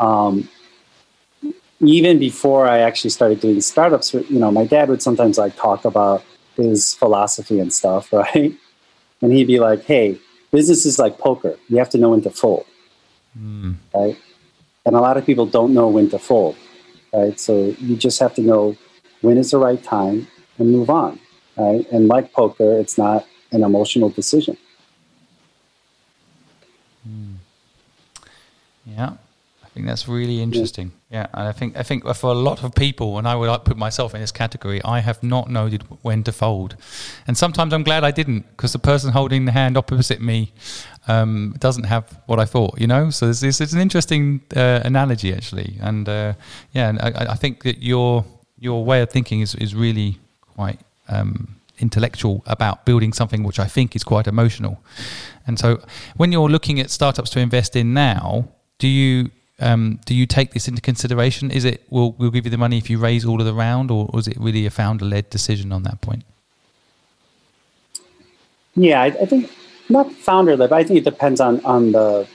Um, 0.00 0.48
even 1.80 2.18
before 2.18 2.66
I 2.66 2.78
actually 2.78 3.10
started 3.10 3.40
doing 3.40 3.60
startups, 3.60 4.14
you 4.14 4.38
know, 4.38 4.50
my 4.50 4.64
dad 4.64 4.88
would 4.88 5.02
sometimes 5.02 5.38
like 5.38 5.56
talk 5.56 5.84
about 5.84 6.24
his 6.56 6.94
philosophy 6.94 7.60
and 7.60 7.72
stuff, 7.72 8.12
right? 8.12 8.54
And 9.20 9.32
he'd 9.32 9.46
be 9.46 9.58
like, 9.58 9.84
hey, 9.84 10.18
business 10.50 10.86
is 10.86 10.98
like 10.98 11.18
poker. 11.18 11.56
You 11.68 11.78
have 11.78 11.90
to 11.90 11.98
know 11.98 12.10
when 12.10 12.22
to 12.22 12.30
fold, 12.30 12.66
mm. 13.38 13.74
right? 13.94 14.16
And 14.84 14.94
a 14.94 15.00
lot 15.00 15.16
of 15.16 15.26
people 15.26 15.46
don't 15.46 15.74
know 15.74 15.88
when 15.88 16.08
to 16.10 16.18
fold, 16.18 16.56
right? 17.12 17.38
So 17.38 17.74
you 17.78 17.96
just 17.96 18.20
have 18.20 18.34
to 18.34 18.42
know 18.42 18.76
when 19.20 19.36
is 19.36 19.50
the 19.50 19.58
right 19.58 19.82
time 19.82 20.28
and 20.58 20.70
move 20.70 20.90
on 20.90 21.18
right? 21.56 21.86
And 21.90 22.08
like 22.08 22.32
poker, 22.32 22.78
it's 22.78 22.98
not 22.98 23.26
an 23.52 23.62
emotional 23.62 24.10
decision. 24.10 24.56
Mm. 27.08 27.36
Yeah, 28.84 29.14
I 29.76 29.78
think 29.78 29.88
that's 29.88 30.08
really 30.08 30.40
interesting. 30.40 30.92
Yeah. 31.10 31.26
and 31.34 31.48
I 31.48 31.52
think 31.52 31.76
I 31.76 31.82
think 31.82 32.06
for 32.14 32.30
a 32.30 32.34
lot 32.34 32.64
of 32.64 32.74
people, 32.74 33.18
and 33.18 33.28
I 33.28 33.34
would 33.36 33.64
put 33.66 33.76
myself 33.76 34.14
in 34.14 34.22
this 34.22 34.32
category, 34.32 34.80
I 34.82 35.00
have 35.00 35.22
not 35.22 35.50
known 35.50 35.78
when 36.00 36.24
to 36.24 36.32
fold, 36.32 36.76
and 37.26 37.36
sometimes 37.36 37.74
I'm 37.74 37.82
glad 37.82 38.02
I 38.02 38.10
didn't 38.10 38.46
because 38.56 38.72
the 38.72 38.78
person 38.78 39.12
holding 39.12 39.44
the 39.44 39.52
hand 39.52 39.76
opposite 39.76 40.22
me 40.22 40.54
um, 41.08 41.56
doesn't 41.58 41.84
have 41.84 42.04
what 42.24 42.40
I 42.40 42.46
thought, 42.46 42.80
you 42.80 42.86
know. 42.86 43.10
So 43.10 43.28
it's, 43.28 43.42
it's 43.42 43.74
an 43.74 43.80
interesting 43.80 44.40
uh, 44.56 44.80
analogy 44.82 45.34
actually, 45.34 45.76
and 45.82 46.08
uh, 46.08 46.32
yeah, 46.72 46.88
and 46.88 46.98
I, 46.98 47.32
I, 47.32 47.34
think 47.34 47.62
that 47.64 47.82
your 47.82 48.24
your 48.58 48.82
way 48.82 49.02
of 49.02 49.10
thinking 49.10 49.42
is 49.42 49.54
is 49.56 49.74
really 49.74 50.18
quite 50.56 50.80
um, 51.08 51.56
intellectual 51.80 52.42
about 52.46 52.86
building 52.86 53.12
something 53.12 53.42
which 53.42 53.58
I 53.58 53.66
think 53.66 53.94
is 53.94 54.04
quite 54.04 54.26
emotional. 54.26 54.78
And 55.46 55.58
so, 55.58 55.82
when 56.16 56.32
you're 56.32 56.48
looking 56.48 56.80
at 56.80 56.90
startups 56.90 57.28
to 57.32 57.40
invest 57.40 57.76
in 57.76 57.92
now, 57.92 58.48
do 58.78 58.88
you 58.88 59.30
um, 59.58 60.00
do 60.04 60.14
you 60.14 60.26
take 60.26 60.52
this 60.52 60.68
into 60.68 60.82
consideration? 60.82 61.50
Is 61.50 61.64
it 61.64 61.82
we'll 61.88 62.12
we'll 62.12 62.30
give 62.30 62.44
you 62.44 62.50
the 62.50 62.58
money 62.58 62.78
if 62.78 62.90
you 62.90 62.98
raise 62.98 63.24
all 63.24 63.40
of 63.40 63.46
the 63.46 63.54
round, 63.54 63.90
or 63.90 64.10
was 64.12 64.28
it 64.28 64.36
really 64.38 64.66
a 64.66 64.70
founder 64.70 65.04
led 65.04 65.30
decision 65.30 65.72
on 65.72 65.82
that 65.84 66.00
point? 66.00 66.24
Yeah, 68.74 69.00
I, 69.00 69.06
I 69.06 69.26
think 69.26 69.50
not 69.88 70.12
founder 70.12 70.56
led, 70.56 70.70
but 70.70 70.76
I 70.76 70.84
think 70.84 70.98
it 70.98 71.04
depends 71.04 71.40
on 71.40 71.64
on 71.64 71.92
the 71.92 72.28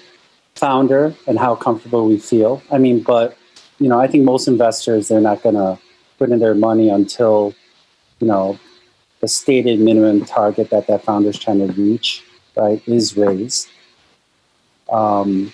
founder 0.56 1.14
and 1.28 1.38
how 1.38 1.56
comfortable 1.56 2.08
we 2.08 2.18
feel. 2.18 2.62
I 2.72 2.80
mean, 2.80 3.04
but 3.04 3.38
you 3.80 3.88
know, 3.88 4.00
I 4.00 4.08
think 4.08 4.24
most 4.24 4.48
investors 4.48 5.08
they're 5.08 5.22
not 5.22 5.44
going 5.44 5.56
to 5.56 5.80
put 6.18 6.32
in 6.32 6.40
their 6.40 6.56
money 6.56 6.90
until 6.90 7.54
you 8.20 8.28
know 8.28 8.60
the 9.20 9.28
stated 9.28 9.80
minimum 9.80 10.26
target 10.26 10.72
that 10.72 10.88
that 10.88 11.04
founder 11.04 11.30
is 11.30 11.38
trying 11.38 11.60
to 11.60 11.72
reach, 11.74 12.24
right, 12.58 12.82
is 12.88 13.16
raised. 13.16 13.70
Um, 14.92 15.54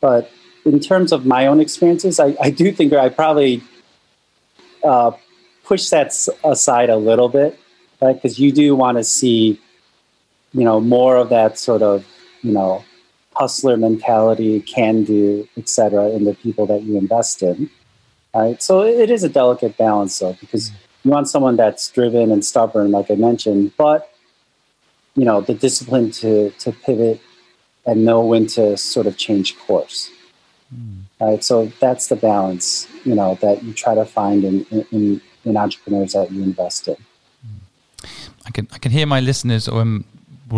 but 0.00 0.30
in 0.64 0.80
terms 0.80 1.12
of 1.12 1.26
my 1.26 1.46
own 1.46 1.60
experiences, 1.60 2.18
I, 2.18 2.36
I 2.40 2.50
do 2.50 2.72
think 2.72 2.92
I 2.92 3.08
probably 3.08 3.62
uh, 4.82 5.12
push 5.64 5.88
that 5.90 6.14
aside 6.44 6.90
a 6.90 6.96
little 6.96 7.28
bit, 7.28 7.58
right? 8.00 8.14
Because 8.14 8.38
you 8.38 8.52
do 8.52 8.74
want 8.74 8.98
to 8.98 9.04
see, 9.04 9.60
you 10.52 10.64
know, 10.64 10.80
more 10.80 11.16
of 11.16 11.28
that 11.30 11.58
sort 11.58 11.82
of, 11.82 12.06
you 12.42 12.52
know, 12.52 12.84
hustler 13.34 13.76
mentality, 13.76 14.60
can 14.60 15.04
do, 15.04 15.48
etc., 15.56 16.10
in 16.10 16.24
the 16.24 16.34
people 16.34 16.66
that 16.66 16.82
you 16.82 16.96
invest 16.96 17.42
in, 17.42 17.68
right? 18.34 18.62
So 18.62 18.82
it 18.82 19.10
is 19.10 19.24
a 19.24 19.28
delicate 19.28 19.76
balance, 19.76 20.18
though, 20.18 20.36
because 20.40 20.70
you 21.02 21.10
want 21.10 21.28
someone 21.28 21.56
that's 21.56 21.90
driven 21.90 22.30
and 22.30 22.44
stubborn, 22.44 22.90
like 22.90 23.10
I 23.10 23.16
mentioned, 23.16 23.72
but 23.76 24.10
you 25.16 25.24
know 25.24 25.40
the 25.40 25.54
discipline 25.54 26.10
to 26.10 26.50
to 26.50 26.72
pivot 26.72 27.20
and 27.86 28.04
know 28.04 28.24
when 28.24 28.46
to 28.46 28.76
sort 28.76 29.06
of 29.06 29.16
change 29.16 29.56
course. 29.58 30.10
Mm. 30.74 31.02
Right, 31.20 31.44
so 31.44 31.66
that's 31.80 32.08
the 32.08 32.16
balance, 32.16 32.88
you 33.04 33.14
know, 33.14 33.38
that 33.40 33.62
you 33.62 33.72
try 33.72 33.94
to 33.94 34.04
find 34.04 34.44
in 34.44 34.66
in, 34.90 35.20
in 35.44 35.56
entrepreneurs 35.56 36.12
that 36.12 36.30
you 36.32 36.42
invest 36.42 36.88
in. 36.88 36.96
I 38.46 38.50
can 38.50 38.68
I 38.72 38.78
can 38.78 38.92
hear 38.92 39.06
my 39.06 39.20
listeners 39.20 39.68
um, 39.68 40.04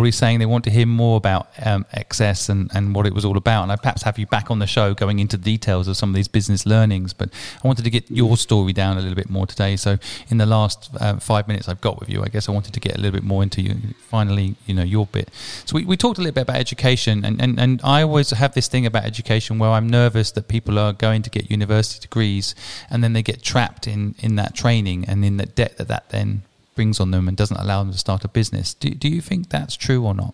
were 0.03 0.11
saying 0.11 0.39
they 0.39 0.45
want 0.45 0.63
to 0.65 0.69
hear 0.69 0.85
more 0.85 1.17
about 1.17 1.49
um, 1.63 1.85
and, 1.91 2.71
and 2.73 2.95
what 2.95 3.05
it 3.05 3.13
was 3.13 3.25
all 3.25 3.37
about. 3.37 3.63
And 3.63 3.71
I 3.71 3.75
perhaps 3.75 4.03
have 4.03 4.17
you 4.17 4.25
back 4.25 4.49
on 4.51 4.59
the 4.59 4.67
show 4.67 4.93
going 4.93 5.19
into 5.19 5.37
details 5.37 5.87
of 5.87 5.97
some 5.97 6.09
of 6.09 6.15
these 6.15 6.27
business 6.27 6.65
learnings. 6.65 7.13
But 7.13 7.29
I 7.63 7.67
wanted 7.67 7.83
to 7.83 7.89
get 7.89 8.09
your 8.09 8.37
story 8.37 8.73
down 8.73 8.97
a 8.97 9.01
little 9.01 9.15
bit 9.15 9.29
more 9.29 9.45
today. 9.45 9.75
So 9.75 9.97
in 10.29 10.37
the 10.37 10.45
last 10.45 10.89
uh, 10.99 11.17
five 11.17 11.47
minutes 11.47 11.67
I've 11.67 11.81
got 11.81 11.99
with 11.99 12.09
you, 12.09 12.23
I 12.23 12.27
guess 12.27 12.49
I 12.49 12.51
wanted 12.51 12.73
to 12.73 12.79
get 12.79 12.97
a 12.97 13.01
little 13.01 13.17
bit 13.19 13.23
more 13.23 13.43
into 13.43 13.61
you. 13.61 13.75
Finally, 13.99 14.55
you 14.65 14.73
know, 14.73 14.83
your 14.83 15.05
bit. 15.05 15.29
So 15.65 15.75
we, 15.75 15.85
we 15.85 15.97
talked 15.97 16.17
a 16.17 16.21
little 16.21 16.33
bit 16.33 16.41
about 16.41 16.57
education, 16.57 17.25
and, 17.25 17.41
and, 17.41 17.59
and 17.59 17.81
I 17.83 18.03
always 18.03 18.29
have 18.31 18.53
this 18.53 18.67
thing 18.67 18.85
about 18.85 19.05
education 19.05 19.59
where 19.59 19.71
I'm 19.71 19.87
nervous 19.87 20.31
that 20.31 20.47
people 20.47 20.79
are 20.79 20.93
going 20.93 21.21
to 21.23 21.29
get 21.29 21.51
university 21.51 21.99
degrees 21.99 22.55
and 22.89 23.03
then 23.03 23.13
they 23.13 23.23
get 23.23 23.41
trapped 23.41 23.87
in, 23.87 24.15
in 24.19 24.35
that 24.35 24.55
training 24.55 25.05
and 25.05 25.23
in 25.25 25.37
the 25.37 25.45
debt 25.45 25.77
that 25.77 25.87
that 25.87 26.09
then 26.09 26.43
brings 26.77 27.01
on 27.01 27.11
them 27.11 27.27
and 27.27 27.35
doesn't 27.35 27.57
allow 27.57 27.83
them 27.83 27.91
to 27.91 27.97
start 27.97 28.23
a 28.23 28.29
business. 28.29 28.73
Do, 28.73 28.89
do 28.91 29.09
you 29.09 29.19
think 29.19 29.49
that's 29.49 29.75
true 29.75 30.05
or 30.05 30.13
not? 30.13 30.33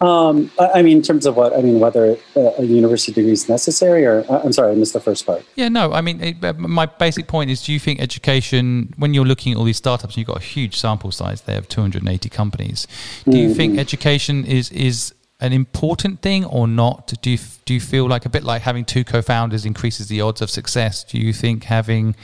Um, 0.00 0.50
I 0.58 0.80
mean, 0.80 0.98
in 0.98 1.02
terms 1.02 1.26
of 1.26 1.36
what 1.36 1.52
I 1.52 1.60
mean, 1.60 1.78
whether 1.78 2.16
a 2.34 2.62
university 2.62 3.12
degree 3.12 3.32
is 3.32 3.50
necessary, 3.50 4.06
or 4.06 4.24
uh, 4.30 4.40
I'm 4.42 4.52
sorry, 4.54 4.72
I 4.72 4.74
missed 4.74 4.94
the 4.94 5.00
first 5.00 5.26
part. 5.26 5.44
Yeah, 5.56 5.68
no, 5.68 5.92
I 5.92 6.00
mean, 6.00 6.22
it, 6.22 6.42
uh, 6.42 6.54
my 6.54 6.86
basic 6.86 7.26
point 7.26 7.50
is: 7.50 7.62
Do 7.62 7.70
you 7.70 7.78
think 7.78 8.00
education, 8.00 8.94
when 8.96 9.12
you're 9.12 9.26
looking 9.26 9.52
at 9.52 9.58
all 9.58 9.64
these 9.64 9.76
startups, 9.76 10.14
and 10.14 10.18
you've 10.18 10.28
got 10.28 10.38
a 10.38 10.42
huge 10.56 10.78
sample 10.78 11.10
size 11.10 11.42
there 11.42 11.58
of 11.58 11.68
280 11.68 12.30
companies. 12.30 12.86
Do 13.28 13.36
you 13.36 13.48
mm-hmm. 13.48 13.56
think 13.56 13.78
education 13.78 14.46
is 14.46 14.72
is 14.72 15.12
an 15.40 15.52
important 15.52 16.22
thing 16.22 16.44
or 16.44 16.68
not? 16.68 17.12
Do 17.22 17.30
you 17.30 17.38
do 17.64 17.74
you 17.74 17.80
feel 17.80 18.08
like 18.08 18.26
a 18.26 18.28
bit 18.28 18.44
like 18.44 18.62
having 18.62 18.84
two 18.84 19.04
co-founders 19.04 19.64
increases 19.64 20.08
the 20.08 20.20
odds 20.20 20.42
of 20.42 20.50
success? 20.50 21.04
Do 21.04 21.18
you 21.18 21.32
think 21.32 21.64
having 21.64 22.14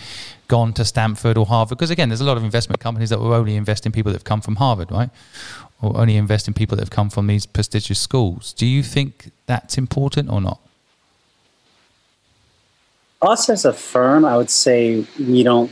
gone 0.49 0.73
to 0.75 0.85
Stanford 0.85 1.37
or 1.37 1.47
Harvard. 1.47 1.79
Because 1.79 1.91
again, 1.91 2.09
there's 2.09 2.21
a 2.21 2.25
lot 2.25 2.37
of 2.37 2.45
investment 2.45 2.81
companies 2.81 3.11
that 3.11 3.19
will 3.19 3.33
only 3.33 3.57
invest 3.57 3.87
in 3.87 3.93
people 3.93 4.13
that 4.13 4.17
have 4.19 4.25
come 4.25 4.41
from 4.41 4.57
Harvard, 4.57 4.91
right? 4.91 5.11
Or 5.83 5.97
only 5.97 6.17
invest 6.17 6.49
in 6.49 6.55
people 6.55 6.77
that 6.77 6.83
have 6.83 6.91
come 6.91 7.11
from 7.11 7.27
these 7.27 7.47
prestigious 7.47 7.99
schools. 7.99 8.53
Do 8.53 8.67
you 8.67 8.83
think 8.83 9.31
that's 9.47 9.77
important 9.77 10.31
or 10.31 10.41
not? 10.41 10.61
Us 13.23 13.49
as 13.49 13.65
a 13.65 13.73
firm, 13.73 14.25
I 14.25 14.37
would 14.37 14.51
say 14.51 15.07
we 15.19 15.43
don't 15.43 15.71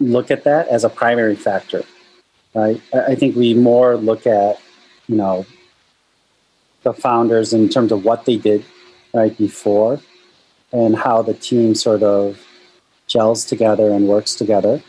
look 0.00 0.30
at 0.30 0.44
that 0.44 0.68
as 0.68 0.84
a 0.84 0.88
primary 0.88 1.36
factor. 1.36 1.84
Right? 2.54 2.80
I 2.94 3.14
think 3.14 3.36
we 3.36 3.52
more 3.54 3.96
look 3.96 4.26
at, 4.26 4.58
you 5.08 5.16
know, 5.16 5.46
the 6.86 6.92
founders 6.92 7.52
in 7.52 7.68
terms 7.68 7.90
of 7.90 8.04
what 8.04 8.24
they 8.26 8.36
did 8.36 8.64
right 9.12 9.36
before 9.36 10.00
and 10.72 10.94
how 10.94 11.20
the 11.20 11.34
team 11.34 11.74
sort 11.74 12.02
of 12.04 12.40
gels 13.08 13.44
together 13.44 13.90
and 13.90 14.06
works 14.06 14.36
together. 14.36 14.80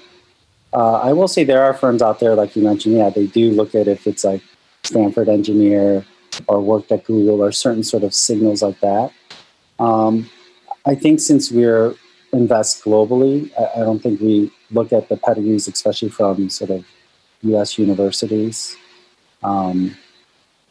Uh, 0.73 0.99
I 1.09 1.11
will 1.13 1.27
say 1.27 1.43
there 1.43 1.63
are 1.63 1.73
firms 1.73 2.03
out 2.03 2.19
there, 2.19 2.35
like 2.35 2.55
you 2.55 2.61
mentioned, 2.61 2.95
yeah, 2.95 3.09
they 3.09 3.25
do 3.25 3.49
look 3.49 3.73
at 3.73 3.87
if 3.87 4.05
it's 4.05 4.23
like 4.23 4.43
Stanford 4.83 5.27
engineer 5.27 6.05
or 6.47 6.61
worked 6.61 6.91
at 6.91 7.03
Google 7.03 7.41
or 7.41 7.51
certain 7.51 7.83
sort 7.83 8.03
of 8.03 8.13
signals 8.13 8.61
like 8.61 8.79
that. 8.81 9.11
Um, 9.79 10.29
I 10.85 10.93
think 10.93 11.19
since 11.19 11.51
we're 11.51 11.95
invest 12.31 12.83
globally, 12.83 13.49
I, 13.57 13.81
I, 13.81 13.83
don't 13.85 13.99
think 13.99 14.19
we 14.19 14.51
look 14.69 14.91
at 14.93 15.09
the 15.09 15.17
pedigrees, 15.17 15.67
especially 15.67 16.09
from 16.09 16.49
sort 16.49 16.71
of 16.71 16.85
U.S. 17.41 17.79
universities. 17.79 18.75
Um, 19.41 19.95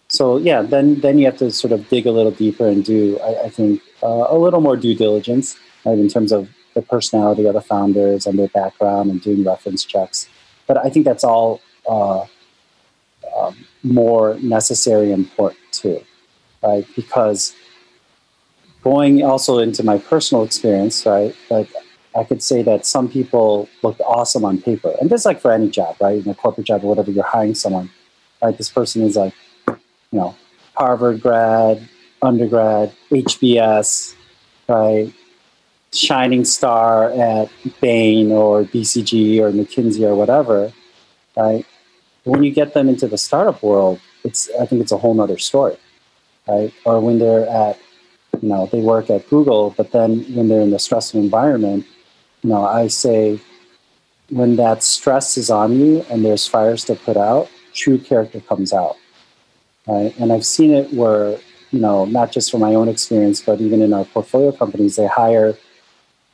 so 0.08 0.36
yeah, 0.38 0.62
then 0.62 1.00
then 1.00 1.18
you 1.18 1.26
have 1.26 1.38
to 1.38 1.50
sort 1.50 1.72
of 1.72 1.88
dig 1.88 2.06
a 2.06 2.12
little 2.12 2.30
deeper 2.30 2.66
and 2.68 2.84
do, 2.84 3.18
I, 3.20 3.44
I 3.44 3.48
think, 3.50 3.82
uh, 4.02 4.26
a 4.28 4.38
little 4.38 4.60
more 4.60 4.76
due 4.76 4.94
diligence, 4.94 5.56
right, 5.84 5.98
in 5.98 6.08
terms 6.08 6.32
of 6.32 6.48
the 6.74 6.82
personality 6.82 7.46
of 7.46 7.54
the 7.54 7.60
founders 7.60 8.26
and 8.26 8.38
their 8.38 8.48
background 8.48 9.10
and 9.10 9.20
doing 9.20 9.44
reference 9.44 9.84
checks. 9.84 10.28
But 10.66 10.76
I 10.84 10.90
think 10.90 11.04
that's 11.04 11.24
all 11.24 11.60
uh, 11.88 12.26
um, 13.36 13.56
more 13.82 14.38
necessary 14.40 15.12
and 15.12 15.24
important 15.24 15.60
too, 15.72 16.04
right? 16.62 16.86
Because 16.94 17.54
going 18.82 19.24
also 19.24 19.58
into 19.58 19.82
my 19.82 19.98
personal 19.98 20.44
experience, 20.44 21.04
right? 21.06 21.34
Like 21.50 21.68
I 22.14 22.24
could 22.24 22.42
say 22.42 22.62
that 22.62 22.86
some 22.86 23.08
people 23.08 23.68
look 23.82 23.98
awesome 24.00 24.44
on 24.44 24.60
paper, 24.60 24.94
and 25.00 25.10
this 25.10 25.22
is 25.22 25.26
like 25.26 25.40
for 25.40 25.52
any 25.52 25.68
job, 25.68 25.96
right? 26.00 26.24
In 26.24 26.30
a 26.30 26.34
corporate 26.34 26.66
job 26.66 26.84
or 26.84 26.88
whatever, 26.88 27.10
you're 27.10 27.24
hiring 27.24 27.54
someone, 27.54 27.90
right? 28.42 28.56
This 28.56 28.70
person 28.70 29.02
is 29.02 29.16
like, 29.16 29.34
you 30.12 30.18
know, 30.18 30.36
Harvard 30.74 31.20
grad, 31.20 31.88
undergrad, 32.22 32.92
HBS, 33.10 34.14
right? 34.68 35.12
Shining 35.92 36.44
star 36.44 37.10
at 37.10 37.50
Bain 37.80 38.32
or 38.32 38.64
BCG 38.64 39.38
or 39.40 39.50
McKinsey 39.50 40.06
or 40.06 40.14
whatever, 40.14 40.72
right? 41.36 41.64
When 42.24 42.42
you 42.42 42.50
get 42.50 42.74
them 42.74 42.88
into 42.88 43.06
the 43.06 43.18
startup 43.18 43.62
world, 43.62 44.00
it's 44.24 44.50
I 44.60 44.66
think 44.66 44.82
it's 44.82 44.92
a 44.92 44.98
whole 44.98 45.14
nother 45.14 45.38
story, 45.38 45.76
right? 46.48 46.72
Or 46.84 47.00
when 47.00 47.18
they're 47.18 47.48
at, 47.48 47.78
you 48.42 48.48
know, 48.48 48.66
they 48.66 48.80
work 48.80 49.08
at 49.10 49.28
Google, 49.30 49.74
but 49.76 49.92
then 49.92 50.24
when 50.34 50.48
they're 50.48 50.60
in 50.60 50.70
the 50.70 50.78
stressful 50.78 51.20
environment, 51.20 51.86
you 52.42 52.50
know, 52.50 52.64
I 52.64 52.88
say 52.88 53.40
when 54.30 54.56
that 54.56 54.82
stress 54.82 55.38
is 55.38 55.50
on 55.50 55.78
you 55.78 56.04
and 56.10 56.24
there's 56.24 56.46
fires 56.46 56.84
to 56.84 56.96
put 56.96 57.16
out, 57.16 57.48
true 57.72 57.98
character 57.98 58.40
comes 58.40 58.72
out. 58.72 58.96
Right? 59.86 60.16
And 60.18 60.32
I've 60.32 60.44
seen 60.44 60.72
it 60.72 60.92
where, 60.92 61.38
you 61.70 61.80
know, 61.80 62.04
not 62.04 62.32
just 62.32 62.50
from 62.50 62.60
my 62.60 62.74
own 62.74 62.88
experience, 62.88 63.40
but 63.40 63.60
even 63.60 63.82
in 63.82 63.92
our 63.92 64.04
portfolio 64.04 64.52
companies, 64.52 64.96
they 64.96 65.06
hire, 65.06 65.56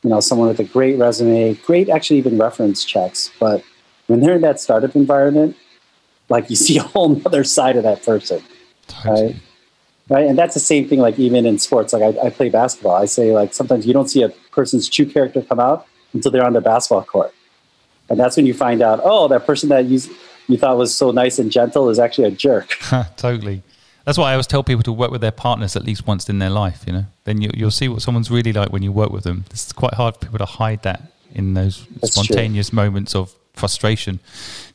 you 0.03 0.11
know, 0.11 0.21
someone 0.21 0.49
with 0.49 0.61
a 0.61 0.65
great 0.65 0.99
resume, 0.99 1.55
great 1.55 1.89
actually 1.89 2.19
even 2.19 2.39
reference 2.39 2.85
checks. 2.85 3.31
But 3.39 3.63
when 4.07 4.21
they're 4.21 4.37
in 4.37 4.43
that 4.43 4.61
startup 4.61 4.97
environment, 4.97 5.57
like 6.29 6.49
you 6.49 6.57
see 6.57 6.79
a 6.79 6.83
whole 6.83 7.21
other 7.27 7.45
side 7.45 7.77
of 7.77 7.83
that 7.83 8.03
person. 8.03 8.43
Right? 9.05 9.37
right 10.09 10.27
and 10.27 10.37
that's 10.37 10.55
the 10.55 10.61
same 10.61 10.89
thing 10.89 10.99
like 10.99 11.19
even 11.19 11.47
in 11.47 11.57
sports 11.57 11.93
like 11.93 12.03
I, 12.03 12.27
I, 12.27 12.31
play 12.31 12.49
basketball 12.49 12.97
i 12.97 13.05
say 13.05 13.33
like 13.33 13.55
sometimes 13.55 13.87
you 13.87 13.93
don't 13.93 14.11
see 14.11 14.23
a 14.23 14.29
person's 14.51 14.89
true 14.89 15.07
character 15.07 15.41
come 15.41 15.61
out 15.61 15.87
until 16.13 16.31
they're 16.31 16.45
on 16.45 16.53
the 16.53 16.61
basketball 16.61 17.05
court. 17.05 17.35
And 18.09 18.19
that's 18.19 18.37
when 18.37 18.47
you 18.47 18.55
find 18.55 18.83
out, 18.83 19.01
oh, 19.03 19.29
that 19.29 19.47
person 19.47 19.69
that 19.71 19.87
you, 19.87 20.01
you 20.49 20.59
thought 20.59 20.77
was 20.77 20.95
so 20.95 21.11
nice 21.11 21.39
and 21.39 21.51
gentle 21.51 21.89
is 21.89 21.99
actually 21.99 22.29
a 22.29 22.31
jerk. 22.31 22.77
totally. 23.17 23.63
That's 24.05 24.19
why 24.19 24.31
I 24.31 24.33
always 24.33 24.49
tell 24.49 24.65
people 24.65 24.83
to 24.83 24.93
work 24.93 25.11
with 25.11 25.21
their 25.21 25.31
partners 25.31 25.77
at 25.77 25.85
least 25.85 26.07
once 26.07 26.29
in 26.29 26.39
their 26.41 26.51
life, 26.51 26.83
you 26.87 26.93
know. 26.93 27.05
Then 27.25 27.41
you, 27.41 27.51
will 27.57 27.71
see 27.71 27.89
what 27.89 28.03
someone's 28.03 28.31
really 28.31 28.53
like 28.53 28.73
when 28.73 28.83
you 28.83 28.91
work 28.91 29.11
with 29.11 29.25
them. 29.25 29.45
It's 29.51 29.73
quite 29.73 29.95
hard 29.95 30.15
for 30.15 30.21
people 30.21 30.39
to 30.39 30.45
hide 30.45 30.83
that 30.83 31.13
in 31.33 31.55
those 31.55 31.87
that's 32.01 32.13
spontaneous 32.13 32.71
true. 32.71 32.77
moments 32.77 33.15
of 33.15 33.33
frustration. 33.55 34.19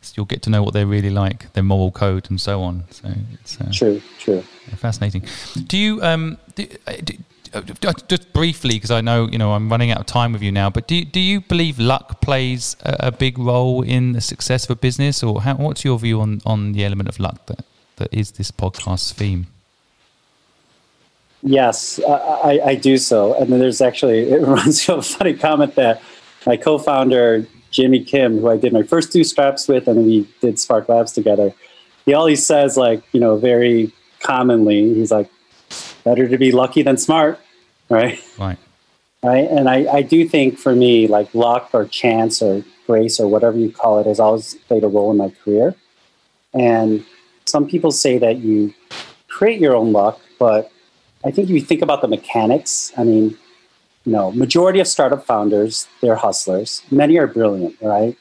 So 0.02 0.14
you'll 0.16 0.26
get 0.26 0.42
to 0.44 0.50
know 0.50 0.64
what 0.64 0.74
they're 0.74 0.88
really 0.88 1.10
like, 1.10 1.52
their 1.54 1.64
moral 1.64 1.92
code, 1.92 2.30
and 2.30 2.40
so 2.40 2.62
on. 2.62 2.86
So 2.90 3.10
it's 3.34 3.60
uh, 3.60 3.70
true, 3.74 4.02
true, 4.18 4.42
fascinating. 4.78 5.24
Do 5.66 5.78
you 5.78 6.02
um 6.04 6.38
do, 6.56 6.68
uh, 6.86 6.94
do, 7.04 7.16
Uh, 7.54 7.62
uh, 7.88 7.94
just 8.08 8.34
briefly, 8.34 8.76
because 8.76 8.92
I 8.92 9.02
know 9.02 9.28
you 9.28 9.38
know 9.38 9.54
I'm 9.54 9.70
running 9.70 9.92
out 9.92 10.00
of 10.00 10.06
time 10.06 10.34
with 10.34 10.42
you 10.42 10.52
now. 10.52 10.70
But 10.70 10.88
do 10.88 11.04
do 11.06 11.20
you 11.20 11.42
believe 11.42 11.80
luck 11.80 12.22
plays 12.22 12.76
a, 12.82 13.08
a 13.08 13.12
big 13.12 13.38
role 13.38 13.82
in 13.82 14.14
the 14.14 14.22
success 14.22 14.66
of 14.66 14.72
a 14.72 14.76
business, 14.76 15.24
or 15.24 15.42
how, 15.42 15.56
what's 15.56 15.84
your 15.84 16.00
view 16.00 16.22
on 16.22 16.42
on 16.46 16.74
the 16.74 16.86
element 16.86 17.10
of 17.10 17.20
luck 17.20 17.46
that 17.48 17.66
that 17.98 18.14
is 18.14 18.32
this 18.32 18.52
podcast's 18.52 19.14
theme? 19.14 19.48
Yes, 21.44 22.00
I, 22.08 22.60
I 22.66 22.76
do 22.76 22.98
so. 22.98 23.40
And 23.40 23.52
then 23.52 23.60
there's 23.60 23.82
actually 23.82 24.32
it 24.32 24.42
me 24.42 24.94
of 24.94 25.00
a 25.00 25.02
funny 25.02 25.34
comment 25.34 25.76
that 25.76 26.02
my 26.46 26.58
co-founder 26.58 27.46
Jimmy 27.72 28.04
Kim, 28.04 28.40
who 28.40 28.50
I 28.50 28.58
did 28.58 28.74
my 28.74 28.84
first 28.84 29.12
two 29.12 29.24
straps 29.24 29.68
with, 29.68 29.88
and 29.88 30.06
we 30.06 30.28
did 30.42 30.56
SparkLabs 30.56 31.14
together. 31.14 31.54
He 32.06 32.14
always 32.14 32.46
says, 32.46 32.78
like 32.78 33.04
you 33.12 33.20
know, 33.20 33.38
very 33.38 33.92
commonly, 34.20 34.94
he's 34.94 35.12
like, 35.12 35.30
better 36.08 36.28
to 36.28 36.38
be 36.38 36.52
lucky 36.52 36.82
than 36.84 36.96
smart, 36.98 37.40
right? 37.90 38.20
Right. 38.38 38.58
Right. 39.24 39.50
And 39.50 39.68
I, 39.68 39.78
I 39.92 40.02
do 40.04 40.28
think 40.28 40.58
for 40.58 40.74
me, 40.74 41.08
like 41.08 41.34
luck 41.34 41.72
or 41.74 41.86
chance 41.86 42.42
or 42.42 42.64
grace 42.86 43.20
or 43.20 43.28
whatever 43.28 43.58
you 43.58 43.72
call 43.72 44.00
it 44.00 44.06
has 44.06 44.20
always 44.20 44.54
played 44.68 44.84
a 44.84 44.88
role 44.88 45.12
in 45.12 45.18
my 45.18 45.30
career. 45.44 45.76
And 46.54 47.04
some 47.46 47.68
people 47.68 47.92
say 47.92 48.18
that 48.20 48.38
you 48.38 48.74
create 49.28 49.60
your 49.60 49.76
own 49.76 49.92
luck, 49.92 50.22
but 50.40 50.72
I 51.26 51.32
think 51.32 51.50
if 51.50 51.56
you 51.56 51.62
think 51.62 51.82
about 51.82 52.02
the 52.02 52.08
mechanics, 52.08 52.94
I 52.96 53.04
mean, 53.04 53.38
you 54.06 54.12
know, 54.14 54.32
majority 54.32 54.80
of 54.80 54.88
startup 54.88 55.26
founders, 55.26 55.88
they're 56.02 56.16
hustlers. 56.16 56.84
Many 56.90 57.18
are 57.18 57.28
brilliant, 57.28 57.76
right? 57.82 58.16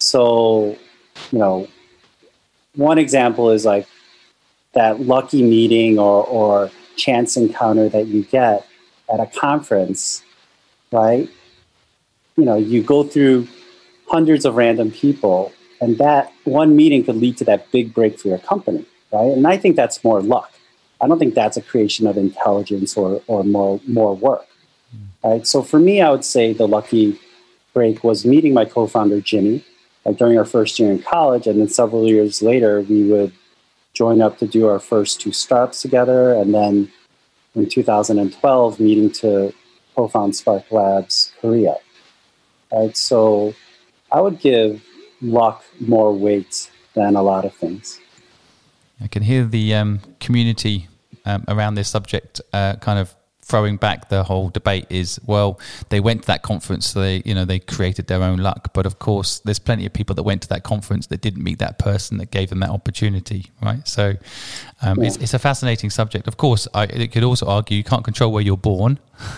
So, 0.00 0.76
you 1.30 1.38
know, 1.38 1.68
one 2.74 2.98
example 2.98 3.50
is 3.50 3.64
like 3.64 3.86
that 4.72 5.00
lucky 5.00 5.42
meeting 5.42 5.98
or, 5.98 6.24
or 6.26 6.70
chance 6.96 7.36
encounter 7.36 7.88
that 7.88 8.06
you 8.06 8.24
get 8.24 8.66
at 9.12 9.20
a 9.20 9.26
conference, 9.26 10.22
right? 10.90 11.28
You 12.36 12.44
know, 12.44 12.56
you 12.56 12.82
go 12.82 13.02
through 13.04 13.48
hundreds 14.08 14.44
of 14.44 14.56
random 14.56 14.90
people, 14.90 15.52
and 15.80 15.98
that 15.98 16.32
one 16.44 16.76
meeting 16.76 17.04
could 17.04 17.16
lead 17.16 17.36
to 17.38 17.44
that 17.44 17.70
big 17.72 17.92
break 17.94 18.18
for 18.18 18.28
your 18.28 18.38
company, 18.38 18.86
right? 19.12 19.32
And 19.32 19.46
I 19.46 19.56
think 19.56 19.76
that's 19.76 20.02
more 20.04 20.22
luck. 20.22 20.52
I 21.00 21.08
don't 21.08 21.18
think 21.18 21.34
that's 21.34 21.56
a 21.56 21.62
creation 21.62 22.06
of 22.06 22.16
intelligence 22.16 22.96
or, 22.96 23.22
or 23.26 23.42
more, 23.42 23.80
more 23.86 24.14
work, 24.14 24.46
right? 25.24 25.46
So 25.46 25.62
for 25.62 25.80
me, 25.80 26.00
I 26.00 26.10
would 26.10 26.24
say 26.24 26.52
the 26.52 26.68
lucky 26.68 27.18
break 27.74 28.04
was 28.04 28.24
meeting 28.24 28.54
my 28.54 28.64
co 28.64 28.86
founder, 28.86 29.20
Jimmy, 29.20 29.64
like 30.04 30.16
during 30.16 30.38
our 30.38 30.44
first 30.44 30.78
year 30.78 30.90
in 30.90 31.00
college. 31.00 31.46
And 31.46 31.60
then 31.60 31.68
several 31.68 32.06
years 32.06 32.42
later, 32.42 32.82
we 32.82 33.02
would 33.04 33.32
join 33.94 34.20
up 34.20 34.38
to 34.38 34.46
do 34.46 34.66
our 34.66 34.78
first 34.78 35.20
two 35.20 35.32
startups 35.32 35.82
together. 35.82 36.34
And 36.34 36.54
then 36.54 36.90
in 37.54 37.68
2012, 37.68 38.80
meeting 38.80 39.10
to 39.12 39.52
co 39.94 40.08
found 40.08 40.32
SparkLabs 40.32 41.32
Korea. 41.40 41.76
Right? 42.72 42.96
So 42.96 43.54
I 44.10 44.20
would 44.20 44.40
give 44.40 44.82
luck 45.20 45.64
more 45.80 46.12
weight 46.12 46.70
than 46.94 47.16
a 47.16 47.22
lot 47.22 47.44
of 47.44 47.54
things. 47.54 48.00
I 49.00 49.08
can 49.08 49.22
hear 49.22 49.44
the 49.44 49.74
um, 49.74 50.00
community 50.20 50.88
um, 51.24 51.44
around 51.48 51.74
this 51.74 51.88
subject 51.88 52.40
uh, 52.52 52.76
kind 52.76 52.98
of 52.98 53.14
throwing 53.52 53.76
back 53.76 54.08
the 54.08 54.22
whole 54.22 54.48
debate 54.48 54.86
is 54.88 55.20
well 55.26 55.60
they 55.90 56.00
went 56.00 56.22
to 56.22 56.26
that 56.26 56.40
conference 56.40 56.86
so 56.86 57.02
they 57.02 57.20
you 57.26 57.34
know 57.34 57.44
they 57.44 57.58
created 57.58 58.06
their 58.06 58.22
own 58.22 58.38
luck. 58.38 58.72
But 58.72 58.86
of 58.86 58.98
course 58.98 59.40
there's 59.40 59.58
plenty 59.58 59.84
of 59.84 59.92
people 59.92 60.14
that 60.14 60.22
went 60.22 60.40
to 60.42 60.48
that 60.48 60.62
conference 60.62 61.06
that 61.08 61.20
didn't 61.20 61.44
meet 61.44 61.58
that 61.58 61.78
person 61.78 62.16
that 62.16 62.30
gave 62.30 62.48
them 62.48 62.60
that 62.60 62.70
opportunity 62.70 63.50
right? 63.60 63.86
So 63.86 64.14
um, 64.80 64.98
yeah. 64.98 65.06
it's, 65.08 65.16
it's, 65.18 65.34
a 65.34 65.38
fascinating 65.38 65.90
subject. 65.90 66.26
Of 66.28 66.38
course 66.38 66.66
I 66.72 66.86
could 66.86 67.24
also 67.24 67.46
argue 67.46 67.76
you 67.76 67.84
can't 67.84 68.04
control 68.04 68.32
where 68.32 68.42
you're 68.42 68.56
born. 68.72 68.98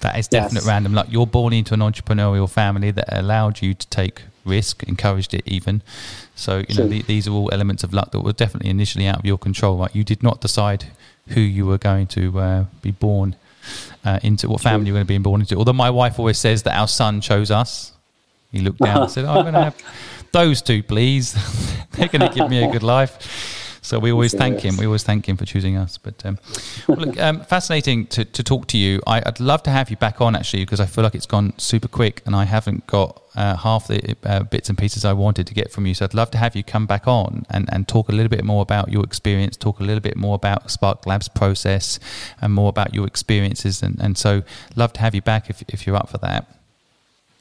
That 0.00 0.18
is 0.18 0.28
definite 0.28 0.64
yes. 0.64 0.66
random 0.66 0.92
luck. 0.92 1.06
You're 1.08 1.26
born 1.26 1.54
into 1.54 1.72
an 1.72 1.80
entrepreneurial 1.80 2.50
family 2.50 2.90
that 2.90 3.06
allowed 3.08 3.62
you 3.62 3.72
to 3.72 3.86
take 3.86 4.22
risk 4.44 4.82
encouraged 4.82 5.32
it 5.32 5.44
even. 5.46 5.82
So 6.34 6.62
you 6.68 6.74
know 6.74 6.88
the, 6.88 7.00
these 7.02 7.26
are 7.28 7.32
all 7.32 7.48
elements 7.52 7.82
of 7.84 7.94
luck 7.94 8.10
that 8.10 8.20
were 8.20 8.32
definitely 8.32 8.70
initially 8.70 9.06
out 9.06 9.18
of 9.20 9.24
your 9.24 9.38
control 9.38 9.78
right? 9.78 9.94
You 9.94 10.04
did 10.04 10.22
not 10.22 10.42
decide 10.42 10.86
who 11.28 11.40
you 11.40 11.64
were 11.64 11.78
going 11.78 12.06
to 12.08 12.38
uh, 12.38 12.64
be 12.82 12.90
born 12.90 13.36
uh, 14.04 14.18
into, 14.22 14.48
what 14.48 14.60
family 14.60 14.86
you're 14.86 14.94
going 14.94 15.06
to 15.06 15.08
be 15.08 15.18
born 15.18 15.40
into. 15.40 15.56
Although 15.56 15.72
my 15.72 15.90
wife 15.90 16.18
always 16.18 16.38
says 16.38 16.62
that 16.64 16.76
our 16.76 16.88
son 16.88 17.20
chose 17.20 17.50
us. 17.50 17.92
He 18.50 18.60
looked 18.60 18.80
down 18.80 19.02
and 19.02 19.10
said, 19.10 19.24
oh, 19.24 19.30
I'm 19.30 19.42
going 19.42 19.54
to 19.54 19.64
have 19.64 19.76
those 20.32 20.60
two, 20.60 20.82
please. 20.82 21.34
They're 21.92 22.08
going 22.08 22.28
to 22.28 22.34
give 22.34 22.50
me 22.50 22.62
a 22.62 22.70
good 22.70 22.82
life. 22.82 23.61
So 23.84 23.98
we 23.98 24.12
always 24.12 24.32
thank 24.32 24.60
him. 24.60 24.76
We 24.76 24.86
always 24.86 25.02
thank 25.02 25.28
him 25.28 25.36
for 25.36 25.44
choosing 25.44 25.76
us. 25.76 25.98
But 25.98 26.24
um, 26.24 26.38
well, 26.86 26.98
look, 26.98 27.18
um, 27.18 27.40
fascinating 27.40 28.06
to, 28.06 28.24
to 28.24 28.42
talk 28.44 28.68
to 28.68 28.78
you. 28.78 29.00
I, 29.08 29.20
would 29.26 29.40
love 29.40 29.64
to 29.64 29.70
have 29.70 29.90
you 29.90 29.96
back 29.96 30.20
on 30.20 30.36
actually 30.36 30.64
because 30.64 30.78
I 30.78 30.86
feel 30.86 31.02
like 31.02 31.16
it's 31.16 31.26
gone 31.26 31.52
super 31.58 31.88
quick 31.88 32.22
and 32.24 32.36
I 32.36 32.44
haven't 32.44 32.86
got 32.86 33.20
uh, 33.34 33.56
half 33.56 33.88
the 33.88 34.16
uh, 34.22 34.44
bits 34.44 34.68
and 34.68 34.78
pieces 34.78 35.04
I 35.04 35.12
wanted 35.12 35.48
to 35.48 35.54
get 35.54 35.72
from 35.72 35.86
you. 35.86 35.94
So 35.94 36.04
I'd 36.04 36.14
love 36.14 36.30
to 36.30 36.38
have 36.38 36.54
you 36.54 36.62
come 36.62 36.86
back 36.86 37.08
on 37.08 37.44
and, 37.50 37.68
and 37.72 37.88
talk 37.88 38.08
a 38.08 38.12
little 38.12 38.30
bit 38.30 38.44
more 38.44 38.62
about 38.62 38.88
your 38.88 39.02
experience, 39.02 39.56
talk 39.56 39.80
a 39.80 39.84
little 39.84 40.00
bit 40.00 40.16
more 40.16 40.36
about 40.36 40.68
SparkLabs 40.68 41.34
process 41.34 41.98
and 42.40 42.52
more 42.52 42.68
about 42.68 42.94
your 42.94 43.06
experiences. 43.06 43.82
And, 43.82 43.98
and 44.00 44.16
so 44.16 44.44
love 44.76 44.92
to 44.92 45.00
have 45.00 45.12
you 45.12 45.22
back 45.22 45.50
if, 45.50 45.62
if 45.68 45.88
you're 45.88 45.96
up 45.96 46.08
for 46.08 46.18
that. 46.18 46.46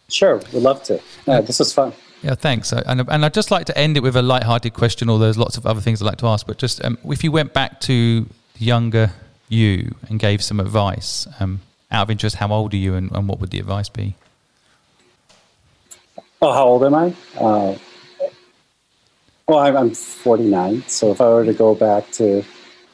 Sure, 0.09 0.37
we'd 0.51 0.63
love 0.63 0.81
to. 0.83 0.99
Uh, 1.27 1.41
this 1.41 1.59
was 1.59 1.71
fun. 1.71 1.93
Yeah, 2.21 2.35
thanks. 2.35 2.71
And, 2.71 3.01
and 3.09 3.25
I'd 3.25 3.33
just 3.33 3.49
like 3.49 3.65
to 3.65 3.77
end 3.77 3.97
it 3.97 4.03
with 4.03 4.15
a 4.15 4.21
light-hearted 4.21 4.73
question, 4.73 5.09
or 5.09 5.17
there's 5.17 5.37
lots 5.37 5.57
of 5.57 5.65
other 5.65 5.81
things 5.81 6.01
I'd 6.01 6.05
like 6.05 6.19
to 6.19 6.27
ask. 6.27 6.45
But 6.45 6.57
just 6.57 6.83
um, 6.85 6.97
if 7.05 7.23
you 7.23 7.31
went 7.31 7.53
back 7.53 7.79
to 7.81 8.27
younger 8.57 9.11
you 9.49 9.95
and 10.07 10.19
gave 10.19 10.43
some 10.43 10.59
advice, 10.59 11.27
um, 11.39 11.61
out 11.91 12.03
of 12.03 12.11
interest, 12.11 12.35
how 12.35 12.51
old 12.51 12.73
are 12.73 12.77
you 12.77 12.95
and, 12.95 13.11
and, 13.11 13.27
what 13.27 13.39
would 13.39 13.49
the 13.49 13.59
advice 13.59 13.89
be? 13.89 14.15
Oh, 16.41 16.53
how 16.53 16.65
old 16.65 16.83
am 16.83 16.95
I? 16.95 17.13
Uh, 17.37 17.75
well, 19.47 19.59
I'm, 19.59 19.75
I'm 19.75 19.93
49. 19.93 20.83
So 20.87 21.11
if 21.11 21.19
I 21.19 21.25
were 21.25 21.45
to 21.45 21.53
go 21.53 21.75
back 21.75 22.09
to 22.11 22.43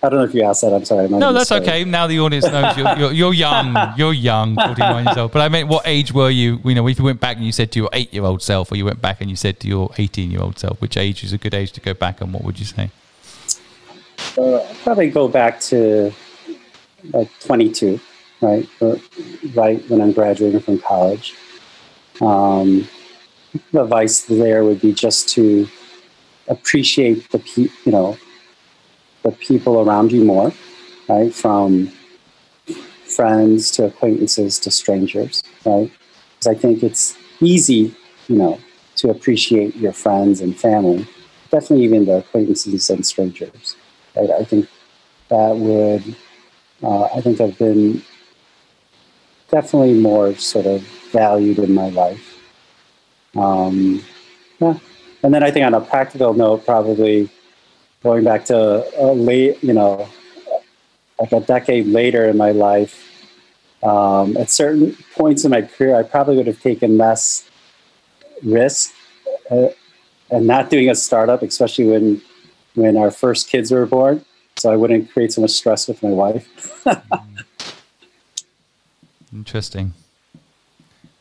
I 0.03 0.09
don't 0.09 0.19
know 0.19 0.25
if 0.25 0.33
you 0.35 0.43
asked 0.43 0.61
that. 0.61 0.73
I'm 0.73 0.85
sorry. 0.85 1.09
No, 1.09 1.33
that's 1.33 1.51
okay. 1.51 1.83
Now 1.83 2.05
the 2.05 2.19
audience 2.19 2.45
knows 2.45 2.77
you're, 2.77 2.95
you're, 2.97 3.11
you're, 3.13 3.33
young. 3.33 3.75
You're 3.97 4.13
young, 4.13 4.55
49 4.55 5.05
years 5.05 5.17
old. 5.17 5.31
But 5.31 5.41
I 5.41 5.49
mean, 5.49 5.67
what 5.67 5.87
age 5.87 6.11
were 6.11 6.29
you? 6.29 6.59
You 6.63 6.75
know, 6.75 6.87
if 6.87 6.99
you 6.99 7.05
went 7.05 7.19
back 7.19 7.37
and 7.37 7.45
you 7.45 7.51
said 7.51 7.71
to 7.71 7.79
your 7.79 7.89
eight 7.93 8.13
year 8.13 8.23
old 8.23 8.43
self, 8.43 8.71
or 8.71 8.75
you 8.75 8.85
went 8.85 9.01
back 9.01 9.21
and 9.21 9.29
you 9.29 9.35
said 9.35 9.59
to 9.61 9.67
your 9.67 9.89
18 9.97 10.29
year 10.29 10.41
old 10.41 10.59
self, 10.59 10.79
which 10.81 10.97
age 10.97 11.23
is 11.23 11.33
a 11.33 11.37
good 11.39 11.55
age 11.55 11.71
to 11.71 11.81
go 11.81 11.95
back 11.95 12.21
and 12.21 12.31
what 12.31 12.43
would 12.43 12.59
you 12.59 12.65
say? 12.65 12.91
Uh, 14.37 14.57
I'd 14.57 14.75
probably 14.83 15.09
go 15.09 15.27
back 15.27 15.59
to 15.61 16.13
like 17.11 17.31
22. 17.39 17.99
right? 18.41 18.69
Or 18.79 18.97
right 19.55 19.83
when 19.89 20.01
I'm 20.01 20.11
graduating 20.11 20.59
from 20.59 20.79
college. 20.79 21.35
Um, 22.21 22.87
the 23.71 23.83
advice 23.83 24.23
there 24.23 24.63
would 24.63 24.81
be 24.81 24.93
just 24.93 25.29
to 25.29 25.67
appreciate 26.47 27.29
the 27.31 27.41
you 27.55 27.91
know 27.91 28.17
the 29.27 29.35
people 29.35 29.81
around 29.81 30.11
you 30.11 30.23
more, 30.23 30.53
right? 31.09 31.33
From 31.33 31.91
friends 33.17 33.71
to 33.71 33.85
acquaintances 33.85 34.57
to 34.59 34.71
strangers, 34.71 35.43
right? 35.65 35.91
Because 36.31 36.47
I 36.47 36.55
think 36.55 36.81
it's 36.81 37.17
easy, 37.41 37.93
you 38.27 38.37
know, 38.37 38.59
to 38.95 39.09
appreciate 39.09 39.75
your 39.75 39.91
friends 39.91 40.39
and 40.39 40.57
family, 40.57 41.05
definitely 41.51 41.83
even 41.83 42.05
the 42.05 42.19
acquaintances 42.19 42.89
and 42.89 43.05
strangers. 43.05 43.75
Right? 44.15 44.29
I 44.31 44.43
think 44.43 44.69
that 45.29 45.55
would, 45.57 46.15
uh, 46.81 47.03
I 47.05 47.19
think 47.21 47.41
I've 47.41 47.57
been 47.57 48.01
definitely 49.49 49.93
more 49.93 50.35
sort 50.35 50.67
of 50.67 50.81
valued 51.11 51.59
in 51.59 51.73
my 51.73 51.89
life. 51.89 52.39
Um, 53.35 54.03
yeah. 54.59 54.77
And 55.21 55.33
then 55.33 55.43
I 55.43 55.51
think 55.51 55.65
on 55.65 55.73
a 55.73 55.81
practical 55.81 56.33
note, 56.33 56.65
probably 56.65 57.29
going 58.07 58.23
back 58.23 58.45
to 58.45 58.55
a 58.97 59.11
late, 59.11 59.61
you 59.61 59.73
know, 59.73 60.07
like 61.19 61.33
a 61.33 61.41
decade 61.41 61.87
later 61.87 62.23
in 62.25 62.37
my 62.37 62.51
life, 62.51 62.95
um, 63.83 64.37
at 64.37 64.49
certain 64.49 64.95
points 65.13 65.43
in 65.43 65.51
my 65.51 65.61
career, 65.61 65.93
I 65.93 66.03
probably 66.03 66.37
would 66.37 66.47
have 66.47 66.61
taken 66.61 66.97
less 66.97 67.49
risk 68.41 68.93
uh, 69.51 69.67
and 70.31 70.47
not 70.47 70.69
doing 70.69 70.89
a 70.89 70.95
startup, 70.95 71.41
especially 71.41 71.87
when 71.87 72.21
when 72.75 72.95
our 72.95 73.11
first 73.11 73.49
kids 73.49 73.71
were 73.71 73.85
born, 73.85 74.23
so 74.55 74.71
I 74.71 74.77
wouldn't 74.77 75.11
create 75.11 75.33
so 75.33 75.41
much 75.41 75.51
stress 75.51 75.87
with 75.89 76.01
my 76.01 76.13
wife. 76.23 76.47
Interesting. 79.33 79.93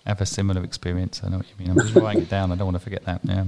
I 0.04 0.10
have 0.10 0.20
a 0.20 0.26
similar 0.26 0.62
experience. 0.62 1.22
I 1.24 1.30
know 1.30 1.38
what 1.38 1.46
you 1.48 1.56
mean. 1.58 1.70
I'm 1.70 1.80
just 1.84 1.96
writing 1.96 2.22
it 2.22 2.28
down. 2.28 2.52
I 2.52 2.54
don't 2.54 2.66
want 2.66 2.76
to 2.76 2.84
forget 2.84 3.04
that. 3.06 3.22
Yeah. 3.24 3.46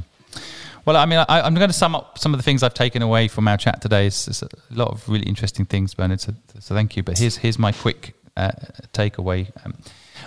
Well, 0.85 0.97
I 0.97 1.07
mean, 1.07 1.25
I, 1.29 1.47
am 1.47 1.55
going 1.55 1.69
to 1.69 1.75
sum 1.75 1.95
up 1.95 2.19
some 2.19 2.33
of 2.33 2.39
the 2.39 2.43
things 2.43 2.63
I've 2.63 2.75
taken 2.75 3.03
away 3.03 3.29
from 3.29 3.47
our 3.49 3.57
chat 3.57 3.81
today. 3.81 4.07
It's, 4.07 4.29
it's 4.29 4.43
a 4.43 4.49
lot 4.71 4.89
of 4.89 5.09
really 5.09 5.27
interesting 5.27 5.65
things, 5.65 5.95
Bernard. 5.95 6.21
So, 6.21 6.35
so 6.61 6.75
thank 6.75 6.97
you. 6.97 7.03
But 7.03 7.19
here's 7.19 7.37
here's 7.37 7.59
my 7.59 7.73
quick 7.73 8.15
uh, 8.37 8.53
takeaway. 8.93 9.51
Um, 9.65 9.75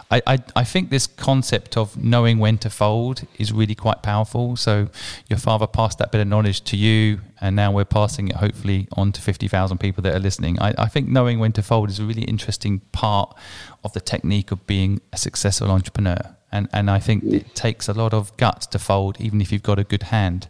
I, 0.09 0.21
I, 0.27 0.39
I 0.57 0.63
think 0.63 0.89
this 0.89 1.07
concept 1.07 1.77
of 1.77 2.01
knowing 2.01 2.39
when 2.39 2.57
to 2.59 2.69
fold 2.69 3.25
is 3.37 3.51
really 3.51 3.75
quite 3.75 4.03
powerful. 4.03 4.55
So 4.55 4.89
your 5.29 5.39
father 5.39 5.67
passed 5.67 5.99
that 5.99 6.11
bit 6.11 6.21
of 6.21 6.27
knowledge 6.27 6.61
to 6.65 6.77
you, 6.77 7.21
and 7.39 7.55
now 7.55 7.71
we're 7.71 7.85
passing 7.85 8.27
it 8.27 8.35
hopefully 8.35 8.87
on 8.93 9.11
to 9.13 9.21
50,000 9.21 9.77
people 9.77 10.01
that 10.03 10.13
are 10.13 10.19
listening. 10.19 10.59
I, 10.59 10.73
I 10.77 10.87
think 10.87 11.07
knowing 11.07 11.39
when 11.39 11.53
to 11.53 11.63
fold 11.63 11.89
is 11.89 11.99
a 11.99 12.05
really 12.05 12.23
interesting 12.23 12.79
part 12.91 13.35
of 13.83 13.93
the 13.93 14.01
technique 14.01 14.51
of 14.51 14.65
being 14.67 15.01
a 15.13 15.17
successful 15.17 15.71
entrepreneur. 15.71 16.35
And, 16.51 16.67
and 16.73 16.89
I 16.89 16.99
think 16.99 17.23
it 17.23 17.55
takes 17.55 17.87
a 17.87 17.93
lot 17.93 18.13
of 18.13 18.35
guts 18.37 18.65
to 18.67 18.79
fold, 18.79 19.19
even 19.19 19.41
if 19.41 19.51
you've 19.51 19.63
got 19.63 19.79
a 19.79 19.83
good 19.83 20.03
hand. 20.03 20.47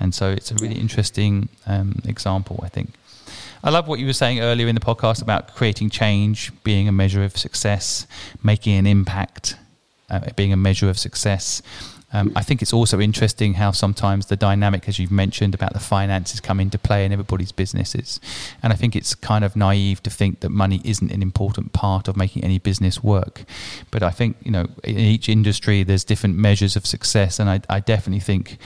And 0.00 0.14
so 0.14 0.30
it's 0.30 0.50
a 0.50 0.54
really 0.54 0.76
interesting 0.76 1.48
um, 1.66 2.00
example, 2.04 2.60
I 2.62 2.68
think. 2.68 2.90
I 3.62 3.70
love 3.70 3.88
what 3.88 3.98
you 3.98 4.06
were 4.06 4.12
saying 4.12 4.40
earlier 4.40 4.68
in 4.68 4.74
the 4.74 4.80
podcast 4.80 5.20
about 5.20 5.54
creating 5.54 5.90
change 5.90 6.52
being 6.62 6.88
a 6.88 6.92
measure 6.92 7.24
of 7.24 7.36
success, 7.36 8.06
making 8.42 8.76
an 8.76 8.86
impact 8.86 9.56
uh, 10.08 10.20
being 10.36 10.52
a 10.52 10.56
measure 10.56 10.88
of 10.88 10.98
success. 10.98 11.62
Um, 12.16 12.32
I 12.34 12.42
think 12.42 12.62
it's 12.62 12.72
also 12.72 12.98
interesting 12.98 13.54
how 13.54 13.72
sometimes 13.72 14.26
the 14.26 14.36
dynamic, 14.36 14.88
as 14.88 14.98
you've 14.98 15.12
mentioned, 15.12 15.54
about 15.54 15.74
the 15.74 15.78
finances 15.78 16.40
come 16.40 16.60
into 16.60 16.78
play 16.78 17.04
in 17.04 17.12
everybody's 17.12 17.52
businesses. 17.52 18.20
And 18.62 18.72
I 18.72 18.76
think 18.76 18.96
it's 18.96 19.14
kind 19.14 19.44
of 19.44 19.54
naive 19.54 20.02
to 20.04 20.08
think 20.08 20.40
that 20.40 20.48
money 20.48 20.80
isn't 20.82 21.12
an 21.12 21.20
important 21.20 21.74
part 21.74 22.08
of 22.08 22.16
making 22.16 22.42
any 22.42 22.58
business 22.58 23.04
work. 23.04 23.44
But 23.90 24.02
I 24.02 24.08
think, 24.10 24.38
you 24.42 24.50
know, 24.50 24.66
in 24.82 24.98
each 24.98 25.28
industry, 25.28 25.82
there's 25.82 26.04
different 26.04 26.36
measures 26.38 26.74
of 26.74 26.86
success. 26.86 27.38
And 27.38 27.50
I, 27.50 27.60
I 27.68 27.80
definitely 27.80 28.20
think 28.20 28.56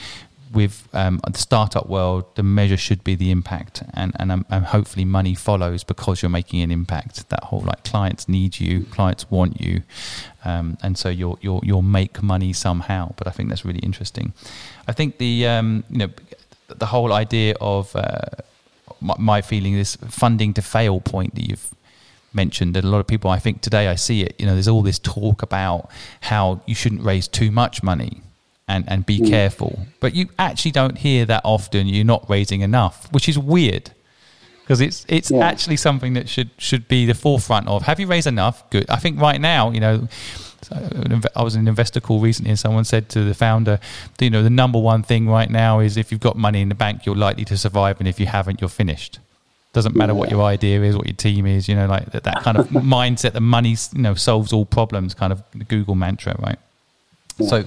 with 0.51 0.87
um, 0.93 1.19
the 1.31 1.37
startup 1.37 1.87
world, 1.87 2.35
the 2.35 2.43
measure 2.43 2.77
should 2.77 3.03
be 3.03 3.15
the 3.15 3.31
impact, 3.31 3.83
and 3.93 4.13
and, 4.17 4.31
um, 4.31 4.45
and, 4.49 4.65
hopefully 4.65 5.05
money 5.05 5.35
follows 5.35 5.83
because 5.83 6.21
you're 6.21 6.29
making 6.29 6.61
an 6.61 6.71
impact. 6.71 7.29
That 7.29 7.45
whole 7.45 7.61
like 7.61 7.83
clients 7.83 8.27
need 8.27 8.59
you, 8.59 8.83
clients 8.85 9.29
want 9.31 9.61
you, 9.61 9.83
um, 10.45 10.77
and 10.83 10.97
so 10.97 11.09
you'll 11.09 11.39
you'll 11.41 11.61
you'll 11.63 11.81
make 11.81 12.21
money 12.21 12.53
somehow. 12.53 13.13
But 13.17 13.27
I 13.27 13.31
think 13.31 13.49
that's 13.49 13.65
really 13.65 13.79
interesting. 13.79 14.33
I 14.87 14.91
think 14.91 15.17
the 15.17 15.47
um, 15.47 15.83
you 15.89 15.99
know 15.99 16.09
the 16.67 16.85
whole 16.87 17.13
idea 17.13 17.55
of 17.59 17.95
uh, 17.95 18.19
my, 18.99 19.15
my 19.17 19.41
feeling 19.41 19.75
this 19.75 19.95
funding 19.95 20.53
to 20.53 20.61
fail 20.61 20.99
point 21.01 21.35
that 21.35 21.47
you've 21.49 21.73
mentioned 22.33 22.77
and 22.77 22.85
a 22.85 22.87
lot 22.87 22.99
of 22.99 23.07
people 23.07 23.29
i 23.29 23.37
think 23.37 23.59
today 23.59 23.89
i 23.89 23.95
see 23.95 24.21
it 24.21 24.33
you 24.39 24.45
know 24.45 24.53
there's 24.53 24.67
all 24.69 24.81
this 24.81 24.99
talk 24.99 25.41
about 25.41 25.89
how 26.21 26.61
you 26.65 26.73
shouldn't 26.73 27.03
raise 27.03 27.27
too 27.27 27.51
much 27.51 27.83
money 27.83 28.21
and, 28.71 28.87
and 28.87 29.05
be 29.05 29.19
mm. 29.19 29.27
careful. 29.27 29.85
But 29.99 30.15
you 30.15 30.29
actually 30.39 30.71
don't 30.71 30.97
hear 30.97 31.25
that 31.25 31.41
often. 31.43 31.87
You're 31.87 32.05
not 32.05 32.29
raising 32.29 32.61
enough, 32.61 33.11
which 33.11 33.27
is 33.27 33.37
weird 33.37 33.91
because 34.61 34.79
it's 34.79 35.05
it's 35.09 35.31
yeah. 35.31 35.45
actually 35.45 35.77
something 35.77 36.13
that 36.13 36.29
should 36.29 36.49
should 36.57 36.87
be 36.87 37.05
the 37.05 37.13
forefront 37.13 37.67
of. 37.67 37.83
Have 37.83 37.99
you 37.99 38.07
raised 38.07 38.27
enough? 38.27 38.69
Good. 38.69 38.89
I 38.89 38.97
think 38.97 39.19
right 39.19 39.39
now, 39.39 39.71
you 39.71 39.79
know. 39.79 40.07
I 41.35 41.41
was 41.41 41.55
in 41.55 41.61
an 41.61 41.67
investor 41.67 41.99
call 41.99 42.19
recently, 42.19 42.51
and 42.51 42.59
someone 42.59 42.85
said 42.85 43.09
to 43.09 43.23
the 43.23 43.33
founder, 43.33 43.79
"You 44.19 44.29
know, 44.29 44.43
the 44.43 44.49
number 44.51 44.79
one 44.79 45.01
thing 45.01 45.27
right 45.27 45.49
now 45.49 45.79
is 45.79 45.97
if 45.97 46.11
you've 46.11 46.21
got 46.21 46.37
money 46.37 46.61
in 46.61 46.69
the 46.69 46.75
bank, 46.75 47.03
you're 47.05 47.15
likely 47.15 47.43
to 47.45 47.57
survive, 47.57 47.99
and 47.99 48.07
if 48.07 48.19
you 48.19 48.27
haven't, 48.27 48.61
you're 48.61 48.69
finished." 48.69 49.19
Doesn't 49.73 49.95
matter 49.95 50.13
yeah. 50.13 50.19
what 50.19 50.29
your 50.29 50.43
idea 50.43 50.83
is, 50.83 50.95
what 50.95 51.07
your 51.07 51.15
team 51.15 51.47
is, 51.47 51.67
you 51.67 51.75
know, 51.75 51.87
like 51.87 52.11
that, 52.11 52.23
that 52.25 52.43
kind 52.43 52.57
of 52.57 52.67
mindset. 52.97 53.33
The 53.33 53.41
money, 53.41 53.75
you 53.93 54.01
know, 54.01 54.13
solves 54.13 54.53
all 54.53 54.65
problems. 54.65 55.15
Kind 55.15 55.33
of 55.33 55.43
the 55.51 55.63
Google 55.63 55.95
mantra, 55.95 56.35
right? 56.39 56.59
So, 57.43 57.65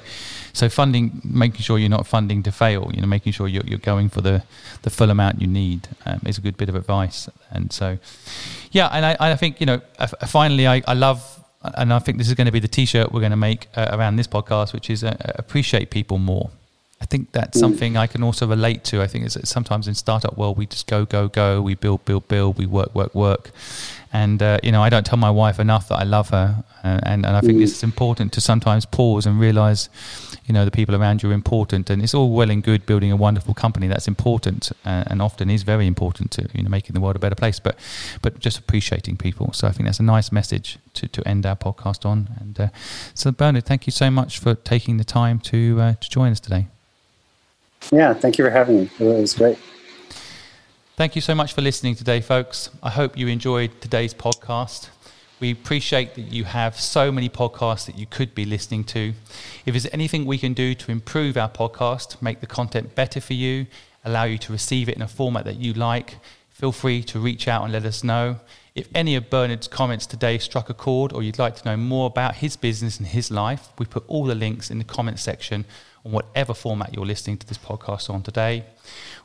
so 0.53 0.69
funding, 0.69 1.21
making 1.25 1.63
sure 1.63 1.79
you're 1.79 1.89
not 1.89 2.07
funding 2.07 2.43
to 2.45 2.53
fail, 2.53 2.91
you 2.95 3.01
know, 3.01 3.09
making 3.09 3.33
sure 3.33 3.49
you're, 3.49 3.65
you're 3.67 3.79
going 3.79 4.09
for 4.09 4.21
the, 4.21 4.45
the 4.83 4.91
full 4.91 5.11
amount 5.11 5.41
you 5.41 5.49
need 5.49 5.89
um, 6.07 6.21
is 6.27 6.39
a 6.39 6.41
good 6.41 6.57
bit 6.57 6.69
of 6.69 6.75
advice. 6.75 7.29
And 7.51 7.73
so, 7.73 7.99
yeah, 8.71 8.89
and 8.89 9.05
I, 9.05 9.17
I 9.19 9.37
think, 9.37 9.61
you 9.61 9.67
know, 9.67 9.81
finally, 10.27 10.67
I, 10.67 10.83
I 10.87 10.95
love, 10.95 11.45
and 11.63 11.93
I 11.93 11.99
think 11.99 12.19
this 12.19 12.29
is 12.29 12.35
going 12.35 12.47
to 12.47 12.53
be 12.53 12.61
the 12.61 12.69
t-shirt 12.69 13.13
we're 13.13 13.21
going 13.21 13.31
to 13.31 13.37
make 13.37 13.69
uh, 13.75 13.89
around 13.93 14.17
this 14.17 14.29
podcast, 14.29 14.73
which 14.73 14.91
is 14.91 15.03
uh, 15.03 15.17
appreciate 15.37 15.91
people 15.91 16.19
more. 16.19 16.51
I 17.05 17.07
think 17.07 17.33
that's 17.33 17.59
mm. 17.59 17.61
something 17.61 17.99
I 17.99 18.07
can 18.07 18.23
also 18.23 18.47
relate 18.47 18.83
to. 18.85 19.03
I 19.03 19.07
think 19.07 19.27
it's 19.27 19.37
sometimes 19.49 19.87
in 19.89 19.95
startup 19.95 20.39
world 20.39 20.57
we 20.57 20.65
just 20.65 20.87
go 20.87 21.05
go 21.05 21.29
go, 21.29 21.61
we 21.61 21.75
build 21.75 22.03
build 22.07 22.27
build, 22.29 22.57
we 22.57 22.65
work 22.65 22.95
work 22.95 23.15
work, 23.15 23.51
and 24.11 24.43
uh, 24.43 24.59
you 24.63 24.73
know 24.73 24.83
I 24.83 24.89
don't 24.89 25.05
tell 25.05 25.19
my 25.19 25.31
wife 25.31 25.61
enough 25.61 25.89
that 25.89 25.97
I 25.97 26.05
love 26.05 26.31
her, 26.31 26.65
uh, 26.83 27.01
and 27.03 27.27
and 27.27 27.37
I 27.37 27.43
think 27.43 27.59
mm. 27.59 27.63
it's 27.63 27.83
important 27.83 28.33
to 28.33 28.41
sometimes 28.41 28.87
pause 28.87 29.27
and 29.27 29.39
realize, 29.39 29.91
you 30.47 30.55
know, 30.55 30.65
the 30.65 30.71
people 30.71 30.95
around 30.97 31.23
you 31.23 31.29
are 31.31 31.35
important, 31.35 31.91
and 31.91 32.03
it's 32.03 32.15
all 32.15 32.31
well 32.31 32.51
and 32.51 32.63
good 32.63 32.87
building 32.87 33.13
a 33.13 33.17
wonderful 33.17 33.53
company 33.53 33.87
that's 33.87 34.09
important, 34.09 34.73
uh, 34.87 35.05
and 35.09 35.21
often 35.21 35.51
is 35.51 35.63
very 35.63 35.87
important 35.87 36.31
to 36.31 36.49
you 36.55 36.63
know 36.63 36.71
making 36.71 36.95
the 36.95 37.03
world 37.03 37.17
a 37.17 37.19
better 37.19 37.35
place, 37.35 37.61
but 37.61 37.77
but 38.23 38.39
just 38.39 38.59
appreciating 38.59 39.19
people. 39.19 39.53
So 39.53 39.69
I 39.69 39.73
think 39.73 39.85
that's 39.85 40.01
a 40.01 40.11
nice 40.17 40.33
message 40.33 40.79
to, 40.95 41.07
to 41.09 41.29
end 41.29 41.45
our 41.45 41.57
podcast 41.57 42.07
on. 42.07 42.31
And 42.41 42.59
uh, 42.59 42.69
so 43.13 43.31
Bernard, 43.31 43.67
thank 43.67 43.87
you 43.87 43.93
so 43.93 44.11
much 44.11 44.39
for 44.39 44.55
taking 44.55 44.97
the 44.97 45.05
time 45.05 45.39
to 45.41 45.79
uh, 45.81 45.95
to 46.01 46.09
join 46.09 46.33
us 46.33 46.41
today. 46.41 46.69
Yeah, 47.93 48.15
thank 48.15 48.39
you 48.39 48.45
for 48.45 48.51
having 48.51 48.83
me. 48.83 48.91
It 48.99 49.05
was 49.05 49.35
great. 49.35 49.59
Thank 50.97 51.17
you 51.17 51.21
so 51.21 51.35
much 51.35 51.53
for 51.53 51.61
listening 51.61 51.97
today, 51.97 52.21
folks. 52.21 52.71
I 52.83 52.91
hope 52.91 53.19
you 53.19 53.27
enjoyed 53.27 53.81
today's 53.81 54.15
podcast. 54.15 54.91
We 55.41 55.51
appreciate 55.51 56.15
that 56.15 56.33
you 56.33 56.45
have 56.45 56.79
so 56.79 57.11
many 57.11 57.29
podcasts 57.29 57.87
that 57.87 57.99
you 57.99 58.07
could 58.07 58.35
be 58.35 58.45
listening 58.45 58.85
to. 58.85 59.13
If 59.67 59.75
there's 59.75 59.89
anything 59.93 60.25
we 60.25 60.39
can 60.39 60.55
do 60.55 60.75
to 60.77 60.93
improve 60.93 61.37
our 61.37 61.51
podcast, 61.51 62.23
make 62.23 62.41
the 62.41 62.47
content 62.47 62.95
better 62.95 63.21
for 63.21 63.35
you, 63.35 63.67
allow 64.05 64.25
you 64.25 64.39
to 64.39 64.53
receive 64.53 64.89
it 64.89 64.95
in 64.95 65.03
a 65.03 65.09
format 65.09 65.45
that 65.45 65.57
you 65.57 65.73
like, 65.73 66.19
feel 66.51 66.71
free 66.71 67.03
to 67.03 67.19
reach 67.19 67.49
out 67.49 67.65
and 67.65 67.73
let 67.73 67.85
us 67.85 68.05
know. 68.05 68.39
If 68.77 68.89
any 68.95 69.17
of 69.17 69.29
Bernard's 69.29 69.69
comments 69.69 70.07
today 70.07 70.39
struck 70.39 70.71
a 70.71 70.75
chord 70.75 71.13
or 71.13 71.23
you'd 71.23 71.39
like 71.39 71.57
to 71.57 71.65
know 71.65 71.77
more 71.77 72.07
about 72.07 72.37
his 72.37 72.57
business 72.57 72.99
and 72.99 73.09
his 73.09 73.31
life, 73.31 73.69
we 73.79 73.87
put 73.87 74.05
all 74.07 74.25
the 74.25 74.35
links 74.35 74.71
in 74.71 74.79
the 74.79 74.85
comments 74.85 75.23
section 75.23 75.65
on 76.05 76.13
whatever 76.13 76.55
format 76.55 76.95
you're 76.95 77.07
listening 77.07 77.39
to 77.39 77.47
this 77.47 77.59
podcast 77.59 78.11
on 78.11 78.23
today. 78.23 78.65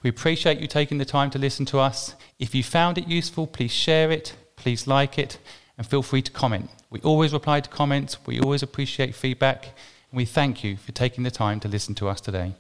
We 0.02 0.10
appreciate 0.10 0.60
you 0.60 0.68
taking 0.68 0.98
the 0.98 1.06
time 1.06 1.30
to 1.32 1.40
listen 1.40 1.66
to 1.68 1.80
us. 1.80 2.16
If 2.40 2.56
you 2.56 2.64
found 2.64 2.98
it 2.98 3.08
useful, 3.08 3.48
please 3.48 3.72
share 3.72 4.12
it, 4.12 4.36
please 4.56 4.88
like 4.88 5.20
it, 5.20 5.40
and 5.78 5.86
feel 5.86 6.04
free 6.04 6.22
to 6.22 6.32
comment. 6.32 6.70
We 6.90 7.00
always 7.02 7.34
reply 7.34 7.62
to 7.62 7.70
comments, 7.70 8.18
we 8.26 8.40
always 8.40 8.64
appreciate 8.64 9.14
feedback, 9.14 9.66
and 10.12 10.18
we 10.18 10.26
thank 10.26 10.64
you 10.64 10.78
for 10.78 10.92
taking 10.92 11.24
the 11.24 11.32
time 11.32 11.60
to 11.62 11.68
listen 11.68 11.96
to 11.96 12.08
us 12.08 12.22
today. 12.22 12.54